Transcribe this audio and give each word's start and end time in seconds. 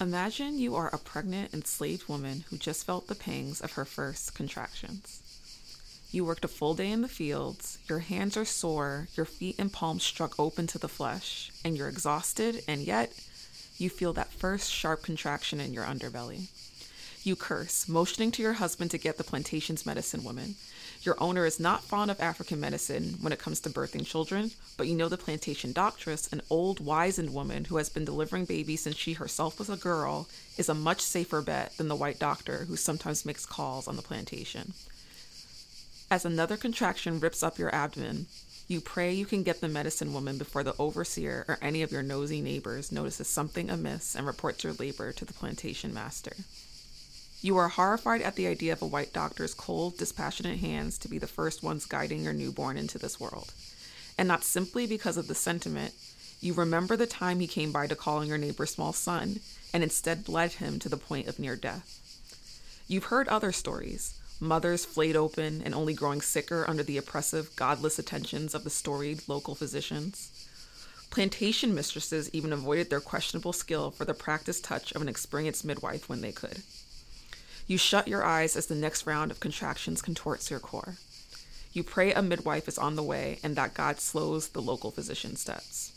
Imagine 0.00 0.58
you 0.58 0.74
are 0.74 0.90
a 0.92 0.98
pregnant, 0.98 1.54
enslaved 1.54 2.08
woman 2.08 2.44
who 2.50 2.58
just 2.58 2.84
felt 2.84 3.06
the 3.06 3.14
pangs 3.14 3.60
of 3.60 3.72
her 3.72 3.84
first 3.84 4.34
contractions. 4.34 5.22
You 6.10 6.24
worked 6.24 6.44
a 6.44 6.48
full 6.48 6.74
day 6.74 6.90
in 6.90 7.02
the 7.02 7.08
fields, 7.08 7.78
your 7.88 8.00
hands 8.00 8.36
are 8.36 8.44
sore, 8.44 9.06
your 9.16 9.24
feet 9.24 9.54
and 9.56 9.72
palms 9.72 10.02
struck 10.02 10.38
open 10.38 10.66
to 10.68 10.78
the 10.78 10.88
flesh, 10.88 11.52
and 11.64 11.76
you're 11.76 11.88
exhausted, 11.88 12.64
and 12.66 12.82
yet 12.82 13.12
you 13.78 13.88
feel 13.88 14.12
that 14.14 14.32
first 14.32 14.70
sharp 14.70 15.02
contraction 15.04 15.60
in 15.60 15.72
your 15.72 15.84
underbelly. 15.84 16.48
You 17.22 17.36
curse, 17.36 17.88
motioning 17.88 18.32
to 18.32 18.42
your 18.42 18.54
husband 18.54 18.90
to 18.90 18.98
get 18.98 19.16
the 19.16 19.24
plantation's 19.24 19.86
medicine 19.86 20.24
woman. 20.24 20.56
Your 21.04 21.22
owner 21.22 21.44
is 21.44 21.60
not 21.60 21.84
fond 21.84 22.10
of 22.10 22.18
African 22.18 22.58
medicine 22.58 23.18
when 23.20 23.32
it 23.32 23.38
comes 23.38 23.60
to 23.60 23.68
birthing 23.68 24.06
children, 24.06 24.52
but 24.78 24.86
you 24.86 24.94
know 24.94 25.10
the 25.10 25.18
plantation 25.18 25.74
doctress, 25.74 26.32
an 26.32 26.40
old, 26.48 26.80
wizened 26.80 27.34
woman 27.34 27.66
who 27.66 27.76
has 27.76 27.90
been 27.90 28.06
delivering 28.06 28.46
babies 28.46 28.80
since 28.80 28.96
she 28.96 29.12
herself 29.12 29.58
was 29.58 29.68
a 29.68 29.76
girl, 29.76 30.28
is 30.56 30.70
a 30.70 30.74
much 30.74 31.02
safer 31.02 31.42
bet 31.42 31.76
than 31.76 31.88
the 31.88 31.94
white 31.94 32.18
doctor 32.18 32.64
who 32.64 32.76
sometimes 32.76 33.26
makes 33.26 33.44
calls 33.44 33.86
on 33.86 33.96
the 33.96 34.02
plantation. 34.02 34.72
As 36.10 36.24
another 36.24 36.56
contraction 36.56 37.20
rips 37.20 37.42
up 37.42 37.58
your 37.58 37.74
abdomen, 37.74 38.24
you 38.66 38.80
pray 38.80 39.12
you 39.12 39.26
can 39.26 39.42
get 39.42 39.60
the 39.60 39.68
medicine 39.68 40.14
woman 40.14 40.38
before 40.38 40.62
the 40.62 40.74
overseer 40.78 41.44
or 41.46 41.58
any 41.60 41.82
of 41.82 41.92
your 41.92 42.02
nosy 42.02 42.40
neighbors 42.40 42.90
notices 42.90 43.28
something 43.28 43.68
amiss 43.68 44.14
and 44.14 44.26
reports 44.26 44.64
your 44.64 44.72
labor 44.72 45.12
to 45.12 45.26
the 45.26 45.34
plantation 45.34 45.92
master. 45.92 46.32
You 47.44 47.58
are 47.58 47.68
horrified 47.68 48.22
at 48.22 48.36
the 48.36 48.46
idea 48.46 48.72
of 48.72 48.80
a 48.80 48.86
white 48.86 49.12
doctor's 49.12 49.52
cold, 49.52 49.98
dispassionate 49.98 50.60
hands 50.60 50.96
to 50.96 51.08
be 51.08 51.18
the 51.18 51.26
first 51.26 51.62
ones 51.62 51.84
guiding 51.84 52.22
your 52.22 52.32
newborn 52.32 52.78
into 52.78 52.98
this 52.98 53.20
world. 53.20 53.52
And 54.16 54.26
not 54.26 54.44
simply 54.44 54.86
because 54.86 55.18
of 55.18 55.28
the 55.28 55.34
sentiment, 55.34 55.92
you 56.40 56.54
remember 56.54 56.96
the 56.96 57.06
time 57.06 57.40
he 57.40 57.46
came 57.46 57.70
by 57.70 57.86
to 57.86 57.94
call 57.94 58.16
on 58.16 58.28
your 58.28 58.38
neighbor's 58.38 58.70
small 58.70 58.94
son 58.94 59.40
and 59.74 59.82
instead 59.82 60.24
bled 60.24 60.52
him 60.52 60.78
to 60.78 60.88
the 60.88 60.96
point 60.96 61.28
of 61.28 61.38
near 61.38 61.54
death. 61.54 62.00
You've 62.88 63.12
heard 63.12 63.28
other 63.28 63.52
stories 63.52 64.18
mothers 64.40 64.86
flayed 64.86 65.14
open 65.14 65.60
and 65.66 65.74
only 65.74 65.92
growing 65.92 66.22
sicker 66.22 66.64
under 66.66 66.82
the 66.82 66.96
oppressive, 66.96 67.54
godless 67.56 67.98
attentions 67.98 68.54
of 68.54 68.64
the 68.64 68.70
storied 68.70 69.20
local 69.28 69.54
physicians. 69.54 70.48
Plantation 71.10 71.74
mistresses 71.74 72.30
even 72.32 72.54
avoided 72.54 72.88
their 72.88 73.00
questionable 73.00 73.52
skill 73.52 73.90
for 73.90 74.06
the 74.06 74.14
practiced 74.14 74.64
touch 74.64 74.92
of 74.92 75.02
an 75.02 75.10
experienced 75.10 75.62
midwife 75.62 76.08
when 76.08 76.22
they 76.22 76.32
could. 76.32 76.62
You 77.66 77.78
shut 77.78 78.08
your 78.08 78.24
eyes 78.24 78.56
as 78.56 78.66
the 78.66 78.74
next 78.74 79.06
round 79.06 79.30
of 79.30 79.40
contractions 79.40 80.02
contorts 80.02 80.50
your 80.50 80.60
core. 80.60 80.96
You 81.72 81.82
pray 81.82 82.12
a 82.12 82.22
midwife 82.22 82.68
is 82.68 82.78
on 82.78 82.94
the 82.94 83.02
way 83.02 83.38
and 83.42 83.56
that 83.56 83.74
God 83.74 84.00
slows 84.00 84.48
the 84.48 84.62
local 84.62 84.90
physician's 84.90 85.40
steps. 85.40 85.90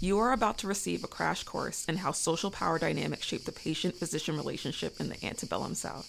You 0.00 0.18
are 0.20 0.32
about 0.32 0.58
to 0.58 0.68
receive 0.68 1.02
a 1.02 1.08
crash 1.08 1.42
course 1.42 1.84
in 1.86 1.96
how 1.96 2.12
social 2.12 2.52
power 2.52 2.78
dynamics 2.78 3.26
shape 3.26 3.44
the 3.44 3.52
patient 3.52 3.96
physician 3.96 4.36
relationship 4.36 5.00
in 5.00 5.08
the 5.08 5.26
antebellum 5.26 5.74
South, 5.74 6.08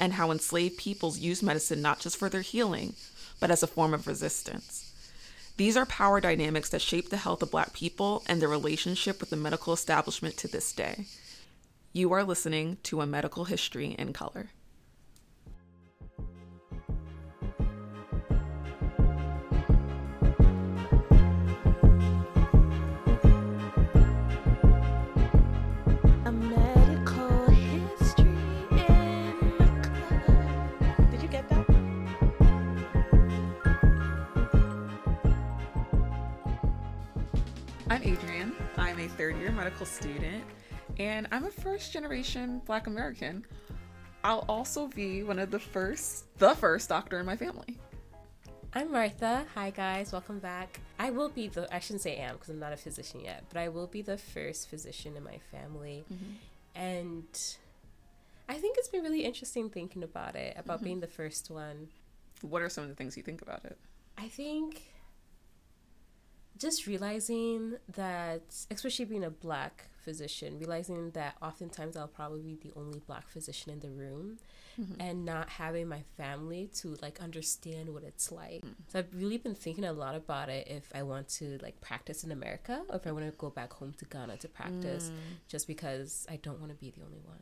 and 0.00 0.14
how 0.14 0.32
enslaved 0.32 0.78
peoples 0.78 1.20
use 1.20 1.40
medicine 1.40 1.80
not 1.80 2.00
just 2.00 2.16
for 2.16 2.28
their 2.28 2.40
healing, 2.40 2.94
but 3.38 3.52
as 3.52 3.62
a 3.62 3.68
form 3.68 3.94
of 3.94 4.08
resistance. 4.08 4.90
These 5.56 5.76
are 5.76 5.86
power 5.86 6.20
dynamics 6.20 6.70
that 6.70 6.82
shape 6.82 7.10
the 7.10 7.18
health 7.18 7.40
of 7.40 7.52
Black 7.52 7.72
people 7.72 8.24
and 8.26 8.42
their 8.42 8.48
relationship 8.48 9.20
with 9.20 9.30
the 9.30 9.36
medical 9.36 9.72
establishment 9.72 10.36
to 10.38 10.48
this 10.48 10.72
day. 10.72 11.06
You 11.96 12.12
are 12.12 12.24
listening 12.24 12.78
to 12.82 13.02
a 13.02 13.06
medical 13.06 13.44
history 13.44 13.94
in 13.96 14.12
color. 14.12 14.48
A 26.24 26.32
medical 26.32 27.46
history 27.46 28.26
in 28.72 29.38
color. 29.84 31.06
Did 31.12 31.22
you 31.22 31.28
get 31.28 31.48
that? 31.48 31.64
I'm 37.88 38.02
Adrienne. 38.02 38.52
I'm 38.76 38.98
a 38.98 39.06
third 39.06 39.36
year 39.36 39.52
medical 39.52 39.86
student, 39.86 40.42
and 40.98 41.26
I'm 41.32 41.44
a 41.44 41.50
first 41.50 41.92
generation 41.92 42.62
Black 42.66 42.86
American. 42.86 43.44
I'll 44.22 44.44
also 44.48 44.86
be 44.88 45.22
one 45.22 45.38
of 45.38 45.50
the 45.50 45.58
first, 45.58 46.24
the 46.38 46.54
first 46.54 46.88
doctor 46.88 47.18
in 47.18 47.26
my 47.26 47.36
family. 47.36 47.78
I'm 48.72 48.90
Martha. 48.90 49.44
Hi, 49.54 49.70
guys. 49.70 50.12
Welcome 50.12 50.38
back. 50.38 50.80
I 50.98 51.10
will 51.10 51.28
be 51.28 51.48
the, 51.48 51.72
I 51.74 51.78
shouldn't 51.78 52.02
say 52.02 52.16
am 52.16 52.34
because 52.34 52.48
I'm 52.48 52.58
not 52.58 52.72
a 52.72 52.76
physician 52.76 53.20
yet, 53.20 53.44
but 53.48 53.58
I 53.58 53.68
will 53.68 53.86
be 53.86 54.02
the 54.02 54.16
first 54.16 54.68
physician 54.68 55.16
in 55.16 55.24
my 55.24 55.38
family. 55.50 56.04
Mm-hmm. 56.12 56.32
And 56.74 57.56
I 58.48 58.54
think 58.54 58.76
it's 58.78 58.88
been 58.88 59.02
really 59.02 59.24
interesting 59.24 59.70
thinking 59.70 60.02
about 60.02 60.36
it, 60.36 60.56
about 60.56 60.76
mm-hmm. 60.76 60.84
being 60.84 61.00
the 61.00 61.06
first 61.06 61.50
one. 61.50 61.88
What 62.40 62.62
are 62.62 62.68
some 62.68 62.84
of 62.84 62.90
the 62.90 62.96
things 62.96 63.16
you 63.16 63.22
think 63.22 63.42
about 63.42 63.64
it? 63.64 63.78
I 64.16 64.28
think 64.28 64.82
just 66.58 66.86
realizing 66.86 67.74
that, 67.94 68.42
especially 68.70 69.04
being 69.04 69.24
a 69.24 69.30
black 69.30 69.88
physician, 70.04 70.58
realizing 70.58 71.10
that 71.12 71.36
oftentimes 71.42 71.96
I'll 71.96 72.06
probably 72.06 72.42
be 72.42 72.54
the 72.54 72.72
only 72.78 73.00
black 73.00 73.28
physician 73.28 73.72
in 73.72 73.80
the 73.80 73.88
room 73.88 74.38
mm-hmm. 74.80 75.00
and 75.00 75.24
not 75.24 75.48
having 75.50 75.88
my 75.88 76.02
family 76.16 76.70
to 76.76 76.96
like 77.02 77.20
understand 77.20 77.92
what 77.92 78.04
it's 78.04 78.30
like. 78.30 78.62
Mm. 78.62 78.74
So 78.88 78.98
I've 79.00 79.14
really 79.14 79.38
been 79.38 79.54
thinking 79.54 79.84
a 79.84 79.92
lot 79.92 80.14
about 80.14 80.48
it 80.48 80.68
if 80.68 80.92
I 80.94 81.02
want 81.02 81.28
to 81.30 81.58
like 81.62 81.80
practice 81.80 82.22
in 82.22 82.30
America 82.30 82.82
or 82.88 82.96
if 82.96 83.06
I 83.06 83.12
want 83.12 83.24
to 83.24 83.32
go 83.32 83.50
back 83.50 83.72
home 83.72 83.94
to 83.98 84.04
Ghana 84.04 84.36
to 84.38 84.48
practice 84.48 85.10
mm. 85.10 85.48
just 85.48 85.66
because 85.66 86.26
I 86.30 86.36
don't 86.36 86.60
want 86.60 86.70
to 86.70 86.78
be 86.78 86.90
the 86.90 87.04
only 87.04 87.20
one. 87.24 87.40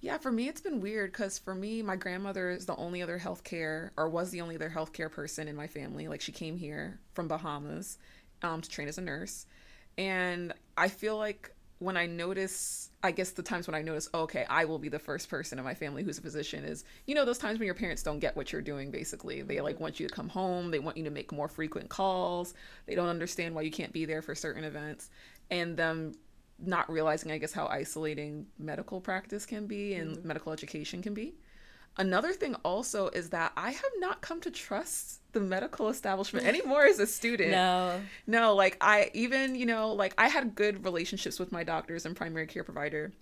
Yeah, 0.00 0.18
for 0.18 0.30
me, 0.30 0.48
it's 0.48 0.60
been 0.60 0.82
weird 0.82 1.12
because 1.12 1.38
for 1.38 1.54
me, 1.54 1.80
my 1.80 1.96
grandmother 1.96 2.50
is 2.50 2.66
the 2.66 2.76
only 2.76 3.00
other 3.00 3.18
healthcare, 3.18 3.88
or 3.96 4.06
was 4.06 4.30
the 4.30 4.42
only 4.42 4.54
other 4.54 4.68
healthcare 4.68 5.10
person 5.10 5.48
in 5.48 5.56
my 5.56 5.66
family. 5.66 6.08
Like, 6.08 6.20
she 6.20 6.30
came 6.30 6.58
here 6.58 7.00
from 7.14 7.26
Bahamas 7.26 7.96
um, 8.42 8.60
to 8.60 8.68
train 8.68 8.86
as 8.86 8.98
a 8.98 9.00
nurse. 9.00 9.46
And 9.96 10.52
I 10.76 10.88
feel 10.88 11.16
like 11.16 11.53
when 11.84 11.96
I 11.98 12.06
notice, 12.06 12.90
I 13.02 13.10
guess 13.10 13.30
the 13.30 13.42
times 13.42 13.66
when 13.66 13.74
I 13.74 13.82
notice, 13.82 14.08
oh, 14.14 14.22
okay, 14.22 14.46
I 14.48 14.64
will 14.64 14.78
be 14.78 14.88
the 14.88 14.98
first 14.98 15.28
person 15.28 15.58
in 15.58 15.64
my 15.64 15.74
family 15.74 16.02
who's 16.02 16.18
a 16.18 16.22
physician 16.22 16.64
is, 16.64 16.84
you 17.06 17.14
know, 17.14 17.24
those 17.26 17.38
times 17.38 17.58
when 17.58 17.66
your 17.66 17.74
parents 17.74 18.02
don't 18.02 18.20
get 18.20 18.34
what 18.34 18.52
you're 18.52 18.62
doing, 18.62 18.90
basically. 18.90 19.42
They 19.42 19.60
like 19.60 19.78
want 19.80 20.00
you 20.00 20.08
to 20.08 20.14
come 20.14 20.28
home, 20.28 20.70
they 20.70 20.78
want 20.78 20.96
you 20.96 21.04
to 21.04 21.10
make 21.10 21.30
more 21.30 21.46
frequent 21.46 21.90
calls, 21.90 22.54
they 22.86 22.94
don't 22.94 23.08
understand 23.08 23.54
why 23.54 23.62
you 23.62 23.70
can't 23.70 23.92
be 23.92 24.06
there 24.06 24.22
for 24.22 24.34
certain 24.34 24.64
events. 24.64 25.10
And 25.50 25.76
them 25.76 26.14
not 26.58 26.90
realizing, 26.90 27.30
I 27.30 27.38
guess, 27.38 27.52
how 27.52 27.66
isolating 27.66 28.46
medical 28.58 29.00
practice 29.00 29.44
can 29.44 29.66
be 29.66 29.94
and 29.94 30.16
mm-hmm. 30.16 30.28
medical 30.28 30.52
education 30.52 31.02
can 31.02 31.12
be. 31.12 31.34
Another 31.96 32.32
thing 32.32 32.56
also 32.64 33.08
is 33.08 33.30
that 33.30 33.52
I 33.56 33.70
have 33.70 33.92
not 33.98 34.20
come 34.20 34.40
to 34.40 34.50
trust 34.50 35.20
the 35.32 35.40
medical 35.40 35.88
establishment 35.88 36.46
anymore 36.54 36.84
as 36.86 36.98
a 36.98 37.06
student. 37.06 37.52
No. 37.52 38.00
No, 38.26 38.54
like 38.54 38.76
I 38.80 39.10
even, 39.14 39.54
you 39.54 39.66
know, 39.66 39.92
like 39.92 40.14
I 40.18 40.28
had 40.28 40.54
good 40.54 40.84
relationships 40.84 41.38
with 41.38 41.52
my 41.52 41.62
doctors 41.62 42.04
and 42.04 42.16
primary 42.16 42.46
care 42.46 42.64
provider 42.64 43.12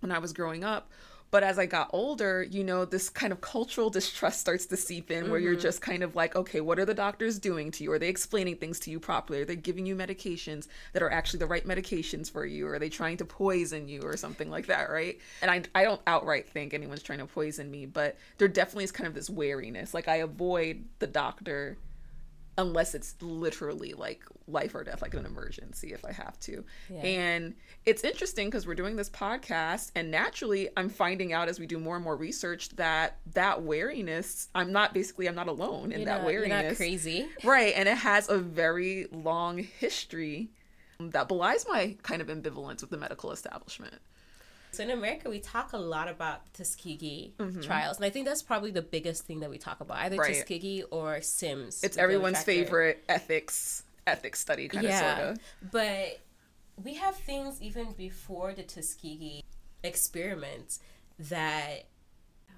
when 0.00 0.10
I 0.10 0.18
was 0.18 0.32
growing 0.32 0.64
up. 0.64 0.90
But 1.30 1.42
as 1.42 1.58
I 1.58 1.66
got 1.66 1.90
older, 1.92 2.42
you 2.42 2.64
know, 2.64 2.84
this 2.84 3.08
kind 3.08 3.32
of 3.32 3.40
cultural 3.40 3.90
distrust 3.90 4.40
starts 4.40 4.66
to 4.66 4.76
seep 4.76 5.10
in 5.10 5.30
where 5.30 5.38
you're 5.38 5.54
mm-hmm. 5.54 5.62
just 5.62 5.82
kind 5.82 6.02
of 6.02 6.14
like, 6.14 6.36
okay, 6.36 6.60
what 6.60 6.78
are 6.78 6.84
the 6.84 6.94
doctors 6.94 7.38
doing 7.38 7.70
to 7.72 7.84
you? 7.84 7.92
Are 7.92 7.98
they 7.98 8.08
explaining 8.08 8.56
things 8.56 8.78
to 8.80 8.90
you 8.90 9.00
properly? 9.00 9.40
Are 9.40 9.44
they 9.44 9.56
giving 9.56 9.86
you 9.86 9.96
medications 9.96 10.68
that 10.92 11.02
are 11.02 11.10
actually 11.10 11.40
the 11.40 11.46
right 11.46 11.66
medications 11.66 12.30
for 12.30 12.46
you? 12.46 12.68
Are 12.68 12.78
they 12.78 12.88
trying 12.88 13.16
to 13.18 13.24
poison 13.24 13.88
you 13.88 14.02
or 14.02 14.16
something 14.16 14.50
like 14.50 14.66
that, 14.66 14.90
right? 14.90 15.18
And 15.42 15.50
I, 15.50 15.62
I 15.74 15.84
don't 15.84 16.00
outright 16.06 16.48
think 16.48 16.74
anyone's 16.74 17.02
trying 17.02 17.18
to 17.18 17.26
poison 17.26 17.70
me, 17.70 17.86
but 17.86 18.16
there 18.38 18.48
definitely 18.48 18.84
is 18.84 18.92
kind 18.92 19.06
of 19.06 19.14
this 19.14 19.28
wariness. 19.28 19.94
Like 19.94 20.08
I 20.08 20.16
avoid 20.16 20.84
the 21.00 21.06
doctor 21.06 21.76
unless 22.58 22.94
it's 22.94 23.14
literally 23.20 23.92
like 23.92 24.22
life 24.48 24.74
or 24.74 24.82
death, 24.84 25.02
like 25.02 25.14
an 25.14 25.26
emergency 25.26 25.92
if 25.92 26.04
I 26.04 26.12
have 26.12 26.38
to. 26.40 26.64
Yeah. 26.88 27.00
And 27.00 27.54
it's 27.84 28.02
interesting 28.04 28.48
because 28.48 28.66
we're 28.66 28.74
doing 28.74 28.96
this 28.96 29.10
podcast, 29.10 29.90
and 29.94 30.10
naturally, 30.10 30.68
I'm 30.76 30.88
finding 30.88 31.32
out 31.32 31.48
as 31.48 31.60
we 31.60 31.66
do 31.66 31.78
more 31.78 31.96
and 31.96 32.04
more 32.04 32.16
research 32.16 32.70
that 32.76 33.18
that 33.34 33.62
wariness, 33.62 34.48
I'm 34.54 34.72
not 34.72 34.94
basically, 34.94 35.26
I'm 35.28 35.34
not 35.34 35.48
alone 35.48 35.92
in 35.92 36.00
You're 36.00 36.06
that 36.06 36.22
not, 36.22 36.32
you're 36.32 36.40
wariness. 36.42 36.70
not 36.72 36.76
crazy. 36.76 37.28
Right. 37.44 37.74
And 37.76 37.88
it 37.88 37.98
has 37.98 38.28
a 38.28 38.38
very 38.38 39.06
long 39.12 39.58
history 39.58 40.50
that 40.98 41.28
belies 41.28 41.66
my 41.68 41.96
kind 42.02 42.22
of 42.22 42.28
ambivalence 42.28 42.80
with 42.80 42.90
the 42.90 42.96
medical 42.96 43.30
establishment. 43.32 43.94
So 44.76 44.82
in 44.82 44.90
America, 44.90 45.30
we 45.30 45.40
talk 45.40 45.72
a 45.72 45.78
lot 45.78 46.08
about 46.08 46.52
Tuskegee 46.52 47.32
trials, 47.62 47.96
and 47.96 48.04
I 48.04 48.10
think 48.10 48.26
that's 48.26 48.42
probably 48.42 48.70
the 48.70 48.82
biggest 48.82 49.24
thing 49.24 49.40
that 49.40 49.50
we 49.50 49.58
talk 49.58 49.80
about, 49.80 49.96
either 49.98 50.16
Mm-hmm. 50.16 50.20
Right. 50.20 50.34
Tuskegee 50.34 50.82
or 50.90 51.20
Sims. 51.22 51.82
It's 51.82 51.96
everyone's 51.96 52.42
favorite 52.42 53.02
ethics 53.08 53.82
ethics 54.06 54.38
study 54.38 54.68
kind 54.68 54.86
of 54.86 54.92
sort 54.92 55.18
of. 55.18 55.38
but 55.72 56.20
we 56.84 56.94
have 56.94 57.16
things 57.16 57.60
even 57.60 57.92
before 57.92 58.52
the 58.54 58.62
Tuskegee 58.62 59.42
experiment 59.82 60.78
that 61.18 61.86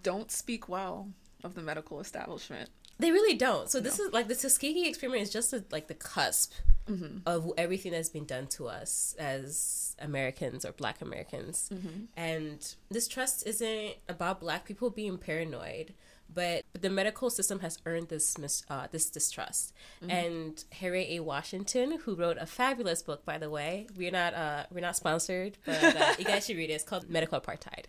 Don't 0.03 0.31
speak 0.31 0.69
well 0.69 1.09
of 1.45 1.55
the 1.55 1.63
medical 1.63 2.01
establishment. 2.01 2.69
They 2.99 3.11
really 3.13 3.37
don't. 3.37 3.71
So 3.71 3.81
this 3.81 3.99
is 3.99 4.13
like 4.13 4.29
the 4.29 4.35
Tuskegee 4.35 4.89
experiment 4.89 5.23
is 5.23 5.31
just 5.31 5.53
a, 5.53 5.65
like 5.71 5.87
the 5.87 5.95
cusp 5.95 6.53
mm-hmm. 6.89 7.19
of 7.27 7.53
everything 7.57 7.93
that's 7.93 8.09
been 8.09 8.25
done 8.25 8.49
to 8.49 8.67
us 8.67 9.15
as 9.19 9.95
Americans 10.01 10.65
or 10.65 10.73
Black 10.73 11.01
Americans. 11.01 11.71
Mm-hmm. 11.73 12.05
And 12.17 12.75
this 12.91 13.07
trust 13.07 13.47
isn't 13.47 13.95
about 14.09 14.41
Black 14.41 14.65
people 14.65 14.91
being 14.91 15.17
paranoid, 15.17 15.95
but, 16.33 16.65
but 16.73 16.83
the 16.83 16.91
medical 16.91 17.31
system 17.31 17.61
has 17.61 17.79
earned 17.87 18.09
this 18.09 18.37
mis- 18.39 18.65
uh, 18.69 18.87
this 18.91 19.09
distrust. 19.11 19.73
And 20.09 20.63
Harriet 20.73 21.09
A. 21.11 21.21
Washington, 21.21 21.99
who 22.05 22.15
wrote 22.15 22.37
a 22.39 22.47
fabulous 22.47 23.03
book, 23.03 23.25
by 23.25 23.39
the 23.39 23.51
way, 23.51 23.87
we're 23.97 24.11
not 24.11 24.35
uh, 24.35 24.65
we're 24.71 24.81
not 24.81 24.97
sponsored, 24.97 25.59
but 25.65 25.83
uh, 25.83 26.15
you 26.19 26.25
guys 26.25 26.47
should 26.47 26.57
read 26.57 26.71
it. 26.71 26.75
It's 26.75 26.85
called 26.85 27.09
Medical 27.11 27.41
Apartheid. 27.41 27.85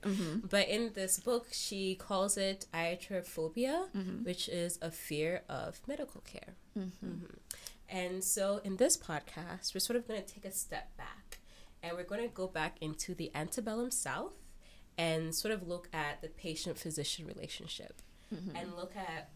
But 0.49 0.67
in 0.69 0.91
this 0.93 1.19
book, 1.19 1.47
she 1.51 1.95
calls 1.95 2.37
it 2.37 2.65
iatrophobia, 2.73 4.23
which 4.25 4.47
is 4.49 4.79
a 4.81 4.91
fear 4.91 5.41
of 5.49 5.81
medical 5.87 6.21
care. 6.21 6.55
Mhm. 6.77 7.35
And 7.89 8.23
so 8.23 8.61
in 8.63 8.77
this 8.77 8.95
podcast, 8.97 9.73
we're 9.73 9.79
sort 9.79 9.97
of 9.97 10.07
going 10.07 10.21
to 10.23 10.33
take 10.33 10.45
a 10.45 10.51
step 10.51 10.95
back 10.95 11.39
and 11.81 11.95
we're 11.97 12.03
going 12.03 12.21
to 12.21 12.27
go 12.27 12.47
back 12.47 12.77
into 12.81 13.15
the 13.15 13.31
antebellum 13.33 13.89
South 13.89 14.33
and 14.97 15.33
sort 15.33 15.53
of 15.53 15.67
look 15.67 15.89
at 15.93 16.21
the 16.21 16.27
patient 16.27 16.77
physician 16.77 17.25
relationship 17.25 18.01
Mm-hmm. 18.33 18.55
and 18.55 18.75
look 18.75 18.95
at 18.95 19.31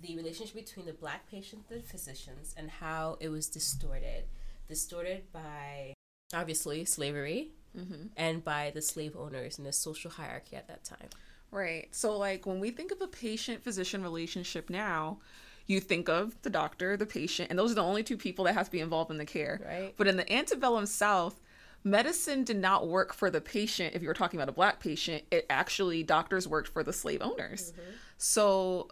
the 0.00 0.16
relationship 0.16 0.54
between 0.54 0.86
the 0.86 0.92
black 0.92 1.28
patient 1.28 1.64
and 1.70 1.84
physicians 1.84 2.54
and 2.56 2.70
how 2.70 3.16
it 3.20 3.30
was 3.30 3.48
distorted. 3.48 4.24
Distorted 4.68 5.32
by 5.32 5.94
obviously 6.32 6.84
slavery 6.84 7.52
mm-hmm. 7.76 8.08
and 8.16 8.44
by 8.44 8.70
the 8.74 8.82
slave 8.82 9.16
owners 9.16 9.58
and 9.58 9.66
the 9.66 9.72
social 9.72 10.10
hierarchy 10.10 10.56
at 10.56 10.68
that 10.68 10.84
time. 10.84 11.08
Right. 11.50 11.88
So, 11.90 12.16
like, 12.16 12.46
when 12.46 12.60
we 12.60 12.70
think 12.70 12.92
of 12.92 13.00
a 13.00 13.06
patient 13.06 13.64
physician 13.64 14.02
relationship 14.02 14.68
now, 14.68 15.18
you 15.66 15.80
think 15.80 16.08
of 16.08 16.40
the 16.42 16.50
doctor, 16.50 16.96
the 16.96 17.06
patient, 17.06 17.50
and 17.50 17.58
those 17.58 17.72
are 17.72 17.76
the 17.76 17.82
only 17.82 18.02
two 18.02 18.16
people 18.16 18.44
that 18.44 18.54
have 18.54 18.66
to 18.66 18.72
be 18.72 18.80
involved 18.80 19.10
in 19.10 19.16
the 19.16 19.24
care. 19.24 19.60
Right. 19.64 19.94
But 19.96 20.06
in 20.06 20.16
the 20.16 20.30
antebellum 20.30 20.86
South, 20.86 21.40
medicine 21.90 22.44
did 22.44 22.56
not 22.56 22.88
work 22.88 23.14
for 23.14 23.30
the 23.30 23.40
patient 23.40 23.94
if 23.94 24.02
you 24.02 24.08
were 24.08 24.14
talking 24.14 24.38
about 24.38 24.48
a 24.48 24.52
black 24.52 24.80
patient. 24.80 25.24
It 25.30 25.46
actually, 25.50 26.02
doctors 26.02 26.46
worked 26.46 26.68
for 26.68 26.82
the 26.82 26.92
slave 26.92 27.22
owners. 27.22 27.72
Mm-hmm. 27.72 27.90
So, 28.18 28.88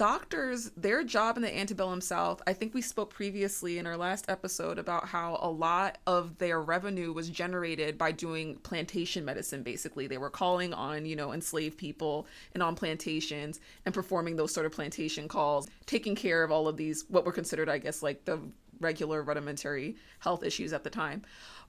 doctors 0.00 0.70
their 0.78 1.04
job 1.04 1.36
in 1.36 1.42
the 1.42 1.58
antebellum 1.58 2.00
south 2.00 2.40
i 2.46 2.54
think 2.54 2.72
we 2.72 2.80
spoke 2.80 3.12
previously 3.12 3.76
in 3.76 3.86
our 3.86 3.98
last 3.98 4.24
episode 4.30 4.78
about 4.78 5.04
how 5.06 5.38
a 5.42 5.50
lot 5.50 5.98
of 6.06 6.38
their 6.38 6.58
revenue 6.62 7.12
was 7.12 7.28
generated 7.28 7.98
by 7.98 8.10
doing 8.10 8.56
plantation 8.62 9.26
medicine 9.26 9.62
basically 9.62 10.06
they 10.06 10.16
were 10.16 10.30
calling 10.30 10.72
on 10.72 11.04
you 11.04 11.14
know 11.14 11.34
enslaved 11.34 11.76
people 11.76 12.26
and 12.54 12.62
on 12.62 12.74
plantations 12.74 13.60
and 13.84 13.92
performing 13.92 14.36
those 14.36 14.54
sort 14.54 14.64
of 14.64 14.72
plantation 14.72 15.28
calls 15.28 15.68
taking 15.84 16.14
care 16.14 16.42
of 16.42 16.50
all 16.50 16.66
of 16.66 16.78
these 16.78 17.04
what 17.08 17.26
were 17.26 17.32
considered 17.32 17.68
i 17.68 17.76
guess 17.76 18.02
like 18.02 18.24
the 18.24 18.40
regular 18.80 19.22
rudimentary 19.22 19.96
health 20.20 20.42
issues 20.42 20.72
at 20.72 20.82
the 20.82 20.88
time 20.88 21.20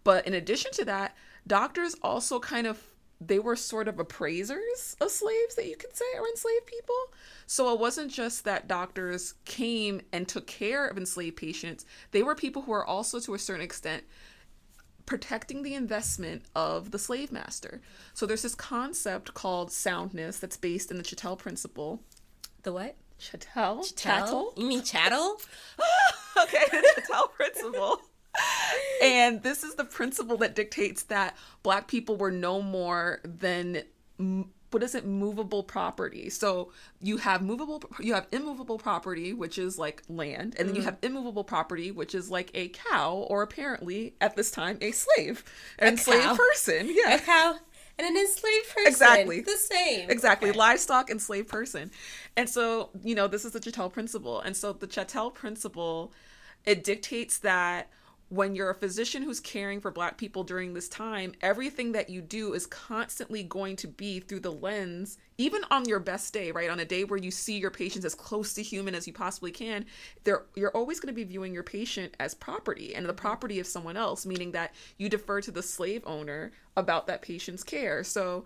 but 0.04 0.26
in 0.28 0.34
addition 0.34 0.72
to 0.74 0.86
that 0.86 1.16
doctors 1.48 1.96
also 2.02 2.40
kind 2.40 2.68
of 2.68 2.82
they 3.24 3.38
were 3.38 3.56
sort 3.56 3.88
of 3.88 4.00
appraisers 4.00 4.96
of 5.00 5.12
slaves 5.12 5.56
that 5.56 5.68
you 5.68 5.76
could 5.78 5.96
say 5.96 6.06
or 6.18 6.28
enslaved 6.28 6.66
people. 6.66 6.96
So 7.46 7.72
it 7.72 7.80
wasn't 7.80 8.12
just 8.12 8.46
that 8.46 8.68
doctors 8.68 9.36
came 9.46 10.02
and 10.12 10.28
took 10.28 10.48
care 10.48 10.88
of 10.88 10.98
enslaved 10.98 11.38
patients, 11.38 11.86
they 12.12 12.24
were 12.24 12.34
people 12.34 12.64
who 12.64 12.72
were 12.72 12.86
also 12.86 13.20
to 13.20 13.36
a 13.36 13.40
certain 13.40 13.64
extent 13.64 14.04
protecting 15.06 15.62
the 15.62 15.76
investment 15.76 16.44
of 16.56 16.92
the 16.92 17.00
slave 17.00 17.32
master. 17.32 17.82
So 18.14 18.26
there's 18.26 18.42
this 18.42 18.56
concept 18.56 19.34
called 19.34 19.72
soundness 19.72 20.40
that's 20.40 20.58
based 20.58 20.90
in 20.90 20.98
the 20.98 21.04
Chattel 21.04 21.36
principle. 21.36 22.02
The 22.64 22.74
what? 22.74 22.96
Chattel? 23.20 23.84
Chattel? 23.96 24.54
You 24.58 24.66
mean 24.66 24.84
chattel? 24.84 25.38
okay, 26.42 26.64
the 26.72 27.02
Chattel 27.08 27.28
principle. 27.28 28.02
And 29.02 29.42
this 29.42 29.64
is 29.64 29.76
the 29.76 29.84
principle 29.84 30.38
that 30.38 30.56
dictates 30.56 31.04
that 31.04 31.36
black 31.64 31.88
people 31.88 32.18
were 32.18 32.32
no 32.32 32.62
more 32.62 33.20
than 33.24 33.84
what 34.72 34.84
is 34.84 34.96
it 34.96 35.06
movable 35.06 35.64
property 35.64 36.30
so 36.30 36.72
you 37.02 37.18
have 37.18 37.42
movable 37.42 37.84
you 38.00 38.14
have 38.14 38.28
immovable 38.32 38.78
property 38.78 39.34
which 39.34 39.58
is 39.58 39.78
like 39.78 40.02
land 40.08 40.56
and 40.58 40.68
then 40.68 40.76
you 40.76 40.82
mm-hmm. 40.82 40.90
have 40.90 40.98
immovable 41.02 41.44
property 41.44 41.92
which 41.92 42.16
is 42.16 42.30
like 42.30 42.52
a 42.54 42.70
cow 42.70 43.26
or 43.30 43.42
apparently 43.42 44.14
at 44.22 44.36
this 44.36 44.50
time 44.50 44.78
a 44.80 44.92
slave 44.92 45.44
an 45.80 45.90
enslaved 45.90 46.38
person 46.38 46.88
yeah 46.90 47.16
A 47.16 47.20
cow 47.20 47.56
and 48.00 48.08
an 48.08 48.18
enslaved 48.18 48.70
person. 48.70 48.88
Exactly. 48.88 49.42
The 49.42 49.52
same. 49.52 50.10
Exactly, 50.10 50.50
Okay. 50.50 50.58
livestock 50.58 51.10
enslaved 51.10 51.50
person. 51.50 51.92
And 52.36 52.50
so, 52.50 52.90
you 53.04 53.14
know, 53.16 53.28
this 53.28 53.46
is 53.46 53.52
the 53.52 53.60
Chattel 53.60 53.90
principle. 53.90 54.40
And 54.40 54.56
so 54.56 54.74
the 54.74 54.88
Chattel 54.88 55.30
principle, 55.30 56.12
it 56.66 56.84
dictates 56.84 57.38
that 57.40 57.90
when 58.32 58.56
you're 58.56 58.70
a 58.70 58.76
physician 58.76 59.24
who's 59.24 59.42
caring 59.42 59.82
for 59.82 59.92
black 59.92 60.18
people 60.18 60.46
during 60.46 60.74
this 60.74 60.88
time, 60.88 61.34
everything 61.42 61.92
that 61.92 62.10
you 62.10 62.22
do 62.22 62.54
is 62.54 62.66
constantly 62.66 63.44
going 63.44 63.76
to 63.76 63.90
be 63.90 64.22
through 64.22 64.40
the 64.40 64.54
lens, 64.54 65.18
even 65.38 65.62
on 65.70 65.84
your 65.84 66.00
best 66.00 66.32
day, 66.32 66.50
right? 66.54 66.70
On 66.70 66.80
a 66.80 66.86
day 66.86 67.04
where 67.04 67.20
you 67.20 67.30
see 67.30 67.58
your 67.58 67.70
patients 67.70 68.06
as 68.06 68.16
close 68.16 68.54
to 68.54 68.64
human 68.64 68.96
as 68.96 69.06
you 69.06 69.12
possibly 69.12 69.52
can, 69.52 69.86
you're 70.56 70.72
always 70.72 71.02
going 71.02 71.14
to 71.14 71.16
be 71.16 71.26
viewing 71.26 71.54
your 71.54 71.62
patient 71.62 72.16
as 72.22 72.34
property 72.34 72.96
and 72.96 73.06
the 73.06 73.14
property 73.14 73.60
of 73.60 73.68
someone 73.68 73.98
else, 73.98 74.26
meaning 74.26 74.54
that 74.54 74.74
you 74.98 75.10
defer 75.10 75.42
to 75.42 75.52
the 75.52 75.62
slave 75.62 76.02
owner 76.06 76.54
about 76.78 77.08
that 77.08 77.22
patient's 77.22 77.66
care. 77.66 78.02
So 78.02 78.46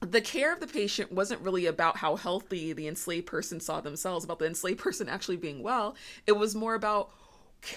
the 0.00 0.20
care 0.20 0.52
of 0.52 0.58
the 0.58 0.66
patient 0.66 1.12
wasn't 1.12 1.42
really 1.42 1.66
about 1.66 1.98
how 1.98 2.16
healthy 2.16 2.72
the 2.72 2.88
enslaved 2.88 3.26
person 3.26 3.60
saw 3.60 3.80
themselves, 3.80 4.24
about 4.24 4.40
the 4.40 4.46
enslaved 4.46 4.80
person 4.82 5.08
actually 5.08 5.36
being 5.36 5.62
well. 5.62 5.94
It 6.26 6.32
was 6.32 6.56
more 6.56 6.74
about 6.74 7.12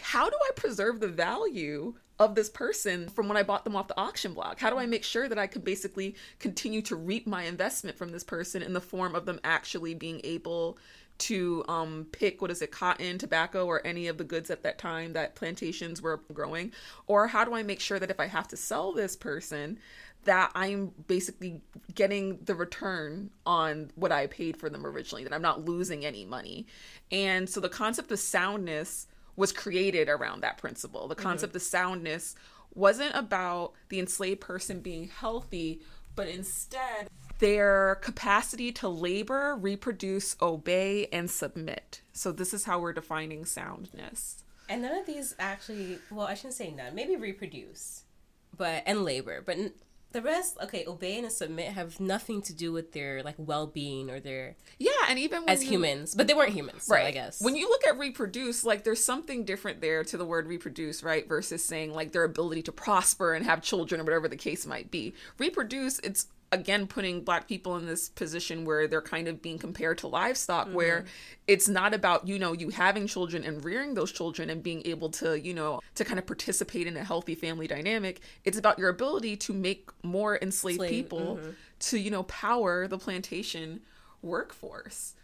how 0.01 0.29
do 0.29 0.35
I 0.35 0.51
preserve 0.55 0.99
the 0.99 1.07
value 1.07 1.95
of 2.19 2.35
this 2.35 2.49
person 2.49 3.09
from 3.09 3.27
when 3.27 3.37
I 3.37 3.43
bought 3.43 3.63
them 3.63 3.75
off 3.75 3.87
the 3.87 3.99
auction 3.99 4.33
block? 4.33 4.59
How 4.59 4.69
do 4.69 4.77
I 4.77 4.85
make 4.85 5.03
sure 5.03 5.27
that 5.27 5.39
I 5.39 5.47
could 5.47 5.63
basically 5.63 6.15
continue 6.39 6.81
to 6.83 6.95
reap 6.95 7.27
my 7.27 7.43
investment 7.43 7.97
from 7.97 8.11
this 8.11 8.23
person 8.23 8.61
in 8.61 8.73
the 8.73 8.81
form 8.81 9.15
of 9.15 9.25
them 9.25 9.39
actually 9.43 9.93
being 9.93 10.21
able 10.23 10.77
to 11.19 11.63
um, 11.67 12.07
pick 12.11 12.41
what 12.41 12.51
is 12.51 12.61
it, 12.61 12.71
cotton, 12.71 13.17
tobacco, 13.17 13.65
or 13.65 13.85
any 13.85 14.07
of 14.07 14.17
the 14.17 14.23
goods 14.23 14.49
at 14.49 14.63
that 14.63 14.77
time 14.77 15.13
that 15.13 15.35
plantations 15.35 16.01
were 16.01 16.21
growing? 16.33 16.71
Or 17.07 17.27
how 17.27 17.45
do 17.45 17.53
I 17.53 17.63
make 17.63 17.79
sure 17.79 17.99
that 17.99 18.11
if 18.11 18.19
I 18.19 18.27
have 18.27 18.47
to 18.49 18.57
sell 18.57 18.93
this 18.93 19.15
person, 19.15 19.79
that 20.25 20.51
I'm 20.55 20.91
basically 21.07 21.61
getting 21.93 22.39
the 22.43 22.55
return 22.55 23.29
on 23.45 23.91
what 23.95 24.11
I 24.11 24.27
paid 24.27 24.57
for 24.57 24.69
them 24.69 24.85
originally, 24.85 25.23
that 25.23 25.33
I'm 25.33 25.41
not 25.41 25.65
losing 25.65 26.05
any 26.05 26.25
money. 26.25 26.65
And 27.11 27.49
so 27.49 27.59
the 27.59 27.69
concept 27.69 28.11
of 28.11 28.19
soundness 28.19 29.07
was 29.35 29.51
created 29.51 30.09
around 30.09 30.41
that 30.41 30.57
principle. 30.57 31.07
The 31.07 31.15
concept 31.15 31.51
mm-hmm. 31.51 31.57
of 31.57 31.63
soundness 31.63 32.35
wasn't 32.73 33.15
about 33.15 33.73
the 33.89 33.99
enslaved 33.99 34.41
person 34.41 34.79
being 34.79 35.07
healthy, 35.07 35.81
but 36.15 36.27
instead 36.27 37.09
their 37.39 37.95
capacity 37.95 38.71
to 38.71 38.87
labor, 38.87 39.55
reproduce, 39.55 40.35
obey, 40.41 41.07
and 41.11 41.29
submit. 41.29 42.01
So 42.13 42.31
this 42.31 42.53
is 42.53 42.63
how 42.63 42.79
we're 42.79 42.93
defining 42.93 43.45
soundness. 43.45 44.43
And 44.69 44.81
none 44.81 44.97
of 44.97 45.05
these 45.05 45.35
actually, 45.37 45.99
well, 46.09 46.27
I 46.27 46.35
shouldn't 46.35 46.53
say 46.53 46.71
none, 46.71 46.95
maybe 46.95 47.15
reproduce, 47.15 48.03
but, 48.55 48.83
and 48.85 49.03
labor. 49.03 49.43
But 49.45 49.57
the 50.13 50.21
rest, 50.21 50.57
okay, 50.63 50.85
obey 50.87 51.17
and 51.19 51.31
submit 51.31 51.73
have 51.73 51.99
nothing 51.99 52.41
to 52.43 52.53
do 52.53 52.71
with 52.71 52.93
their, 52.93 53.21
like, 53.23 53.35
well 53.37 53.67
being 53.67 54.09
or 54.09 54.19
their, 54.19 54.55
Yeah, 54.79 54.91
and 55.09 55.19
even 55.19 55.41
when 55.41 55.49
as 55.49 55.63
you- 55.63 55.71
humans. 55.71 56.15
But 56.15 56.27
they 56.27 56.33
weren't 56.33 56.53
humans, 56.53 56.83
so 56.85 56.95
I 56.95 57.11
guess. 57.11 57.41
When 57.41 57.55
you 57.55 57.67
look 57.67 57.85
at 57.87 57.97
reproduce, 57.99 58.63
like 58.63 58.83
there's 58.83 59.03
something 59.03 59.43
different 59.43 59.81
there 59.81 60.03
to 60.05 60.17
the 60.17 60.25
word 60.25 60.47
reproduce, 60.47 61.03
right? 61.03 61.27
Versus 61.27 61.63
saying 61.65 61.93
like 61.93 62.11
their 62.13 62.23
ability 62.23 62.61
to 62.63 62.71
prosper 62.71 63.33
and 63.33 63.45
have 63.45 63.61
children 63.61 63.99
or 63.99 64.03
whatever 64.05 64.27
the 64.27 64.37
case 64.37 64.65
might 64.65 64.89
be. 64.91 65.13
Reproduce, 65.37 65.99
it's 65.99 66.27
again 66.53 66.87
putting 66.87 67.21
black 67.21 67.47
people 67.47 67.75
in 67.75 67.85
this 67.85 68.09
position 68.09 68.63
where 68.63 68.87
they're 68.87 69.01
kind 69.01 69.27
of 69.27 69.41
being 69.41 69.57
compared 69.57 69.97
to 69.97 70.07
livestock 70.07 70.67
mm-hmm. 70.67 70.75
where 70.75 71.05
it's 71.47 71.67
not 71.67 71.93
about 71.93 72.27
you 72.27 72.37
know 72.37 72.53
you 72.53 72.69
having 72.69 73.07
children 73.07 73.43
and 73.43 73.65
rearing 73.65 73.95
those 73.95 74.11
children 74.11 74.49
and 74.49 74.61
being 74.61 74.81
able 74.85 75.09
to 75.09 75.39
you 75.39 75.53
know 75.53 75.81
to 75.95 76.05
kind 76.05 76.19
of 76.19 76.25
participate 76.25 76.87
in 76.87 76.95
a 76.95 77.03
healthy 77.03 77.35
family 77.35 77.67
dynamic. 77.67 78.21
It's 78.45 78.57
about 78.57 78.79
your 78.79 78.89
ability 78.89 79.35
to 79.37 79.53
make 79.53 79.89
more 80.03 80.37
enslaved 80.41 80.77
Slave, 80.77 80.89
people 80.89 81.39
mm-hmm. 81.41 81.51
to 81.79 81.97
you 81.97 82.11
know 82.11 82.23
power 82.23 82.87
the 82.87 82.97
plantation 82.97 83.81
workforce. 84.21 85.15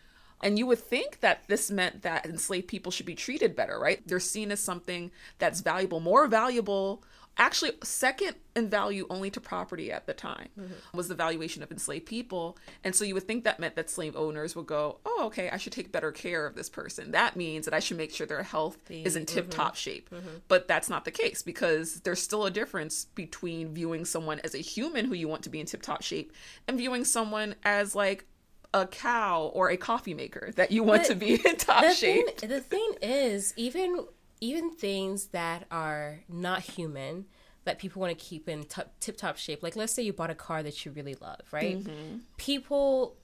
And 0.41 0.57
you 0.57 0.65
would 0.67 0.79
think 0.79 1.19
that 1.19 1.43
this 1.48 1.69
meant 1.69 2.01
that 2.03 2.25
enslaved 2.25 2.67
people 2.67 2.91
should 2.93 3.05
be 3.05 3.15
treated 3.15 3.55
better, 3.55 3.77
right? 3.77 4.01
They're 4.07 4.21
seen 4.21 4.51
as 4.51 4.62
something 4.62 5.12
that's 5.38 5.59
valuable, 5.59 6.00
more 6.00 6.27
valuable, 6.27 7.03
actually 7.39 7.72
second 7.84 8.36
in 8.55 8.69
value 8.69 9.08
only 9.10 9.31
to 9.31 9.39
property 9.39 9.91
at 9.91 10.05
the 10.05 10.13
time 10.13 10.50
was 10.93 11.08
the 11.08 11.15
valuation 11.15 11.63
of 11.63 11.72
enslaved 11.72 12.05
people. 12.05 12.58
And 12.84 12.93
so 12.93 13.05
you 13.05 13.13
would 13.13 13.24
think 13.27 13.46
that 13.46 13.60
meant 13.60 13.75
that 13.75 13.89
slave 13.89 14.15
owners 14.15 14.55
would 14.55 14.67
go, 14.67 15.00
oh, 15.05 15.24
okay, 15.27 15.50
I 15.50 15.58
should 15.58 15.74
take 15.74 15.91
better 15.91 16.12
care 16.12 16.46
of 16.46 16.55
this 16.55 16.69
person. 16.69 17.12
That 17.12 17.36
means 17.36 17.65
that 17.65 17.74
I 17.74 17.79
should 17.79 17.98
make 17.98 18.12
sure 18.12 18.27
their 18.27 18.43
health 18.43 18.77
is 18.91 19.15
in 19.15 19.25
tip 19.25 19.46
mm-hmm, 19.46 19.51
top 19.51 19.75
shape. 19.75 20.10
Mm-hmm. 20.10 20.38
But 20.48 20.67
that's 20.67 20.89
not 20.89 21.05
the 21.05 21.12
case 21.12 21.41
because 21.41 22.01
there's 22.01 22.22
still 22.22 22.46
a 22.46 22.51
difference 22.51 23.05
between 23.05 23.74
viewing 23.74 24.05
someone 24.05 24.39
as 24.43 24.53
a 24.53 24.60
human 24.60 25.05
who 25.05 25.13
you 25.13 25.27
want 25.27 25.43
to 25.43 25.50
be 25.50 25.60
in 25.60 25.65
tip 25.65 25.81
top 25.81 26.01
shape 26.01 26.34
and 26.67 26.77
viewing 26.77 27.05
someone 27.05 27.55
as 27.63 27.96
like 27.96 28.25
a 28.74 28.86
cow 28.86 29.51
or 29.53 29.69
a 29.69 29.77
coffee 29.77 30.13
maker 30.13 30.51
that 30.55 30.72
you 30.72 30.84
want 30.84 31.03
But 31.03 31.08
to 31.08 31.15
be 31.15 31.34
in 31.46 31.55
top 31.55 31.81
the 31.81 31.93
shape. 31.93 32.38
the 32.41 32.60
thing 32.62 32.93
is, 33.01 33.53
even 33.58 34.05
even 34.41 34.72
things 34.72 35.27
that 35.27 35.65
are 35.69 36.19
not 36.29 36.62
human 36.62 37.25
that 37.65 37.77
people 37.77 38.01
want 38.01 38.17
to 38.17 38.25
keep 38.25 38.48
in 38.48 38.63
t- 38.63 38.81
tip 39.00 39.17
top 39.17 39.38
shape. 39.38 39.62
Like 39.62 39.75
let's 39.75 39.93
say 39.93 40.01
you 40.01 40.13
bought 40.13 40.29
a 40.29 40.36
car 40.36 40.63
that 40.63 40.86
you 40.86 40.91
really 40.91 41.15
love, 41.15 41.41
right? 41.51 41.77
Mm-hmm. 41.77 42.17
People 42.38 43.15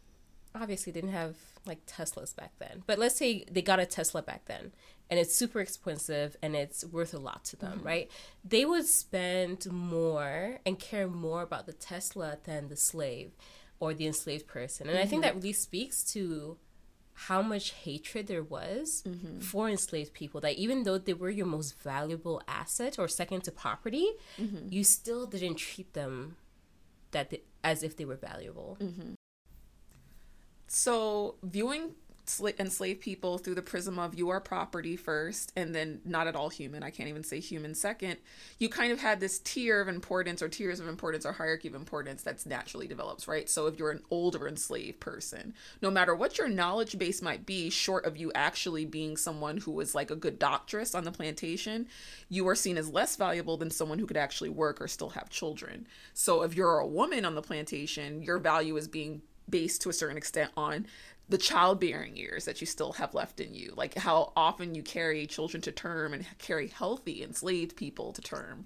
obviously 0.53 0.91
didn't 0.91 1.11
have 1.11 1.35
like 1.65 1.85
Teslas 1.85 2.35
back 2.35 2.51
then, 2.59 2.83
but 2.85 2.99
let's 2.99 3.15
say 3.15 3.45
they 3.49 3.61
got 3.61 3.79
a 3.79 3.85
Tesla 3.85 4.21
back 4.21 4.45
then 4.45 4.71
and 5.09 5.19
it's 5.19 5.35
super 5.35 5.59
expensive 5.59 6.35
and 6.41 6.55
it's 6.55 6.83
worth 6.85 7.13
a 7.13 7.17
lot 7.17 7.43
to 7.45 7.55
them, 7.55 7.81
right? 7.83 8.09
They 8.43 8.65
would 8.65 8.85
spend 8.85 9.65
more 9.71 10.59
and 10.65 10.79
care 10.79 11.07
more 11.07 11.41
about 11.41 11.65
the 11.65 11.73
Tesla 11.73 12.37
than 12.43 12.69
the 12.69 12.75
slave 12.75 13.31
or 13.79 13.93
the 13.93 14.07
enslaved 14.07 14.47
person. 14.47 14.89
And 14.89 14.97
I 14.97 15.05
think 15.05 15.23
that 15.23 15.35
really 15.35 15.53
speaks 15.53 16.03
to 16.13 16.57
how 17.17 17.41
much 17.41 17.71
hatred 17.71 18.27
there 18.27 18.43
was 18.43 19.03
mm-hmm. 19.07 19.39
for 19.39 19.69
enslaved 19.69 20.13
people 20.13 20.41
that 20.41 20.55
even 20.55 20.83
though 20.83 20.97
they 20.97 21.13
were 21.13 21.29
your 21.29 21.45
most 21.45 21.81
valuable 21.81 22.41
asset 22.47 22.99
or 22.99 23.07
second 23.07 23.41
to 23.41 23.51
property 23.51 24.09
mm-hmm. 24.37 24.67
you 24.69 24.83
still 24.83 25.25
didn't 25.25 25.55
treat 25.55 25.93
them 25.93 26.35
that 27.15 27.29
they, 27.29 27.41
as 27.63 27.81
if 27.81 27.97
they 27.97 28.05
were 28.05 28.17
valuable. 28.17 28.77
Mm-hmm. 28.79 29.13
So, 30.67 31.35
viewing 31.41 31.95
sla- 32.25 32.59
enslaved 32.59 33.01
people 33.01 33.37
through 33.37 33.55
the 33.55 33.61
prism 33.61 33.99
of 33.99 34.15
you 34.15 34.29
are 34.29 34.39
property 34.39 34.95
first, 34.95 35.51
and 35.55 35.73
then 35.73 36.01
not 36.05 36.27
at 36.27 36.35
all 36.35 36.49
human, 36.49 36.83
I 36.83 36.89
can't 36.89 37.09
even 37.09 37.23
say 37.23 37.39
human 37.39 37.75
second, 37.75 38.17
you 38.59 38.69
kind 38.69 38.91
of 38.91 38.99
had 38.99 39.19
this 39.19 39.39
tier 39.39 39.81
of 39.81 39.87
importance 39.87 40.41
or 40.41 40.49
tiers 40.49 40.79
of 40.79 40.87
importance 40.87 41.25
or 41.25 41.31
hierarchy 41.31 41.67
of 41.67 41.75
importance 41.75 42.23
that's 42.23 42.45
naturally 42.45 42.87
develops, 42.87 43.27
right? 43.27 43.49
So, 43.49 43.67
if 43.67 43.77
you're 43.77 43.91
an 43.91 44.03
older 44.11 44.47
enslaved 44.47 44.99
person, 44.99 45.53
no 45.81 45.89
matter 45.91 46.15
what 46.15 46.37
your 46.37 46.47
knowledge 46.47 46.97
base 46.97 47.21
might 47.21 47.45
be, 47.45 47.69
short 47.69 48.05
of 48.05 48.17
you 48.17 48.31
actually 48.33 48.85
being 48.85 49.17
someone 49.17 49.57
who 49.57 49.71
was 49.71 49.95
like 49.95 50.11
a 50.11 50.15
good 50.15 50.39
doctress 50.39 50.95
on 50.95 51.03
the 51.03 51.11
plantation, 51.11 51.87
you 52.29 52.47
are 52.47 52.55
seen 52.55 52.77
as 52.77 52.89
less 52.89 53.15
valuable 53.15 53.57
than 53.57 53.71
someone 53.71 53.99
who 53.99 54.07
could 54.07 54.17
actually 54.17 54.49
work 54.49 54.81
or 54.81 54.87
still 54.87 55.09
have 55.09 55.29
children. 55.29 55.87
So, 56.13 56.43
if 56.43 56.55
you're 56.55 56.79
a 56.79 56.87
woman 56.87 57.25
on 57.25 57.35
the 57.35 57.41
plantation, 57.41 58.21
your 58.21 58.39
value 58.39 58.75
is 58.77 58.87
being 58.87 59.21
based 59.49 59.81
to 59.81 59.89
a 59.89 59.93
certain 59.93 60.17
extent 60.17 60.51
on 60.57 60.87
the 61.27 61.37
childbearing 61.37 62.15
years 62.15 62.45
that 62.45 62.61
you 62.61 62.67
still 62.67 62.93
have 62.93 63.13
left 63.13 63.39
in 63.39 63.53
you, 63.53 63.73
like 63.75 63.97
how 63.97 64.31
often 64.35 64.75
you 64.75 64.83
carry 64.83 65.25
children 65.25 65.61
to 65.61 65.71
term 65.71 66.13
and 66.13 66.25
carry 66.37 66.67
healthy 66.67 67.23
enslaved 67.23 67.75
people 67.75 68.13
to 68.13 68.21
term 68.21 68.65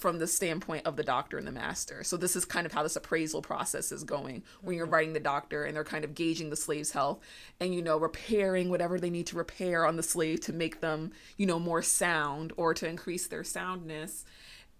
from 0.00 0.18
the 0.18 0.26
standpoint 0.26 0.86
of 0.86 0.96
the 0.96 1.02
doctor 1.02 1.36
and 1.36 1.46
the 1.46 1.52
master. 1.52 2.02
So 2.02 2.16
this 2.16 2.34
is 2.34 2.44
kind 2.44 2.64
of 2.64 2.72
how 2.72 2.82
this 2.82 2.96
appraisal 2.96 3.42
process 3.42 3.92
is 3.92 4.02
going 4.04 4.42
when 4.62 4.76
you're 4.76 4.86
mm-hmm. 4.86 4.94
writing 4.94 5.12
the 5.12 5.20
doctor 5.20 5.64
and 5.64 5.76
they're 5.76 5.84
kind 5.84 6.04
of 6.04 6.14
gauging 6.14 6.50
the 6.50 6.56
slave's 6.56 6.92
health 6.92 7.20
and 7.60 7.74
you 7.74 7.82
know 7.82 7.98
repairing 7.98 8.70
whatever 8.70 8.98
they 8.98 9.10
need 9.10 9.26
to 9.26 9.36
repair 9.36 9.84
on 9.84 9.96
the 9.96 10.02
slave 10.02 10.40
to 10.42 10.52
make 10.52 10.80
them, 10.80 11.12
you 11.36 11.46
know, 11.46 11.58
more 11.58 11.82
sound 11.82 12.52
or 12.56 12.72
to 12.74 12.88
increase 12.88 13.26
their 13.26 13.44
soundness. 13.44 14.24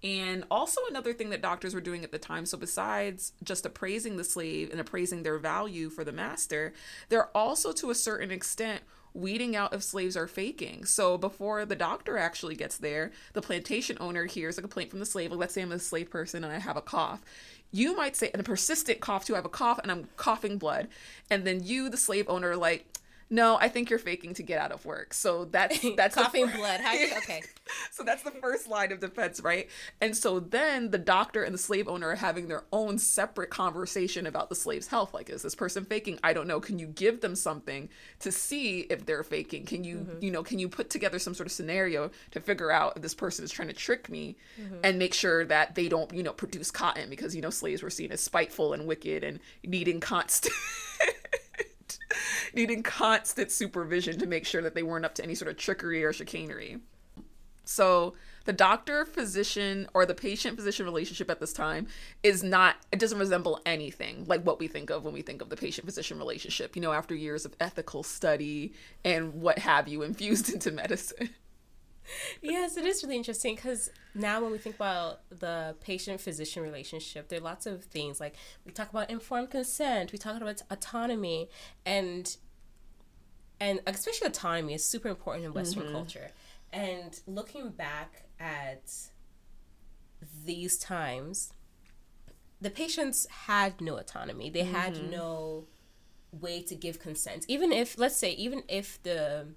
And 0.03 0.45
also, 0.51 0.81
another 0.89 1.13
thing 1.13 1.31
that 1.31 1.43
doctors 1.43 1.75
were 1.75 1.81
doing 1.81 2.05
at 2.05 2.13
the 2.13 2.19
time 2.19 2.47
so, 2.47 2.57
besides 2.57 3.33
just 3.43 3.67
appraising 3.67 4.17
the 4.17 4.25
slave 4.25 4.71
and 4.71 4.81
appraising 4.81 5.23
their 5.23 5.39
value 5.39 5.91
for 5.91 6.05
the 6.05 6.13
master, 6.13 6.73
they're 7.09 7.37
also 7.37 7.73
to 7.73 7.91
a 7.91 7.95
certain 7.95 8.31
extent 8.31 8.83
weeding 9.13 9.57
out 9.57 9.75
if 9.75 9.83
slaves 9.83 10.17
are 10.17 10.27
faking. 10.27 10.85
So, 10.87 11.19
before 11.19 11.67
the 11.67 11.77
doctor 11.77 12.17
actually 12.17 12.55
gets 12.55 12.79
there, 12.79 13.13
the 13.35 13.43
plantation 13.43 13.99
owner 14.01 14.25
hears 14.25 14.57
a 14.57 14.63
complaint 14.63 14.91
from 14.91 15.01
the 15.01 15.07
slave. 15.07 15.33
Like, 15.33 15.41
let's 15.41 15.55
say 15.55 15.63
I'm 15.63 15.73
a 15.73 15.79
slave 15.79 16.11
person 16.11 16.45
and 16.45 16.53
I 16.53 16.59
have 16.59 16.79
a 16.79 16.83
cough. 16.83 17.23
You 17.71 17.95
might 17.95 18.17
say, 18.17 18.31
and 18.33 18.41
a 18.41 18.45
persistent 18.45 19.01
cough 19.01 19.27
too, 19.27 19.35
I 19.35 19.39
have 19.39 19.45
a 19.45 19.51
cough 19.51 19.79
and 19.81 19.93
I'm 19.93 20.09
coughing 20.17 20.57
blood. 20.57 20.89
And 21.29 21.47
then 21.47 21.63
you, 21.63 21.91
the 21.91 21.97
slave 21.97 22.25
owner, 22.29 22.57
like, 22.57 22.87
no, 23.31 23.57
I 23.57 23.69
think 23.69 23.91
you're 23.91 23.99
faking 23.99 24.35
to 24.35 24.43
get 24.43 24.61
out 24.61 24.73
of 24.73 24.85
work. 24.85 25.15
So 25.15 25.45
that's 25.47 25.81
that's 25.97 26.17
the 26.17 26.23
coughing 26.23 26.49
blood 26.49 26.81
how 26.81 26.93
you, 26.93 27.09
okay 27.19 27.43
so 27.91 28.03
that's 28.03 28.23
the 28.23 28.31
first 28.31 28.69
line 28.69 28.93
of 28.93 29.01
defense, 29.01 29.41
right? 29.41 29.69
And 30.01 30.17
so 30.17 30.41
then 30.41 30.91
the 30.91 30.99
doctor 30.99 31.43
and 31.43 31.55
the 31.55 31.59
slave 31.59 31.89
owner 31.89 32.09
are 32.09 32.17
having 32.17 32.49
their 32.49 32.65
own 32.73 32.99
separate 32.99 33.51
conversation 33.51 34.27
about 34.27 34.49
the 34.49 34.55
slave's 34.55 34.87
health. 34.87 35.15
Like, 35.15 35.31
is 35.31 35.43
this 35.43 35.55
person 35.55 35.85
faking? 35.85 36.19
I 36.23 36.33
don't 36.33 36.47
know. 36.47 36.61
Can 36.61 36.79
you 36.79 36.87
give 36.87 37.21
them 37.21 37.35
something 37.35 37.89
to 38.21 38.33
see 38.33 38.81
if 38.81 39.07
they're 39.07 39.23
faking? 39.23 39.67
Can 39.67 39.85
you, 39.85 39.99
mm-hmm. 39.99 40.25
you 40.25 40.31
know, 40.31 40.43
can 40.43 40.59
you 40.59 40.69
put 40.69 40.91
together 40.91 41.19
some 41.19 41.35
sort 41.35 41.47
of 41.47 41.53
scenario 41.53 42.11
to 42.33 42.41
figure 42.41 42.71
out 42.71 42.95
if 42.97 43.03
this 43.03 43.15
person 43.15 43.45
is 43.45 43.51
trying 43.51 43.69
to 43.69 43.75
trick 43.75 44.09
me 44.09 44.37
mm-hmm. 44.61 44.77
and 44.83 44.99
make 44.99 45.15
sure 45.15 45.45
that 45.45 45.75
they 45.75 45.89
don't, 45.89 46.13
you 46.13 46.23
know, 46.23 46.33
produce 46.33 46.71
cotton 46.71 47.11
because, 47.11 47.35
you 47.35 47.43
know, 47.43 47.51
slaves 47.51 47.83
were 47.83 47.91
seen 47.91 48.13
as 48.13 48.21
spiteful 48.21 48.73
and 48.73 48.87
wicked 48.87 49.25
and 49.25 49.41
needing 49.65 50.01
constant. 50.01 50.55
needing 52.55 52.83
constant 52.83 53.51
supervision 53.51 54.19
to 54.19 54.27
make 54.27 54.47
sure 54.47 54.63
that 54.63 54.75
they 54.75 54.83
weren't 54.83 55.05
up 55.05 55.15
to 55.17 55.23
any 55.23 55.35
sort 55.35 55.51
of 55.51 55.57
trickery 55.57 56.05
or 56.05 56.13
chicanery. 56.13 56.79
So 57.65 58.15
the 58.47 58.53
doctor 58.53 59.05
physician 59.05 59.89
or 59.95 60.05
the 60.05 60.15
patient 60.15 60.57
physician 60.57 60.85
relationship 60.85 61.31
at 61.31 61.41
this 61.41 61.53
time 61.53 61.87
is 62.23 62.43
not 62.43 62.77
it 62.91 62.99
doesn't 62.99 63.19
resemble 63.19 63.61
anything 63.65 64.25
like 64.27 64.43
what 64.43 64.59
we 64.59 64.67
think 64.67 64.91
of 64.91 65.05
when 65.05 65.15
we 65.15 65.23
think 65.23 65.41
of 65.41 65.51
the 65.51 65.57
patient 65.57 65.87
physician 65.87 66.19
relationship, 66.19 66.75
you 66.75 66.83
know, 66.83 66.93
after 66.93 67.15
years 67.15 67.45
of 67.45 67.55
ethical 67.61 68.03
study 68.03 68.73
and 69.05 69.35
what 69.35 69.61
have 69.61 69.87
you 69.87 70.03
infused 70.03 70.49
into 70.53 70.71
medicine. 70.71 71.31
Yes, 72.43 72.77
it 72.77 72.85
is 72.85 73.03
really 73.03 73.17
interesting 73.17 73.55
because 73.55 73.91
now 74.15 74.41
when 74.41 74.53
we 74.53 74.59
think 74.59 74.77
about 74.77 75.21
the 75.31 75.77
patient 75.81 76.21
physician 76.21 76.63
relationship, 76.63 77.29
there 77.29 77.39
are 77.39 77.43
lots 77.43 77.67
of 77.67 77.85
things 77.85 78.21
like 78.21 78.35
we 78.65 78.73
talk 78.73 78.91
about 78.91 79.11
informed 79.11 79.51
consent, 79.51 80.13
we 80.13 80.19
talk 80.19 80.41
about 80.41 80.63
autonomy, 80.71 81.49
and 81.85 82.37
and 83.61 83.81
especially 83.87 84.29
autonomy 84.29 84.75
is 84.75 84.85
super 84.85 85.09
important 85.09 85.45
in 85.45 85.53
Western 85.53 85.85
mm-hmm. 85.85 85.93
culture. 85.93 86.31
And 86.73 87.21
looking 87.27 87.71
back 87.71 88.25
at 88.39 88.91
these 90.45 90.79
times, 90.79 91.53
the 92.61 92.71
patients 92.71 93.27
had 93.47 93.81
no 93.81 93.97
autonomy. 93.97 94.51
They 94.51 94.65
had 94.65 94.95
mm-hmm. 94.95 95.11
no 95.11 95.67
way 96.33 96.63
to 96.63 96.75
give 96.75 96.99
consent. 96.99 97.45
Even 97.49 97.73
if, 97.73 97.99
let's 97.99 98.17
say, 98.17 98.33
even 98.33 98.63
if 98.69 99.03
the 99.03 99.49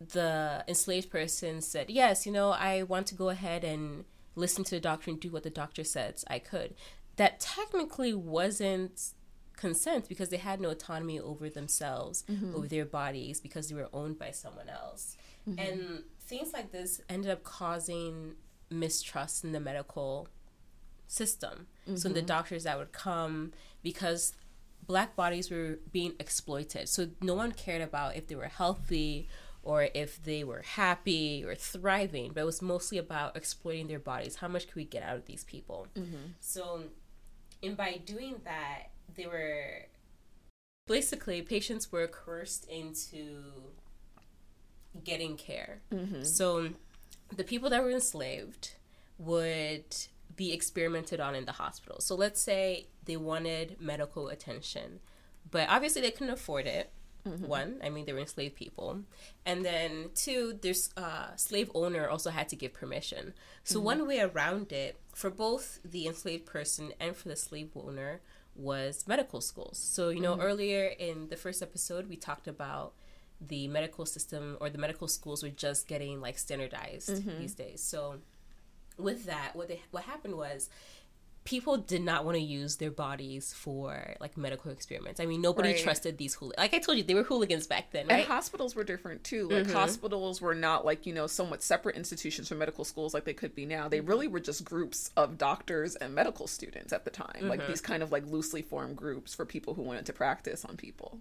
the 0.00 0.64
enslaved 0.68 1.10
person 1.10 1.60
said, 1.60 1.90
Yes, 1.90 2.26
you 2.26 2.32
know, 2.32 2.50
I 2.50 2.82
want 2.82 3.06
to 3.08 3.14
go 3.14 3.28
ahead 3.30 3.64
and 3.64 4.04
listen 4.34 4.64
to 4.64 4.70
the 4.70 4.80
doctor 4.80 5.10
and 5.10 5.20
do 5.20 5.30
what 5.30 5.42
the 5.42 5.50
doctor 5.50 5.84
says 5.84 6.24
I 6.28 6.38
could. 6.38 6.74
That 7.16 7.40
technically 7.40 8.14
wasn't 8.14 9.12
consent 9.56 10.08
because 10.08 10.28
they 10.28 10.36
had 10.36 10.60
no 10.60 10.70
autonomy 10.70 11.18
over 11.18 11.50
themselves, 11.50 12.24
mm-hmm. 12.30 12.54
over 12.54 12.68
their 12.68 12.84
bodies, 12.84 13.40
because 13.40 13.68
they 13.68 13.74
were 13.74 13.88
owned 13.92 14.18
by 14.18 14.30
someone 14.30 14.68
else. 14.68 15.16
Mm-hmm. 15.48 15.58
And 15.58 16.02
things 16.20 16.52
like 16.52 16.70
this 16.70 17.00
ended 17.08 17.30
up 17.30 17.42
causing 17.42 18.34
mistrust 18.70 19.42
in 19.42 19.52
the 19.52 19.60
medical 19.60 20.28
system. 21.08 21.66
So 21.94 22.10
the 22.10 22.20
mm-hmm. 22.20 22.26
doctors 22.26 22.64
that 22.64 22.78
would 22.78 22.92
come 22.92 23.52
because 23.82 24.34
black 24.86 25.16
bodies 25.16 25.50
were 25.50 25.78
being 25.90 26.12
exploited. 26.20 26.88
So 26.88 27.08
no 27.22 27.34
one 27.34 27.52
cared 27.52 27.80
about 27.80 28.16
if 28.16 28.26
they 28.26 28.34
were 28.34 28.48
healthy 28.48 29.26
or 29.68 29.90
if 29.92 30.22
they 30.24 30.42
were 30.42 30.62
happy 30.62 31.44
or 31.44 31.54
thriving, 31.54 32.32
but 32.32 32.40
it 32.40 32.46
was 32.46 32.62
mostly 32.62 32.96
about 32.96 33.36
exploiting 33.36 33.86
their 33.86 33.98
bodies. 33.98 34.36
How 34.36 34.48
much 34.48 34.66
could 34.66 34.76
we 34.76 34.86
get 34.86 35.02
out 35.02 35.16
of 35.16 35.26
these 35.26 35.44
people? 35.44 35.88
Mm-hmm. 35.94 36.32
So, 36.40 36.84
and 37.62 37.76
by 37.76 38.00
doing 38.02 38.36
that, 38.44 38.84
they 39.14 39.26
were 39.26 39.88
basically 40.86 41.42
patients 41.42 41.92
were 41.92 42.06
coerced 42.06 42.64
into 42.70 43.42
getting 45.04 45.36
care. 45.36 45.82
Mm-hmm. 45.92 46.22
So, 46.22 46.70
the 47.36 47.44
people 47.44 47.68
that 47.68 47.82
were 47.82 47.90
enslaved 47.90 48.76
would 49.18 49.94
be 50.34 50.54
experimented 50.54 51.20
on 51.20 51.34
in 51.34 51.44
the 51.44 51.52
hospital. 51.52 52.00
So, 52.00 52.14
let's 52.14 52.40
say 52.40 52.86
they 53.04 53.18
wanted 53.18 53.76
medical 53.78 54.28
attention, 54.28 55.00
but 55.50 55.68
obviously 55.68 56.00
they 56.00 56.10
couldn't 56.10 56.32
afford 56.32 56.66
it. 56.66 56.90
Mm-hmm. 57.26 57.46
One, 57.46 57.80
I 57.82 57.90
mean, 57.90 58.06
they 58.06 58.12
were 58.12 58.20
enslaved 58.20 58.54
people, 58.54 59.00
and 59.44 59.64
then 59.64 60.10
two, 60.14 60.58
there's 60.62 60.90
uh, 60.96 61.34
slave 61.36 61.70
owner 61.74 62.08
also 62.08 62.30
had 62.30 62.48
to 62.50 62.56
give 62.56 62.72
permission. 62.72 63.34
So 63.64 63.78
mm-hmm. 63.78 63.84
one 63.84 64.06
way 64.06 64.20
around 64.20 64.72
it 64.72 64.98
for 65.14 65.28
both 65.28 65.80
the 65.84 66.06
enslaved 66.06 66.46
person 66.46 66.92
and 67.00 67.16
for 67.16 67.28
the 67.28 67.36
slave 67.36 67.70
owner 67.74 68.20
was 68.54 69.04
medical 69.06 69.40
schools. 69.40 69.78
So 69.78 70.08
you 70.10 70.20
know, 70.20 70.34
mm-hmm. 70.34 70.42
earlier 70.42 70.84
in 70.86 71.28
the 71.28 71.36
first 71.36 71.60
episode, 71.60 72.08
we 72.08 72.16
talked 72.16 72.48
about 72.48 72.94
the 73.40 73.68
medical 73.68 74.06
system 74.06 74.56
or 74.60 74.70
the 74.70 74.78
medical 74.78 75.08
schools 75.08 75.42
were 75.42 75.48
just 75.48 75.86
getting 75.86 76.20
like 76.20 76.38
standardized 76.38 77.24
these 77.38 77.54
days. 77.54 77.82
So 77.82 78.16
with 78.96 79.26
that, 79.26 79.54
what 79.54 79.68
they, 79.68 79.80
what 79.90 80.04
happened 80.04 80.36
was 80.36 80.68
people 81.48 81.78
did 81.78 82.02
not 82.02 82.26
want 82.26 82.36
to 82.36 82.42
use 82.42 82.76
their 82.76 82.90
bodies 82.90 83.54
for 83.54 84.14
like 84.20 84.36
medical 84.36 84.70
experiments. 84.70 85.18
I 85.18 85.24
mean, 85.24 85.40
nobody 85.40 85.70
Right. 85.70 85.82
trusted 85.82 86.18
these 86.18 86.34
hooligans. 86.34 86.58
Like 86.58 86.74
I 86.74 86.78
told 86.78 86.98
you, 86.98 87.04
they 87.04 87.14
were 87.14 87.22
hooligans 87.22 87.66
back 87.66 87.90
then, 87.90 88.10
And 88.10 88.22
hospitals 88.24 88.74
were 88.74 88.84
different 88.84 89.24
too. 89.24 89.48
Like 89.48 89.62
mm-hmm. 89.62 89.72
hospitals 89.72 90.42
were 90.42 90.54
not 90.54 90.84
like, 90.84 91.06
you 91.06 91.14
know, 91.14 91.26
somewhat 91.26 91.62
separate 91.62 91.96
institutions 91.96 92.48
from 92.48 92.58
medical 92.58 92.84
schools 92.84 93.14
like 93.14 93.24
they 93.24 93.32
could 93.32 93.54
be 93.54 93.64
now. 93.64 93.88
They 93.88 94.00
mm-hmm. 94.00 94.08
really 94.08 94.28
were 94.28 94.40
just 94.40 94.62
groups 94.62 95.10
of 95.16 95.38
doctors 95.38 95.96
and 95.96 96.14
medical 96.14 96.46
students 96.48 96.92
at 96.92 97.06
the 97.06 97.10
time. 97.10 97.48
Like 97.48 97.60
mm-hmm. 97.60 97.70
these 97.70 97.80
kind 97.80 98.02
of 98.02 98.12
like 98.12 98.26
loosely 98.26 98.60
formed 98.60 98.96
groups 98.96 99.34
for 99.34 99.46
people 99.46 99.72
who 99.72 99.80
wanted 99.80 100.04
to 100.04 100.12
practice 100.12 100.66
on 100.66 100.76
people. 100.76 101.18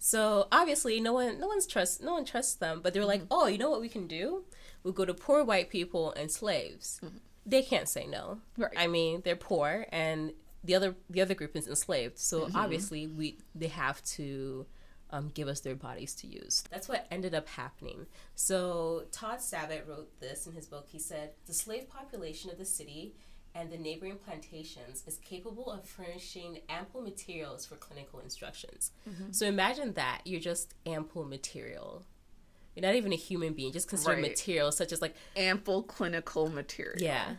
So 0.00 0.48
obviously, 0.50 0.98
no 0.98 1.12
one, 1.12 1.38
no 1.38 1.46
one's 1.46 1.68
trust, 1.68 2.02
no 2.02 2.14
one 2.14 2.24
trusts 2.24 2.54
them. 2.54 2.80
But 2.82 2.92
they're 2.92 3.04
like, 3.04 3.22
oh, 3.30 3.46
you 3.46 3.58
know 3.58 3.70
what 3.70 3.80
we 3.80 3.88
can 3.88 4.08
do? 4.08 4.42
We'll 4.82 4.94
go 4.94 5.04
to 5.04 5.14
poor 5.14 5.44
white 5.44 5.70
people 5.70 6.12
and 6.14 6.28
slaves. 6.28 7.00
They 7.46 7.62
can't 7.62 7.88
say 7.88 8.06
no. 8.06 8.38
Right. 8.56 8.72
I 8.76 8.86
mean, 8.86 9.22
they're 9.24 9.36
poor, 9.36 9.86
and 9.90 10.32
the 10.62 10.74
other, 10.74 10.94
the 11.10 11.20
other 11.20 11.34
group 11.34 11.54
is 11.56 11.66
enslaved. 11.66 12.18
So 12.18 12.48
obviously, 12.54 13.06
we 13.06 13.38
they 13.54 13.68
have 13.68 14.02
to. 14.16 14.66
Um, 15.10 15.30
give 15.32 15.46
us 15.46 15.60
their 15.60 15.76
bodies 15.76 16.12
to 16.16 16.26
use. 16.26 16.64
That's 16.72 16.88
what 16.88 17.06
ended 17.08 17.34
up 17.36 17.48
happening. 17.48 18.06
So 18.34 19.04
Todd 19.12 19.38
Savitt 19.38 19.86
wrote 19.86 20.18
this 20.18 20.48
in 20.48 20.54
his 20.54 20.66
book. 20.66 20.88
He 20.88 20.98
said 20.98 21.34
the 21.46 21.54
slave 21.54 21.88
population 21.88 22.50
of 22.50 22.58
the 22.58 22.64
city 22.64 23.14
and 23.54 23.70
the 23.70 23.78
neighboring 23.78 24.16
plantations 24.16 25.04
is 25.06 25.18
capable 25.18 25.70
of 25.70 25.84
furnishing 25.84 26.62
ample 26.68 27.00
materials 27.00 27.64
for 27.64 27.76
clinical 27.76 28.18
instructions. 28.18 28.90
So 29.30 29.46
imagine 29.46 29.92
that 29.92 30.22
you're 30.24 30.40
just 30.40 30.74
ample 30.84 31.24
material. 31.24 32.04
You're 32.74 32.82
not 32.84 32.94
even 32.94 33.12
a 33.12 33.16
human 33.16 33.52
being, 33.52 33.72
just 33.72 33.88
consider 33.88 34.14
Right. 34.14 34.22
material 34.22 34.72
such 34.72 34.92
as 34.92 35.00
like 35.00 35.14
Ample 35.36 35.82
clinical 35.84 36.48
material. 36.48 36.96
yeah. 36.98 37.36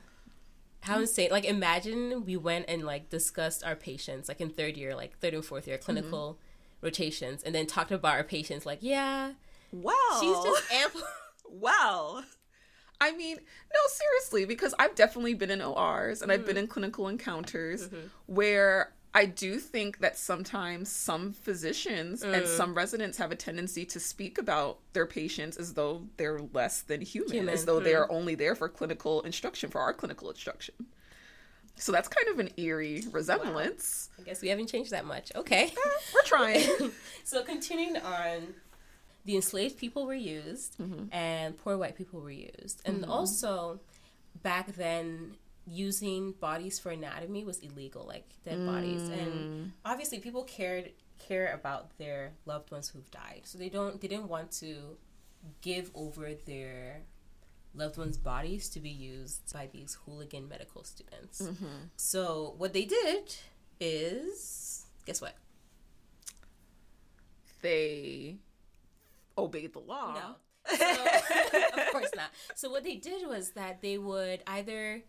How 0.82 1.00
insane! 1.00 1.30
Like, 1.32 1.46
imagine 1.46 2.26
we 2.26 2.38
went 2.38 2.66
and 2.68 2.84
like 2.84 3.10
discussed 3.10 3.64
our 3.64 3.76
patients, 3.76 4.28
like 4.28 4.40
in 4.40 4.52
third 4.52 4.78
year, 4.78 4.96
like 4.96 5.18
third 5.18 5.34
and 5.34 5.44
fourth 5.44 5.68
year 5.68 5.80
clinical 5.80 6.34
mm-hmm. 6.34 6.86
rotations, 6.86 7.42
and 7.42 7.56
then 7.56 7.66
talked 7.66 7.92
about 7.92 8.14
our 8.14 8.24
patients, 8.24 8.68
like, 8.68 8.80
yeah, 8.82 9.32
Well, 9.72 9.96
she's 10.22 10.44
just 10.44 10.72
ample. 10.72 11.02
well. 11.50 12.24
I 13.02 13.12
mean, 13.12 13.36
no, 13.38 13.80
seriously, 13.88 14.46
because 14.46 14.74
I've 14.80 14.96
definitely 14.96 15.34
been 15.34 15.52
in 15.52 15.62
ORs 15.62 16.22
and 16.22 16.32
I've 16.32 16.46
been 16.46 16.56
mm. 16.56 16.60
in 16.60 16.68
clinical 16.68 17.08
encounters 17.10 17.88
mm-hmm. 17.88 18.08
where 18.28 18.94
I 19.16 19.26
do 19.26 19.60
think 19.60 20.00
that 20.00 20.18
sometimes 20.18 20.92
some 20.92 21.32
physicians 21.32 22.22
and 22.22 22.44
mm. 22.44 22.46
some 22.46 22.74
residents 22.74 23.18
have 23.18 23.32
a 23.32 23.36
tendency 23.36 23.86
to 23.86 24.00
speak 24.00 24.38
about 24.38 24.80
their 24.92 25.06
patients 25.06 25.56
as 25.56 25.74
though 25.74 26.04
they're 26.18 26.42
less 26.52 26.82
than 26.82 27.00
human, 27.00 27.32
Human, 27.32 27.54
as 27.54 27.64
though 27.64 27.80
they 27.80 27.94
mm. 27.94 28.02
are 28.02 28.12
only 28.12 28.36
there 28.36 28.56
for 28.56 28.68
clinical 28.68 29.22
instruction, 29.22 29.70
for 29.70 29.80
our 29.80 29.94
clinical 29.94 30.30
instruction. 30.30 30.76
So 31.78 31.94
that's 31.94 32.10
kind 32.10 32.28
of 32.28 32.40
an 32.40 32.50
eerie 32.58 33.04
resemblance. 33.10 34.10
I 34.20 34.24
guess 34.24 34.42
we 34.42 34.50
haven't 34.50 34.68
changed 34.68 34.92
that 34.92 35.06
much. 35.06 35.32
Okay. 35.34 35.68
Uh, 35.68 35.90
we're 36.14 36.24
trying. 36.24 36.92
so 37.24 37.42
continuing 37.42 37.96
on, 37.96 38.54
the 39.24 39.38
enslaved 39.38 39.78
people 39.78 40.06
were 40.06 40.14
used, 40.14 40.78
mm-hmm. 40.78 41.06
and 41.16 41.58
poor 41.58 41.78
white 41.78 41.96
people 41.96 42.20
were 42.20 42.32
used, 42.32 42.82
and 42.84 43.02
mm-hmm. 43.02 43.12
also 43.12 43.80
back 44.44 44.76
then 44.76 45.36
using 45.66 46.34
bodies 46.34 46.80
for 46.80 46.92
anatomy 46.92 47.44
was 47.44 47.60
illegal, 47.60 48.06
like 48.08 48.30
dead 48.44 48.66
bodies, 48.66 49.02
and 49.10 49.34
mm. 49.34 49.72
obviously 49.84 50.20
people 50.20 50.44
cared 50.44 50.92
care 51.18 51.54
about 51.54 51.98
their 51.98 52.34
loved 52.46 52.72
ones 52.72 52.90
who've 52.90 53.10
died, 53.12 53.42
so 53.44 53.58
they 53.58 53.70
don't 53.70 54.00
they 54.02 54.08
didn't 54.08 54.30
want 54.30 54.52
to 54.52 54.98
give 55.62 55.92
over 55.96 56.34
their 56.46 57.02
loved 57.74 57.98
ones' 57.98 58.18
bodies 58.18 58.70
to 58.70 58.80
be 58.80 58.90
used 58.90 59.54
by 59.54 59.68
these 59.72 59.98
hooligan 60.06 60.48
medical 60.48 60.84
students. 60.84 61.42
Mm-hmm. 61.42 61.90
So 61.98 62.56
what 62.58 62.74
they 62.74 62.86
did 62.86 63.36
is 63.80 64.86
guess 65.06 65.22
what? 65.22 65.36
they 67.66 68.38
obeyed 69.38 69.74
the 69.74 69.80
law. 69.80 70.14
No. 70.14 70.36
So, 70.68 70.84
of 71.78 71.92
course 71.92 72.10
not. 72.16 72.32
So 72.56 72.72
what 72.72 72.84
they 72.84 72.96
did 72.96 73.28
was 73.28 73.52
that 73.52 73.84
they 73.84 74.00
would 74.00 74.42
either 74.48 75.04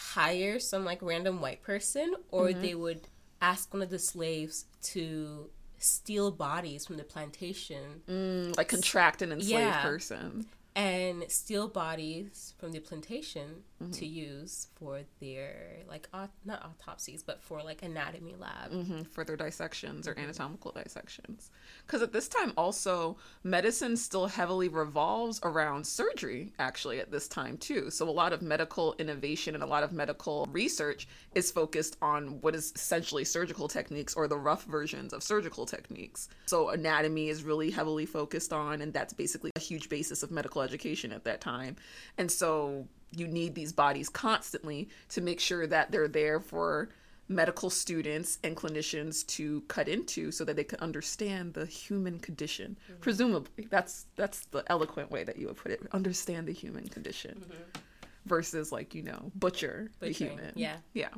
hire 0.00 0.58
some 0.58 0.84
like 0.84 1.00
random 1.02 1.40
white 1.40 1.62
person 1.62 2.14
or 2.30 2.52
they 2.52 2.74
would 2.74 3.02
ask 3.42 3.72
one 3.72 3.82
of 3.82 3.90
the 3.90 3.98
slaves 3.98 4.64
to 4.82 5.50
steal 5.78 6.30
bodies 6.30 6.86
from 6.86 6.96
the 6.96 7.04
plantation 7.04 8.02
Mm, 8.08 8.56
like 8.56 8.68
contract 8.68 9.22
an 9.22 9.32
enslaved 9.32 9.50
Yeah. 9.50 9.82
person. 9.82 10.46
and 10.74 11.24
steal 11.28 11.68
bodies 11.68 12.54
from 12.58 12.72
the 12.72 12.80
plantation 12.80 13.64
to 13.92 14.06
use 14.06 14.68
for 14.74 15.00
their 15.20 15.78
like 15.88 16.08
aut- 16.12 16.30
not 16.44 16.62
autopsies 16.64 17.22
but 17.22 17.40
for 17.42 17.62
like 17.62 17.82
anatomy 17.82 18.34
lab 18.38 18.70
hmm 18.70 19.02
for 19.10 19.24
their 19.24 19.36
dissections 19.36 20.06
or 20.06 20.18
anatomical 20.18 20.72
dissections. 20.72 21.50
Because 21.86 22.02
at 22.02 22.12
this 22.12 22.28
time, 22.28 22.52
also, 22.56 23.16
medicine 23.42 23.96
still 23.96 24.26
heavily 24.26 24.68
revolves 24.68 25.40
around 25.42 25.86
surgery, 25.86 26.52
actually, 26.58 27.00
at 27.00 27.10
this 27.10 27.28
time, 27.28 27.56
too. 27.56 27.90
So, 27.90 28.08
a 28.08 28.10
lot 28.10 28.32
of 28.32 28.42
medical 28.42 28.94
innovation 28.98 29.54
and 29.54 29.64
a 29.64 29.66
lot 29.66 29.82
of 29.82 29.92
medical 29.92 30.48
research 30.52 31.08
is 31.34 31.50
focused 31.50 31.96
on 32.00 32.40
what 32.40 32.54
is 32.54 32.72
essentially 32.74 33.24
surgical 33.24 33.68
techniques 33.68 34.14
or 34.14 34.28
the 34.28 34.38
rough 34.38 34.64
versions 34.64 35.12
of 35.12 35.22
surgical 35.22 35.66
techniques. 35.66 36.28
So, 36.46 36.70
anatomy 36.70 37.28
is 37.28 37.42
really 37.42 37.70
heavily 37.70 38.06
focused 38.06 38.52
on, 38.52 38.80
and 38.80 38.92
that's 38.92 39.12
basically 39.12 39.50
a 39.56 39.60
huge 39.60 39.88
basis 39.88 40.22
of 40.22 40.30
medical 40.30 40.62
education 40.62 41.12
at 41.12 41.24
that 41.24 41.40
time. 41.40 41.76
And 42.18 42.30
so, 42.30 42.86
you 43.12 43.26
need 43.26 43.54
these 43.54 43.72
bodies 43.72 44.08
constantly 44.08 44.88
to 45.08 45.20
make 45.20 45.40
sure 45.40 45.66
that 45.66 45.90
they're 45.90 46.08
there 46.08 46.40
for 46.40 46.90
medical 47.30 47.70
students 47.70 48.38
and 48.42 48.56
clinicians 48.56 49.24
to 49.24 49.60
cut 49.68 49.88
into 49.88 50.32
so 50.32 50.44
that 50.44 50.56
they 50.56 50.64
can 50.64 50.80
understand 50.80 51.54
the 51.54 51.64
human 51.64 52.18
condition. 52.18 52.76
Mm-hmm. 52.84 53.00
Presumably 53.00 53.66
that's 53.70 54.06
that's 54.16 54.46
the 54.46 54.64
eloquent 54.66 55.10
way 55.10 55.24
that 55.24 55.38
you 55.38 55.46
would 55.46 55.56
put 55.56 55.70
it 55.70 55.80
understand 55.92 56.48
the 56.48 56.52
human 56.52 56.88
condition 56.88 57.40
mm-hmm. 57.40 57.80
versus 58.26 58.72
like 58.72 58.94
you 58.94 59.02
know 59.02 59.30
butcher 59.36 59.90
the 60.00 60.10
human. 60.10 60.52
yeah. 60.56 60.76
yeah. 60.92 61.08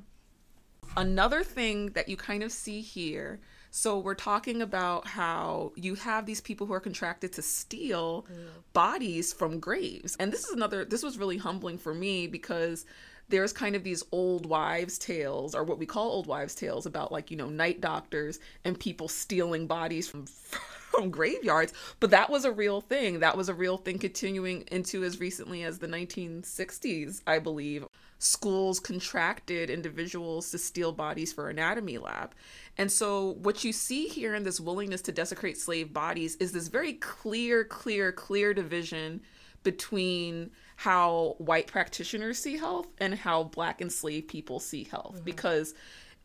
Another 0.97 1.43
thing 1.43 1.87
that 1.93 2.09
you 2.09 2.17
kind 2.17 2.43
of 2.43 2.53
see 2.53 2.83
here 2.83 3.41
so 3.75 3.99
we're 3.99 4.15
talking 4.15 4.61
about 4.61 5.07
how 5.07 5.73
you 5.77 5.95
have 5.95 6.27
these 6.27 6.43
people 6.43 6.67
who 6.67 6.75
are 6.75 6.81
contracted 6.81 7.33
to 7.33 7.43
steal 7.43 8.27
mm. 8.31 8.37
bodies 8.75 9.33
from 9.33 9.61
graves. 9.61 10.15
And 10.21 10.31
this 10.31 10.45
is 10.45 10.51
another 10.51 10.85
this 10.85 11.03
was 11.03 11.17
really 11.17 11.39
humbling 11.39 11.79
for 11.79 11.95
me 11.95 12.27
because 12.27 12.85
there's 13.31 13.51
kind 13.51 13.75
of 13.75 13.83
these 13.83 14.03
old 14.13 14.45
wives 14.45 14.99
tales 14.99 15.55
or 15.55 15.65
what 15.65 15.79
we 15.79 15.87
call 15.87 16.11
old 16.11 16.27
wives 16.27 16.55
tales 16.55 16.85
about 16.85 17.13
like 17.13 17.31
you 17.31 17.37
know 17.39 17.49
night 17.49 17.81
doctors 17.81 18.39
and 18.63 18.79
people 18.79 19.09
stealing 19.09 19.67
bodies 19.67 20.07
from 20.07 20.27
from 20.91 21.11
graveyards. 21.11 21.73
But 21.99 22.11
that 22.11 22.29
was 22.29 22.45
a 22.45 22.53
real 22.53 22.83
thing. 22.83 23.21
That 23.21 23.39
was 23.39 23.49
a 23.49 23.55
real 23.55 23.79
thing 23.79 23.99
continuing 23.99 24.65
into 24.71 25.03
as 25.03 25.19
recently 25.19 25.63
as 25.63 25.79
the 25.79 25.89
1960s 25.89 27.23
i 27.27 27.39
believe 27.39 27.87
schools 28.23 28.79
contracted 28.79 29.69
individuals 29.69 30.51
to 30.53 30.59
steal 30.59 30.93
bodies 30.93 31.33
for 31.33 31.49
anatomy 31.49 31.99
lab. 31.99 32.35
And 32.79 32.91
so 32.91 33.33
what 33.43 33.65
you 33.65 33.73
see 33.73 34.07
here 34.07 34.35
in 34.35 34.45
this 34.45 34.61
willingness 34.61 35.03
to 35.03 35.13
desecrate 35.13 35.59
slave 35.59 35.93
bodies 35.93 36.37
is 36.37 36.53
this 36.53 36.69
very 36.69 36.95
clear 36.95 37.65
clear 37.65 38.13
clear 38.13 38.55
division 38.55 39.21
between 39.65 40.51
how 40.77 41.35
white 41.39 41.67
practitioners 41.67 42.39
see 42.39 42.57
health 42.57 42.87
and 42.99 43.15
how 43.15 43.45
black 43.45 43.81
enslaved 43.81 44.29
people 44.29 44.61
see 44.61 44.85
health. 44.85 45.17
Mm-hmm. 45.17 45.25
Because 45.25 45.75